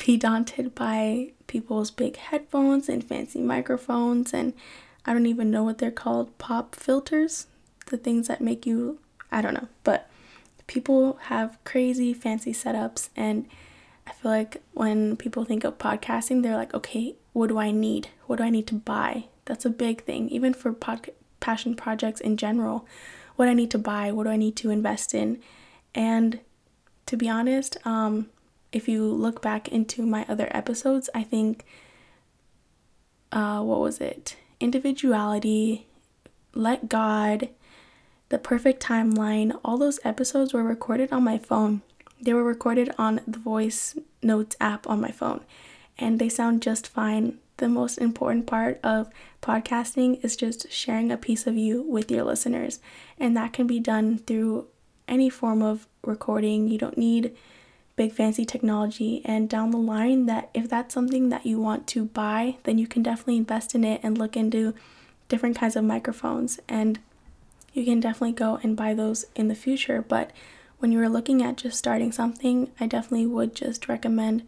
be 0.05 0.17
daunted 0.17 0.75
by 0.75 1.33
people's 1.47 1.91
big 1.91 2.17
headphones 2.17 2.89
and 2.89 3.05
fancy 3.05 3.41
microphones 3.41 4.35
and 4.35 4.53
I 5.05 5.13
don't 5.13 5.27
even 5.27 5.51
know 5.51 5.63
what 5.63 5.79
they're 5.79 5.91
called 5.91 6.37
pop 6.39 6.75
filters 6.75 7.47
the 7.87 7.97
things 7.97 8.29
that 8.29 8.41
make 8.41 8.67
you 8.67 8.99
I 9.31 9.41
don't 9.43 9.55
know 9.55 9.69
but 9.85 10.09
people 10.67 11.19
have 11.23 11.59
crazy 11.65 12.13
fancy 12.13 12.53
setups 12.53 13.11
and 13.17 13.47
I 14.07 14.13
feel 14.13 14.31
like 14.31 14.63
when 14.73 15.17
people 15.17 15.45
think 15.45 15.65
of 15.65 15.79
podcasting 15.79 16.43
they're 16.43 16.57
like 16.57 16.75
okay 16.75 17.15
what 17.37 17.49
do 17.49 17.59
I 17.59 17.71
need? 17.71 18.09
What 18.27 18.37
do 18.37 18.45
I 18.45 18.49
need 18.49 18.67
to 18.69 18.75
buy? 18.75 19.27
That's 19.45 19.67
a 19.67 19.71
big 19.71 20.05
thing 20.05 20.31
even 20.31 20.55
for 20.55 20.73
pod- 20.73 21.11
passion 21.39 21.75
projects 21.75 22.19
in 22.19 22.39
general. 22.39 22.87
What 23.37 23.47
I 23.47 23.53
need 23.53 23.71
to 23.73 23.79
buy 23.79 24.11
what 24.11 24.25
do 24.25 24.31
I 24.31 24.39
need 24.39 24.57
to 24.57 24.71
invest 24.71 25.15
in? 25.15 25.43
And 25.95 26.41
to 27.05 27.17
be 27.17 27.29
honest 27.29 27.77
um 27.85 28.31
if 28.77 28.87
you 28.89 29.03
look 29.05 29.41
back 29.41 29.69
into 29.69 30.05
my 30.05 30.27
other 30.29 30.49
episodes, 30.51 31.09
I 31.15 31.23
think, 31.23 31.65
uh, 33.33 33.63
what 33.63 33.81
was 33.81 34.03
it? 34.03 34.37
Individuality, 34.61 35.87
Let 36.55 36.91
God, 36.91 37.49
The 38.29 38.39
Perfect 38.39 38.83
Timeline, 38.83 39.59
all 39.65 39.79
those 39.79 39.99
episodes 40.05 40.53
were 40.53 40.63
recorded 40.63 41.11
on 41.11 41.25
my 41.25 41.39
phone. 41.39 41.81
They 42.21 42.35
were 42.35 42.45
recorded 42.45 42.91
on 42.99 43.23
the 43.27 43.39
voice 43.39 43.97
notes 44.23 44.57
app 44.61 44.87
on 44.87 45.01
my 45.01 45.11
phone, 45.11 45.41
and 45.97 46.19
they 46.19 46.29
sound 46.29 46.61
just 46.61 46.87
fine. 46.87 47.39
The 47.57 47.71
most 47.71 47.97
important 47.97 48.47
part 48.47 48.79
of 48.85 49.09
podcasting 49.41 50.23
is 50.23 50.37
just 50.37 50.71
sharing 50.71 51.11
a 51.11 51.17
piece 51.17 51.47
of 51.47 51.57
you 51.57 51.81
with 51.81 52.11
your 52.11 52.25
listeners, 52.25 52.81
and 53.19 53.35
that 53.39 53.55
can 53.55 53.67
be 53.67 53.81
done 53.81 54.19
through 54.19 54.67
any 55.09 55.31
form 55.31 55.63
of 55.63 55.87
recording. 56.05 56.69
You 56.69 56.77
don't 56.77 56.99
need 56.99 57.35
big 57.97 58.13
fancy 58.13 58.45
technology 58.45 59.23
and 59.25 59.49
down 59.49 59.71
the 59.71 59.79
line 59.79 60.27
that 60.27 60.51
if 60.55 60.69
that's 60.69 60.95
something 60.95 61.31
that 61.31 61.47
you 61.47 61.59
want 61.59 61.87
to 61.87 62.05
buy 62.05 62.57
then 62.65 62.79
you 62.79 62.87
can 62.87 63.03
definitely 63.03 63.37
invest 63.37 63.75
in 63.75 63.85
it 63.85 64.01
and 64.03 64.19
look 64.19 64.37
into 64.37 64.75
different 65.29 65.57
kinds 65.57 65.77
of 65.77 65.85
microphones. 65.85 66.61
And 66.69 66.99
you 67.73 67.85
can 67.85 68.01
definitely 68.01 68.33
go 68.33 68.59
and 68.63 68.77
buy 68.77 68.95
those 68.95 69.25
in 69.35 69.49
the 69.49 69.55
future. 69.55 70.03
But 70.03 70.31
when 70.79 70.93
you 70.93 71.01
are 71.01 71.09
looking 71.09 71.43
at 71.43 71.57
just 71.57 71.79
starting 71.79 72.13
something 72.13 72.71
i 72.79 72.87
definitely 72.87 73.27
would 73.27 73.55
just 73.55 73.89
recommend 73.89 74.47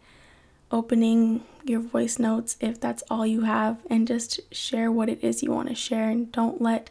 opening 0.71 1.43
your 1.65 1.79
voice 1.79 2.19
notes 2.19 2.55
if 2.59 2.79
that's 2.79 3.03
all 3.09 3.25
you 3.25 3.41
have 3.41 3.77
and 3.89 4.07
just 4.07 4.39
share 4.53 4.91
what 4.91 5.09
it 5.09 5.23
is 5.23 5.41
you 5.41 5.51
want 5.51 5.67
to 5.67 5.75
share. 5.75 6.09
And 6.09 6.31
don't 6.31 6.61
let 6.61 6.89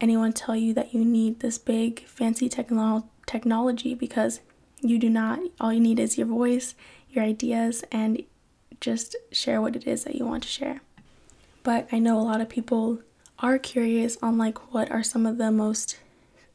anyone 0.00 0.32
tell 0.32 0.54
you 0.54 0.74
that 0.74 0.92
you 0.92 1.04
need 1.04 1.40
this 1.40 1.56
big 1.56 2.04
fancy 2.06 2.48
technolo- 2.48 3.08
technology 3.26 3.94
because 3.94 4.40
you 4.84 4.98
do 4.98 5.10
not. 5.10 5.40
All 5.60 5.72
you 5.72 5.80
need 5.80 5.98
is 5.98 6.18
your 6.18 6.26
voice, 6.26 6.74
your 7.10 7.24
ideas, 7.24 7.84
and 7.90 8.22
just 8.80 9.16
share 9.32 9.60
what 9.60 9.76
it 9.76 9.86
is 9.86 10.04
that 10.04 10.14
you 10.14 10.26
want 10.26 10.42
to 10.42 10.48
share. 10.48 10.80
But 11.62 11.88
I 11.90 11.98
know 11.98 12.18
a 12.18 12.22
lot 12.22 12.40
of 12.40 12.48
people 12.48 13.00
are 13.38 13.58
curious 13.58 14.16
on 14.22 14.38
like 14.38 14.72
what 14.72 14.90
are 14.90 15.02
some 15.02 15.26
of 15.26 15.38
the 15.38 15.50
most 15.50 15.98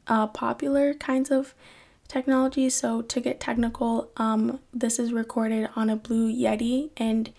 uh, 0.06 0.26
popular 0.28 0.94
kinds 0.94 1.30
of 1.30 1.54
technology. 2.08 2.70
So 2.70 3.02
to 3.02 3.20
get 3.20 3.40
technical, 3.40 4.10
um, 4.16 4.60
this 4.72 4.98
is 4.98 5.12
recorded 5.12 5.68
on 5.76 5.90
a 5.90 5.96
Blue 5.96 6.32
Yeti, 6.32 6.90
and 6.96 7.32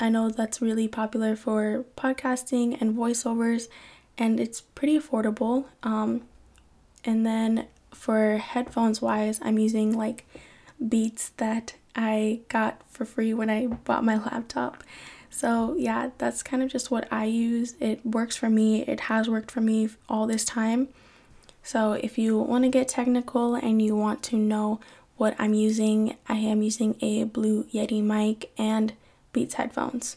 I 0.00 0.08
know 0.08 0.28
that's 0.30 0.60
really 0.60 0.88
popular 0.88 1.36
for 1.36 1.84
podcasting 1.96 2.80
and 2.80 2.96
voiceovers, 2.96 3.68
and 4.18 4.40
it's 4.40 4.60
pretty 4.60 4.98
affordable. 4.98 5.66
Um, 5.82 6.22
and 7.04 7.24
then 7.26 7.66
for 7.94 8.38
headphones 8.38 9.00
wise, 9.00 9.38
I'm 9.42 9.58
using 9.58 9.96
like 9.96 10.26
Beats 10.86 11.30
that 11.36 11.74
I 11.94 12.40
got 12.48 12.82
for 12.90 13.04
free 13.04 13.32
when 13.32 13.48
I 13.48 13.66
bought 13.66 14.04
my 14.04 14.16
laptop. 14.16 14.82
So, 15.30 15.74
yeah, 15.76 16.10
that's 16.18 16.42
kind 16.42 16.62
of 16.62 16.70
just 16.70 16.90
what 16.90 17.12
I 17.12 17.24
use. 17.24 17.74
It 17.80 18.04
works 18.04 18.36
for 18.36 18.48
me, 18.48 18.82
it 18.82 19.00
has 19.00 19.28
worked 19.28 19.50
for 19.50 19.60
me 19.60 19.88
all 20.08 20.26
this 20.26 20.44
time. 20.44 20.88
So, 21.62 21.92
if 21.92 22.18
you 22.18 22.38
want 22.38 22.64
to 22.64 22.70
get 22.70 22.88
technical 22.88 23.54
and 23.54 23.80
you 23.80 23.96
want 23.96 24.22
to 24.24 24.36
know 24.36 24.80
what 25.16 25.34
I'm 25.38 25.54
using, 25.54 26.16
I 26.28 26.34
am 26.34 26.62
using 26.62 26.96
a 27.00 27.24
Blue 27.24 27.64
Yeti 27.64 28.02
mic 28.02 28.52
and 28.58 28.92
Beats 29.32 29.54
headphones. 29.54 30.16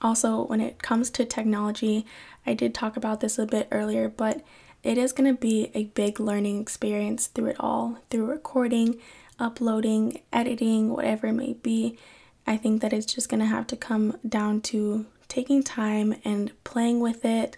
Also, 0.00 0.44
when 0.44 0.60
it 0.60 0.82
comes 0.82 1.10
to 1.10 1.24
technology, 1.24 2.04
I 2.46 2.54
did 2.54 2.74
talk 2.74 2.96
about 2.96 3.20
this 3.20 3.38
a 3.38 3.46
bit 3.46 3.68
earlier, 3.70 4.08
but 4.08 4.44
it 4.84 4.98
is 4.98 5.12
going 5.12 5.34
to 5.34 5.40
be 5.40 5.70
a 5.74 5.84
big 5.84 6.20
learning 6.20 6.60
experience 6.60 7.26
through 7.26 7.46
it 7.46 7.56
all, 7.58 7.98
through 8.10 8.26
recording, 8.26 9.00
uploading, 9.38 10.20
editing, 10.32 10.90
whatever 10.90 11.28
it 11.28 11.32
may 11.32 11.54
be. 11.54 11.98
I 12.46 12.58
think 12.58 12.82
that 12.82 12.92
it's 12.92 13.12
just 13.12 13.30
going 13.30 13.40
to 13.40 13.46
have 13.46 13.66
to 13.68 13.76
come 13.76 14.18
down 14.28 14.60
to 14.62 15.06
taking 15.26 15.62
time 15.62 16.14
and 16.22 16.52
playing 16.64 17.00
with 17.00 17.24
it, 17.24 17.56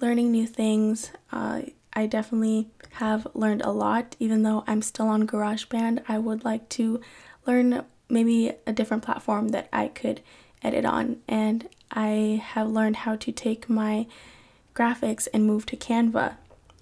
learning 0.00 0.30
new 0.30 0.46
things. 0.46 1.10
Uh, 1.32 1.62
I 1.94 2.06
definitely 2.06 2.68
have 2.92 3.26
learned 3.32 3.62
a 3.62 3.70
lot. 3.70 4.14
Even 4.20 4.42
though 4.42 4.62
I'm 4.66 4.82
still 4.82 5.08
on 5.08 5.26
GarageBand, 5.26 6.02
I 6.06 6.18
would 6.18 6.44
like 6.44 6.68
to 6.70 7.00
learn 7.46 7.86
maybe 8.10 8.52
a 8.66 8.72
different 8.72 9.02
platform 9.02 9.48
that 9.48 9.68
I 9.72 9.88
could 9.88 10.20
edit 10.62 10.84
on. 10.84 11.20
And 11.26 11.70
I 11.90 12.42
have 12.44 12.68
learned 12.68 12.96
how 12.96 13.16
to 13.16 13.32
take 13.32 13.70
my 13.70 14.06
graphics 14.74 15.26
and 15.32 15.46
move 15.46 15.64
to 15.66 15.76
Canva. 15.76 16.36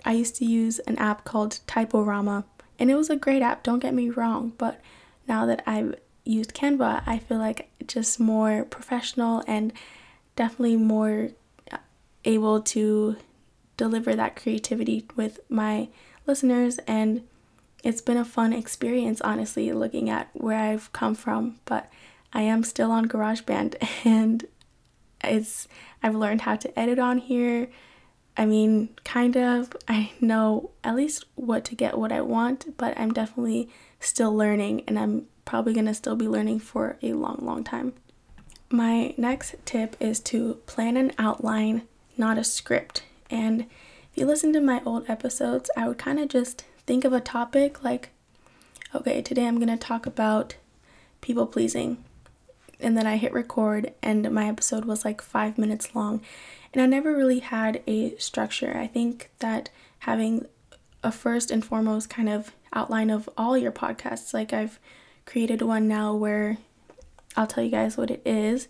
I 0.05 0.13
used 0.13 0.37
to 0.37 0.45
use 0.45 0.79
an 0.81 0.99
app 0.99 1.25
called 1.25 1.61
Typorama, 1.67 2.45
and 2.79 2.91
it 2.91 2.97
was 2.97 3.11
a 3.11 3.17
great 3.17 3.43
app, 3.43 3.63
don't 3.63 3.79
get 3.79 3.95
me 3.95 4.11
wrong, 4.11 4.53
but 4.59 4.81
now 5.27 5.47
that 5.47 5.63
I've 5.67 5.95
used 6.25 6.55
Canva, 6.55 7.03
I 7.07 7.19
feel 7.19 7.39
like 7.39 7.71
just 7.87 8.19
more 8.19 8.65
professional 8.65 9.43
and 9.47 9.73
definitely 10.37 10.77
more 10.77 11.31
uh, 11.71 11.79
able 12.25 12.61
to 12.61 13.17
deliver 13.77 14.15
that 14.15 14.37
creativity 14.37 15.07
with 15.17 15.41
my 15.49 15.89
listeners 16.27 16.79
and 16.87 17.23
it's 17.83 18.01
been 18.01 18.17
a 18.17 18.25
fun 18.25 18.53
experience 18.53 19.21
honestly 19.21 19.73
looking 19.73 20.09
at 20.09 20.31
where 20.33 20.59
I've 20.59 20.93
come 20.93 21.15
from 21.15 21.59
but 21.65 21.91
I 22.33 22.43
am 22.43 22.63
still 22.63 22.91
on 22.91 23.09
GarageBand 23.09 23.77
and 24.05 24.45
it's 25.23 25.69
I've 26.03 26.15
learned 26.15 26.43
how 26.43 26.57
to 26.57 26.79
edit 26.79 26.99
on 26.99 27.19
here 27.19 27.69
I 28.37 28.47
mean 28.47 28.91
kind 29.05 29.37
of. 29.37 29.77
I 29.89 30.13
know 30.21 30.71
at 30.83 30.97
least 30.97 31.25
what 31.35 31.65
to 31.67 31.75
get 31.75 31.99
what 31.99 32.13
I 32.13 32.21
want 32.21 32.77
but 32.77 32.99
I'm 32.99 33.13
definitely 33.13 33.69
still 34.01 34.35
learning 34.35 34.83
and 34.87 34.99
I'm 34.99 35.27
probably 35.45 35.75
going 35.75 35.87
to 35.87 35.95
still 35.95 36.17
be 36.17 36.29
learning 36.29 36.61
for 36.61 36.97
a 37.03 37.13
long 37.13 37.39
long 37.43 37.65
time. 37.65 37.95
My 38.71 39.15
next 39.17 39.55
tip 39.65 39.97
is 40.01 40.21
to 40.21 40.55
plan 40.67 40.97
an 40.97 41.13
outline 41.19 41.83
not 42.17 42.39
a 42.39 42.45
script. 42.45 43.03
And 43.31 43.63
if 43.63 43.69
you 44.15 44.27
listen 44.27 44.53
to 44.53 44.61
my 44.61 44.83
old 44.85 45.09
episodes, 45.09 45.71
I 45.77 45.89
would 45.89 45.99
kind 45.99 46.19
of 46.19 46.29
just 46.29 46.65
think 46.87 47.05
of 47.05 47.13
a 47.13 47.21
topic 47.21 47.83
like, 47.83 48.11
okay, 48.95 49.23
today 49.23 49.47
I'm 49.47 49.57
going 49.59 49.69
to 49.69 49.77
talk 49.77 50.07
about 50.07 50.57
people 51.21 51.47
pleasing. 51.47 52.05
And 52.81 52.97
then 52.97 53.07
I 53.07 53.17
hit 53.17 53.33
record, 53.33 53.93
and 54.03 54.31
my 54.31 54.49
episode 54.49 54.85
was 54.85 55.05
like 55.05 55.21
five 55.21 55.59
minutes 55.59 55.95
long. 55.95 56.21
And 56.73 56.83
I 56.83 56.87
never 56.87 57.15
really 57.15 57.39
had 57.39 57.83
a 57.87 58.17
structure. 58.17 58.77
I 58.77 58.87
think 58.87 59.31
that 59.39 59.71
having 60.01 60.47
a 61.03 61.13
first 61.13 61.51
and 61.51 61.65
foremost 61.65 62.11
kind 62.11 62.29
of 62.29 62.53
outline 62.73 63.11
of 63.11 63.29
all 63.37 63.57
your 63.57 63.73
podcasts, 63.73 64.35
like 64.35 64.53
I've 64.53 64.79
created 65.27 65.63
one 65.63 65.87
now 65.87 66.15
where 66.15 66.59
I'll 67.37 67.47
tell 67.47 67.65
you 67.65 67.71
guys 67.71 67.97
what 67.97 68.11
it 68.11 68.23
is 68.25 68.69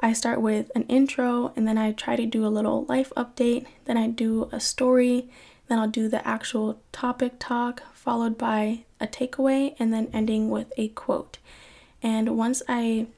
I 0.00 0.12
start 0.12 0.40
with 0.40 0.70
an 0.76 0.84
intro 0.84 1.52
and 1.56 1.66
then 1.66 1.76
I 1.76 1.90
try 1.92 2.14
to 2.14 2.24
do 2.24 2.46
a 2.46 2.48
little 2.48 2.84
life 2.84 3.12
update, 3.16 3.66
then 3.86 3.96
I 3.96 4.06
do 4.06 4.48
a 4.52 4.60
story, 4.60 5.28
then 5.66 5.78
I'll 5.78 5.88
do 5.88 6.08
the 6.08 6.26
actual 6.26 6.80
topic 6.92 7.34
talk, 7.40 7.82
followed 7.94 8.38
by 8.38 8.84
a 9.00 9.08
takeaway, 9.08 9.74
and 9.78 9.92
then 9.92 10.08
ending 10.12 10.50
with 10.50 10.72
a 10.76 10.88
quote. 10.88 11.38
And 12.00 12.36
once 12.36 12.62
I 12.68 13.08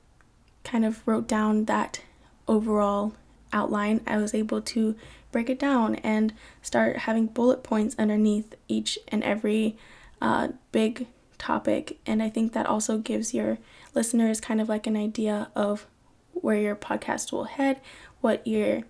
kind 0.65 0.85
of 0.85 1.07
wrote 1.07 1.27
down 1.27 1.65
that 1.67 2.01
overall 2.47 3.15
outline, 3.53 4.01
I 4.07 4.17
was 4.19 4.35
able 4.35 4.61
to 4.61 4.95
break 5.33 5.49
it 5.49 5.59
down 5.59 5.97
and 5.97 6.35
start 6.63 6.99
having 6.99 7.27
bullet 7.27 7.63
points 7.63 7.95
underneath 7.99 8.55
each 8.69 8.99
and 9.09 9.23
every 9.23 9.77
uh, 10.21 10.49
big 10.73 11.07
topic. 11.39 11.99
And 12.07 12.23
I 12.23 12.29
think 12.29 12.53
that 12.53 12.67
also 12.67 12.99
gives 12.99 13.33
your 13.33 13.59
listeners 13.95 14.41
kind 14.41 14.61
of 14.61 14.69
like 14.69 14.87
an 14.87 14.97
idea 14.97 15.51
of 15.55 15.87
where 16.33 16.59
your 16.59 16.77
podcast 16.77 17.33
will 17.33 17.45
head, 17.45 17.81
what 18.21 18.47
your 18.47 18.83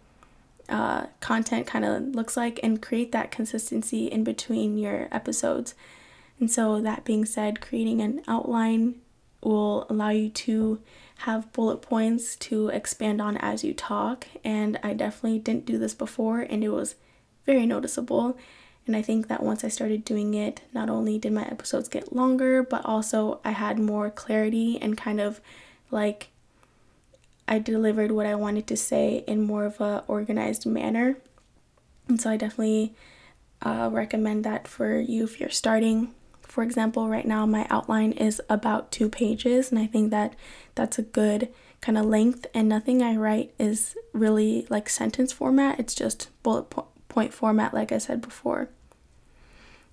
uh, 0.68 1.06
content 1.20 1.66
kind 1.66 1.84
of 1.84 2.14
looks 2.14 2.36
like, 2.36 2.60
and 2.62 2.80
create 2.80 3.12
that 3.12 3.30
consistency 3.30 4.06
in 4.06 4.24
between 4.24 4.78
your 4.78 5.08
episodes. 5.10 5.74
And 6.38 6.50
so, 6.50 6.80
that 6.80 7.04
being 7.04 7.26
said, 7.26 7.60
creating 7.60 8.00
an 8.00 8.22
outline 8.26 8.96
will 9.42 9.86
allow 9.90 10.10
you 10.10 10.28
to 10.30 10.80
have 11.24 11.52
bullet 11.52 11.82
points 11.82 12.34
to 12.36 12.68
expand 12.68 13.20
on 13.20 13.36
as 13.36 13.62
you 13.62 13.74
talk. 13.74 14.26
And 14.42 14.78
I 14.82 14.94
definitely 14.94 15.38
didn't 15.38 15.66
do 15.66 15.78
this 15.78 15.94
before, 15.94 16.40
and 16.40 16.64
it 16.64 16.70
was 16.70 16.94
very 17.46 17.66
noticeable. 17.66 18.38
And 18.86 18.96
I 18.96 19.02
think 19.02 19.28
that 19.28 19.42
once 19.42 19.62
I 19.62 19.68
started 19.68 20.04
doing 20.04 20.34
it, 20.34 20.62
not 20.72 20.88
only 20.88 21.18
did 21.18 21.32
my 21.32 21.44
episodes 21.44 21.88
get 21.88 22.14
longer, 22.14 22.62
but 22.62 22.84
also 22.84 23.40
I 23.44 23.50
had 23.50 23.78
more 23.78 24.10
clarity 24.10 24.78
and 24.80 24.96
kind 24.96 25.20
of 25.20 25.40
like 25.90 26.28
I 27.46 27.58
delivered 27.58 28.12
what 28.12 28.26
I 28.26 28.34
wanted 28.34 28.66
to 28.68 28.76
say 28.76 29.24
in 29.26 29.42
more 29.42 29.66
of 29.66 29.80
a 29.80 30.04
organized 30.08 30.64
manner. 30.66 31.18
And 32.08 32.20
so 32.20 32.30
I 32.30 32.36
definitely 32.36 32.94
uh, 33.60 33.90
recommend 33.92 34.44
that 34.44 34.66
for 34.66 34.98
you 34.98 35.24
if 35.24 35.38
you're 35.38 35.50
starting. 35.50 36.14
For 36.50 36.64
example, 36.64 37.08
right 37.08 37.26
now 37.26 37.46
my 37.46 37.64
outline 37.70 38.10
is 38.10 38.42
about 38.48 38.90
two 38.90 39.08
pages, 39.08 39.70
and 39.70 39.78
I 39.78 39.86
think 39.86 40.10
that 40.10 40.34
that's 40.74 40.98
a 40.98 41.02
good 41.02 41.48
kind 41.80 41.96
of 41.96 42.06
length. 42.06 42.44
And 42.52 42.68
nothing 42.68 43.04
I 43.04 43.14
write 43.14 43.54
is 43.56 43.96
really 44.12 44.66
like 44.68 44.88
sentence 44.88 45.32
format, 45.32 45.78
it's 45.78 45.94
just 45.94 46.28
bullet 46.42 46.64
po- 46.64 46.88
point 47.08 47.32
format, 47.32 47.72
like 47.72 47.92
I 47.92 47.98
said 47.98 48.20
before. 48.20 48.68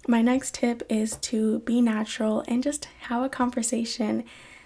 My 0.07 0.23
next 0.23 0.55
tip 0.55 0.81
is 0.89 1.17
to 1.17 1.59
be 1.59 1.79
natural 1.79 2.43
and 2.47 2.63
just 2.63 2.85
have 3.01 3.21
a 3.21 3.29
conversation. 3.29 4.23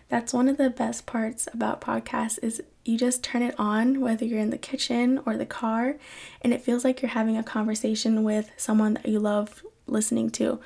That's 0.07 0.31
one 0.31 0.47
of 0.47 0.55
the 0.55 0.69
best 0.69 1.05
parts 1.05 1.49
about 1.53 1.81
podcasts 1.81 2.39
is 2.41 2.61
you 2.85 2.97
just 2.97 3.21
turn 3.21 3.41
it 3.41 3.55
on 3.59 3.99
whether 3.99 4.23
you're 4.23 4.39
in 4.39 4.49
the 4.49 4.57
kitchen 4.57 5.19
or 5.25 5.35
the 5.35 5.45
car 5.45 5.97
and 6.41 6.53
it 6.53 6.61
feels 6.61 6.85
like 6.85 7.01
you're 7.01 7.09
having 7.09 7.37
a 7.37 7.43
conversation 7.43 8.23
with 8.23 8.49
someone 8.55 8.93
that 8.93 9.07
you 9.07 9.19
love 9.19 9.63
listening 9.87 10.29
to 10.31 10.59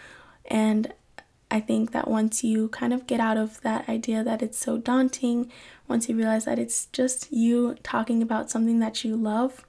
and 0.45 0.93
i 1.56 1.60
think 1.60 1.91
that 1.91 2.08
once 2.08 2.43
you 2.43 2.68
kind 2.70 2.93
of 2.93 3.08
get 3.08 3.20
out 3.20 3.38
of 3.38 3.62
that 3.62 3.88
idea 3.89 4.24
that 4.24 4.41
it's 4.41 4.58
so 4.58 4.78
daunting 4.78 5.51
once 5.88 6.10
you 6.10 6.16
realize 6.16 6.45
that 6.45 6.60
it's 6.60 6.88
just 6.88 7.32
you 7.32 7.76
talking 7.84 8.22
about 8.22 8.49
something 8.49 8.80
that 8.80 9.03
you 9.03 9.16
love 9.16 9.66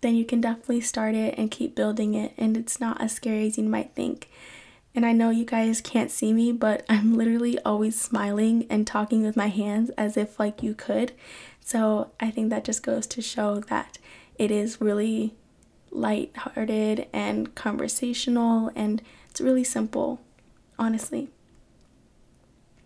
then 0.00 0.14
you 0.14 0.24
can 0.24 0.40
definitely 0.40 0.80
start 0.80 1.14
it 1.14 1.34
and 1.38 1.50
keep 1.50 1.74
building 1.74 2.14
it 2.14 2.32
and 2.36 2.56
it's 2.56 2.80
not 2.80 3.00
as 3.00 3.12
scary 3.12 3.46
as 3.46 3.56
you 3.56 3.64
might 3.64 3.94
think 3.94 4.28
and 4.94 5.06
I 5.06 5.12
know 5.12 5.30
you 5.30 5.44
guys 5.44 5.80
can't 5.80 6.10
see 6.10 6.32
me, 6.32 6.52
but 6.52 6.84
I'm 6.88 7.16
literally 7.16 7.58
always 7.60 8.00
smiling 8.00 8.66
and 8.68 8.86
talking 8.86 9.22
with 9.22 9.36
my 9.36 9.48
hands 9.48 9.90
as 9.90 10.16
if 10.16 10.38
like 10.38 10.62
you 10.62 10.74
could. 10.74 11.12
So 11.60 12.10
I 12.20 12.30
think 12.30 12.50
that 12.50 12.64
just 12.64 12.82
goes 12.82 13.06
to 13.08 13.22
show 13.22 13.60
that 13.60 13.98
it 14.36 14.50
is 14.50 14.80
really 14.80 15.34
light-hearted 15.90 17.06
and 17.12 17.54
conversational 17.54 18.70
and 18.74 19.02
it's 19.30 19.40
really 19.40 19.64
simple, 19.64 20.20
honestly. 20.82 21.30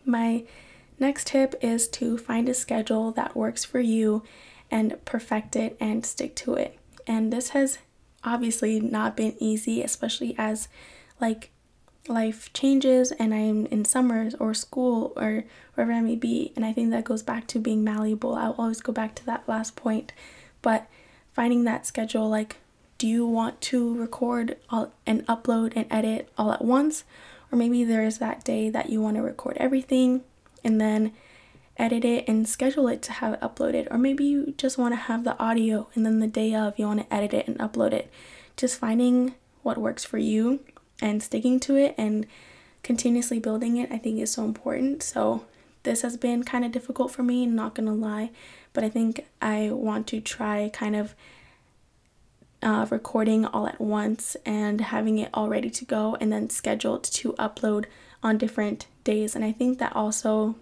My 0.04 0.44
next 0.98 1.28
tip 1.28 1.54
is 1.62 1.88
to 1.88 2.18
find 2.18 2.48
a 2.48 2.54
schedule 2.54 3.10
that 3.12 3.34
works 3.34 3.64
for 3.64 3.80
you 3.80 4.22
and 4.70 5.02
perfect 5.04 5.56
it 5.56 5.76
and 5.80 6.04
stick 6.04 6.36
to 6.36 6.54
it. 6.54 6.78
And 7.06 7.32
this 7.32 7.50
has 7.50 7.78
obviously 8.22 8.80
not 8.80 9.16
been 9.16 9.34
easy, 9.40 9.82
especially 9.82 10.34
as 10.36 10.68
like 11.20 11.50
life 12.06 12.52
changes 12.52 13.12
and 13.12 13.34
I'm 13.34 13.66
in 13.66 13.84
summers 13.84 14.34
or 14.34 14.54
school 14.54 15.12
or 15.16 15.44
wherever 15.74 15.92
I 15.92 16.00
may 16.02 16.16
be. 16.16 16.52
And 16.54 16.64
I 16.64 16.72
think 16.72 16.90
that 16.90 17.04
goes 17.04 17.22
back 17.22 17.46
to 17.48 17.58
being 17.58 17.82
malleable. 17.82 18.34
I'll 18.34 18.54
always 18.58 18.80
go 18.80 18.92
back 18.92 19.14
to 19.16 19.26
that 19.26 19.48
last 19.48 19.74
point. 19.74 20.12
But 20.60 20.86
finding 21.32 21.64
that 21.64 21.86
schedule 21.86 22.28
like, 22.28 22.56
do 22.98 23.06
you 23.06 23.26
want 23.26 23.60
to 23.62 23.94
record 23.94 24.56
all, 24.70 24.92
and 25.06 25.26
upload 25.26 25.72
and 25.76 25.86
edit 25.90 26.30
all 26.36 26.52
at 26.52 26.64
once? 26.64 27.04
Or 27.50 27.58
maybe 27.58 27.84
there 27.84 28.04
is 28.04 28.18
that 28.18 28.44
day 28.44 28.70
that 28.70 28.90
you 28.90 29.00
want 29.00 29.16
to 29.16 29.22
record 29.22 29.56
everything 29.58 30.22
and 30.64 30.80
then 30.80 31.12
edit 31.76 32.04
it 32.04 32.26
and 32.26 32.48
schedule 32.48 32.88
it 32.88 33.02
to 33.02 33.12
have 33.12 33.34
it 33.34 33.40
uploaded. 33.40 33.88
Or 33.90 33.98
maybe 33.98 34.24
you 34.24 34.54
just 34.56 34.78
want 34.78 34.92
to 34.92 34.96
have 34.96 35.24
the 35.24 35.38
audio 35.38 35.88
and 35.94 36.04
then 36.04 36.20
the 36.20 36.26
day 36.26 36.54
of 36.54 36.78
you 36.78 36.86
want 36.86 37.00
to 37.00 37.14
edit 37.14 37.34
it 37.34 37.46
and 37.46 37.58
upload 37.58 37.92
it. 37.92 38.10
Just 38.56 38.78
finding 38.78 39.34
what 39.62 39.78
works 39.78 40.04
for 40.04 40.18
you 40.18 40.60
and 41.00 41.22
sticking 41.22 41.60
to 41.60 41.76
it 41.76 41.94
and 41.98 42.26
continuously 42.82 43.38
building 43.38 43.76
it, 43.76 43.90
I 43.92 43.98
think 43.98 44.20
is 44.20 44.32
so 44.32 44.44
important. 44.44 45.02
So, 45.02 45.44
this 45.82 46.02
has 46.02 46.16
been 46.16 46.42
kind 46.42 46.64
of 46.64 46.72
difficult 46.72 47.12
for 47.12 47.22
me, 47.22 47.46
not 47.46 47.74
gonna 47.74 47.94
lie, 47.94 48.30
but 48.72 48.82
I 48.82 48.88
think 48.88 49.24
I 49.40 49.70
want 49.70 50.08
to 50.08 50.20
try 50.20 50.68
kind 50.72 50.96
of 50.96 51.14
uh, 52.62 52.86
recording 52.90 53.44
all 53.44 53.66
at 53.66 53.80
once 53.80 54.36
and 54.44 54.80
having 54.80 55.18
it 55.18 55.30
all 55.34 55.48
ready 55.48 55.70
to 55.70 55.84
go 55.84 56.16
and 56.20 56.32
then 56.32 56.50
scheduled 56.50 57.04
to 57.04 57.32
upload 57.34 57.86
on 58.22 58.38
different 58.38 58.86
days. 59.04 59.34
And 59.34 59.44
I 59.44 59.52
think 59.52 59.78
that 59.78 59.94
also 59.94 60.56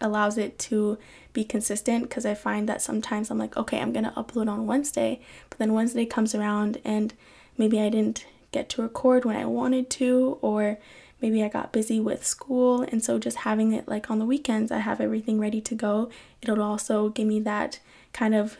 allows 0.00 0.38
it 0.38 0.58
to 0.58 0.98
be 1.32 1.44
consistent 1.44 2.04
because 2.04 2.24
I 2.24 2.34
find 2.34 2.68
that 2.68 2.82
sometimes 2.82 3.30
I'm 3.30 3.38
like, 3.38 3.56
okay, 3.56 3.80
I'm 3.80 3.92
gonna 3.92 4.12
upload 4.16 4.48
on 4.48 4.66
Wednesday, 4.66 5.20
but 5.48 5.58
then 5.58 5.74
Wednesday 5.74 6.06
comes 6.06 6.34
around 6.34 6.80
and 6.84 7.14
maybe 7.58 7.80
I 7.80 7.88
didn't 7.88 8.26
get 8.52 8.68
to 8.70 8.82
record 8.82 9.24
when 9.24 9.36
I 9.36 9.44
wanted 9.44 9.90
to, 9.90 10.38
or 10.40 10.78
maybe 11.20 11.44
I 11.44 11.48
got 11.48 11.72
busy 11.72 12.00
with 12.00 12.26
school. 12.26 12.82
And 12.82 13.04
so 13.04 13.18
just 13.18 13.38
having 13.38 13.72
it 13.72 13.86
like 13.86 14.10
on 14.10 14.18
the 14.18 14.24
weekends, 14.24 14.72
I 14.72 14.78
have 14.78 15.00
everything 15.00 15.38
ready 15.38 15.60
to 15.60 15.74
go. 15.74 16.10
It'll 16.42 16.62
also 16.62 17.10
give 17.10 17.26
me 17.26 17.40
that 17.40 17.80
kind 18.12 18.34
of 18.34 18.56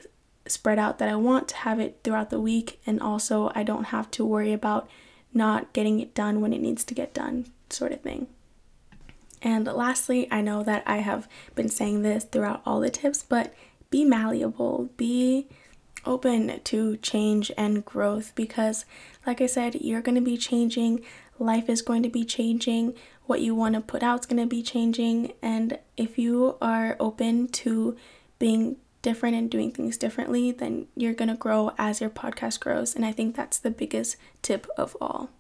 spread 0.50 0.78
out 0.78 0.98
that 0.98 1.08
I 1.08 1.16
want 1.16 1.48
to 1.48 1.56
have 1.56 1.80
it 1.80 2.00
throughout 2.02 2.30
the 2.30 2.40
week. 2.40 2.80
And 2.86 3.00
also, 3.00 3.50
I 3.54 3.62
don't 3.62 3.84
have 3.84 4.10
to 4.12 4.24
worry 4.24 4.52
about 4.52 4.88
not 5.32 5.72
getting 5.72 6.00
it 6.00 6.14
done 6.14 6.40
when 6.40 6.52
it 6.52 6.60
needs 6.60 6.84
to 6.84 6.94
get 6.94 7.14
done, 7.14 7.46
sort 7.68 7.92
of 7.92 8.00
thing. 8.00 8.26
And 9.42 9.66
lastly, 9.66 10.28
I 10.30 10.42
know 10.42 10.62
that 10.64 10.82
I 10.86 10.98
have 10.98 11.28
been 11.54 11.68
saying 11.68 12.02
this 12.02 12.24
throughout 12.24 12.62
all 12.66 12.80
the 12.80 12.90
tips, 12.90 13.22
but 13.22 13.54
be 13.90 14.04
malleable, 14.04 14.90
be 14.96 15.48
open 16.04 16.60
to 16.64 16.96
change 16.98 17.50
and 17.56 17.84
growth 17.84 18.32
because, 18.34 18.84
like 19.26 19.40
I 19.40 19.46
said, 19.46 19.76
you're 19.76 20.02
going 20.02 20.14
to 20.14 20.20
be 20.20 20.36
changing, 20.36 21.04
life 21.38 21.68
is 21.68 21.82
going 21.82 22.02
to 22.02 22.08
be 22.08 22.24
changing, 22.24 22.94
what 23.26 23.40
you 23.40 23.54
want 23.54 23.74
to 23.74 23.80
put 23.80 24.02
out 24.02 24.20
is 24.20 24.26
going 24.26 24.42
to 24.42 24.46
be 24.46 24.62
changing. 24.62 25.32
And 25.40 25.78
if 25.96 26.18
you 26.18 26.56
are 26.60 26.96
open 26.98 27.48
to 27.48 27.96
being 28.38 28.76
different 29.02 29.36
and 29.36 29.50
doing 29.50 29.70
things 29.70 29.96
differently, 29.96 30.52
then 30.52 30.86
you're 30.94 31.14
going 31.14 31.28
to 31.28 31.34
grow 31.34 31.72
as 31.78 32.00
your 32.00 32.10
podcast 32.10 32.60
grows. 32.60 32.94
And 32.94 33.04
I 33.04 33.12
think 33.12 33.34
that's 33.34 33.58
the 33.58 33.70
biggest 33.70 34.16
tip 34.42 34.66
of 34.76 34.96
all. 35.00 35.30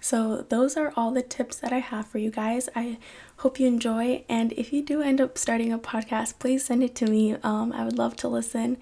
So, 0.00 0.42
those 0.48 0.76
are 0.76 0.92
all 0.94 1.10
the 1.10 1.22
tips 1.22 1.56
that 1.56 1.72
I 1.72 1.78
have 1.78 2.06
for 2.06 2.18
you 2.18 2.30
guys. 2.30 2.68
I 2.76 2.98
hope 3.38 3.58
you 3.58 3.66
enjoy. 3.66 4.24
And 4.28 4.52
if 4.52 4.72
you 4.72 4.82
do 4.82 5.02
end 5.02 5.20
up 5.20 5.36
starting 5.36 5.72
a 5.72 5.78
podcast, 5.78 6.38
please 6.38 6.64
send 6.64 6.82
it 6.82 6.94
to 6.96 7.06
me. 7.06 7.34
Um, 7.42 7.72
I 7.72 7.84
would 7.84 7.98
love 7.98 8.14
to 8.18 8.28
listen. 8.28 8.76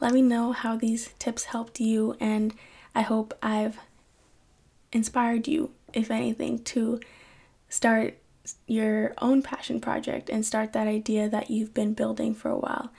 Let 0.00 0.12
me 0.12 0.22
know 0.22 0.52
how 0.52 0.76
these 0.76 1.10
tips 1.18 1.44
helped 1.44 1.80
you. 1.80 2.16
And 2.20 2.54
I 2.94 3.00
hope 3.00 3.36
I've 3.42 3.78
inspired 4.92 5.48
you, 5.48 5.72
if 5.92 6.10
anything, 6.10 6.62
to 6.64 7.00
start 7.68 8.18
your 8.66 9.14
own 9.18 9.42
passion 9.42 9.80
project 9.80 10.30
and 10.30 10.44
start 10.44 10.72
that 10.72 10.86
idea 10.86 11.28
that 11.28 11.50
you've 11.50 11.74
been 11.74 11.92
building 11.92 12.34
for 12.34 12.50
a 12.50 12.58
while. 12.58 12.90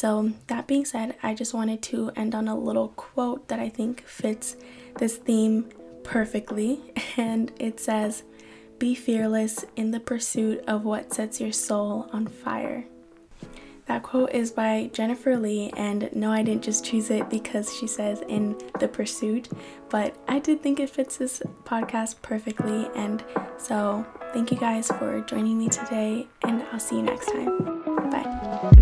So, 0.00 0.32
that 0.46 0.66
being 0.66 0.86
said, 0.86 1.16
I 1.22 1.34
just 1.34 1.52
wanted 1.52 1.82
to 1.82 2.10
end 2.16 2.34
on 2.34 2.48
a 2.48 2.56
little 2.56 2.88
quote 2.88 3.48
that 3.48 3.60
I 3.60 3.68
think 3.68 4.02
fits 4.06 4.56
this 4.96 5.18
theme 5.18 5.68
perfectly, 6.04 6.80
and 7.18 7.52
it 7.58 7.78
says, 7.78 8.22
Be 8.78 8.94
fearless 8.94 9.66
in 9.76 9.90
the 9.90 10.00
pursuit 10.00 10.64
of 10.66 10.86
what 10.86 11.12
sets 11.12 11.38
your 11.38 11.52
soul 11.52 12.08
on 12.14 12.28
fire. 12.28 12.86
That 13.88 14.02
quote 14.02 14.32
is 14.32 14.50
by 14.50 14.88
Jennifer 14.94 15.36
Lee, 15.36 15.70
and 15.76 16.08
no, 16.14 16.32
I 16.32 16.44
didn't 16.44 16.64
just 16.64 16.82
choose 16.82 17.10
it 17.10 17.28
because 17.28 17.76
she 17.76 17.86
says 17.86 18.22
in 18.26 18.56
the 18.78 18.88
pursuit, 18.88 19.50
but 19.90 20.16
I 20.26 20.38
did 20.38 20.62
think 20.62 20.80
it 20.80 20.88
fits 20.88 21.18
this 21.18 21.42
podcast 21.64 22.22
perfectly. 22.22 22.88
And 22.96 23.22
so, 23.58 24.06
thank 24.32 24.50
you 24.50 24.56
guys 24.56 24.88
for 24.88 25.20
joining 25.20 25.58
me 25.58 25.68
today, 25.68 26.26
and 26.40 26.62
I'll 26.72 26.80
see 26.80 26.96
you 26.96 27.02
next 27.02 27.26
time. 27.26 27.82
Bye. 28.10 28.79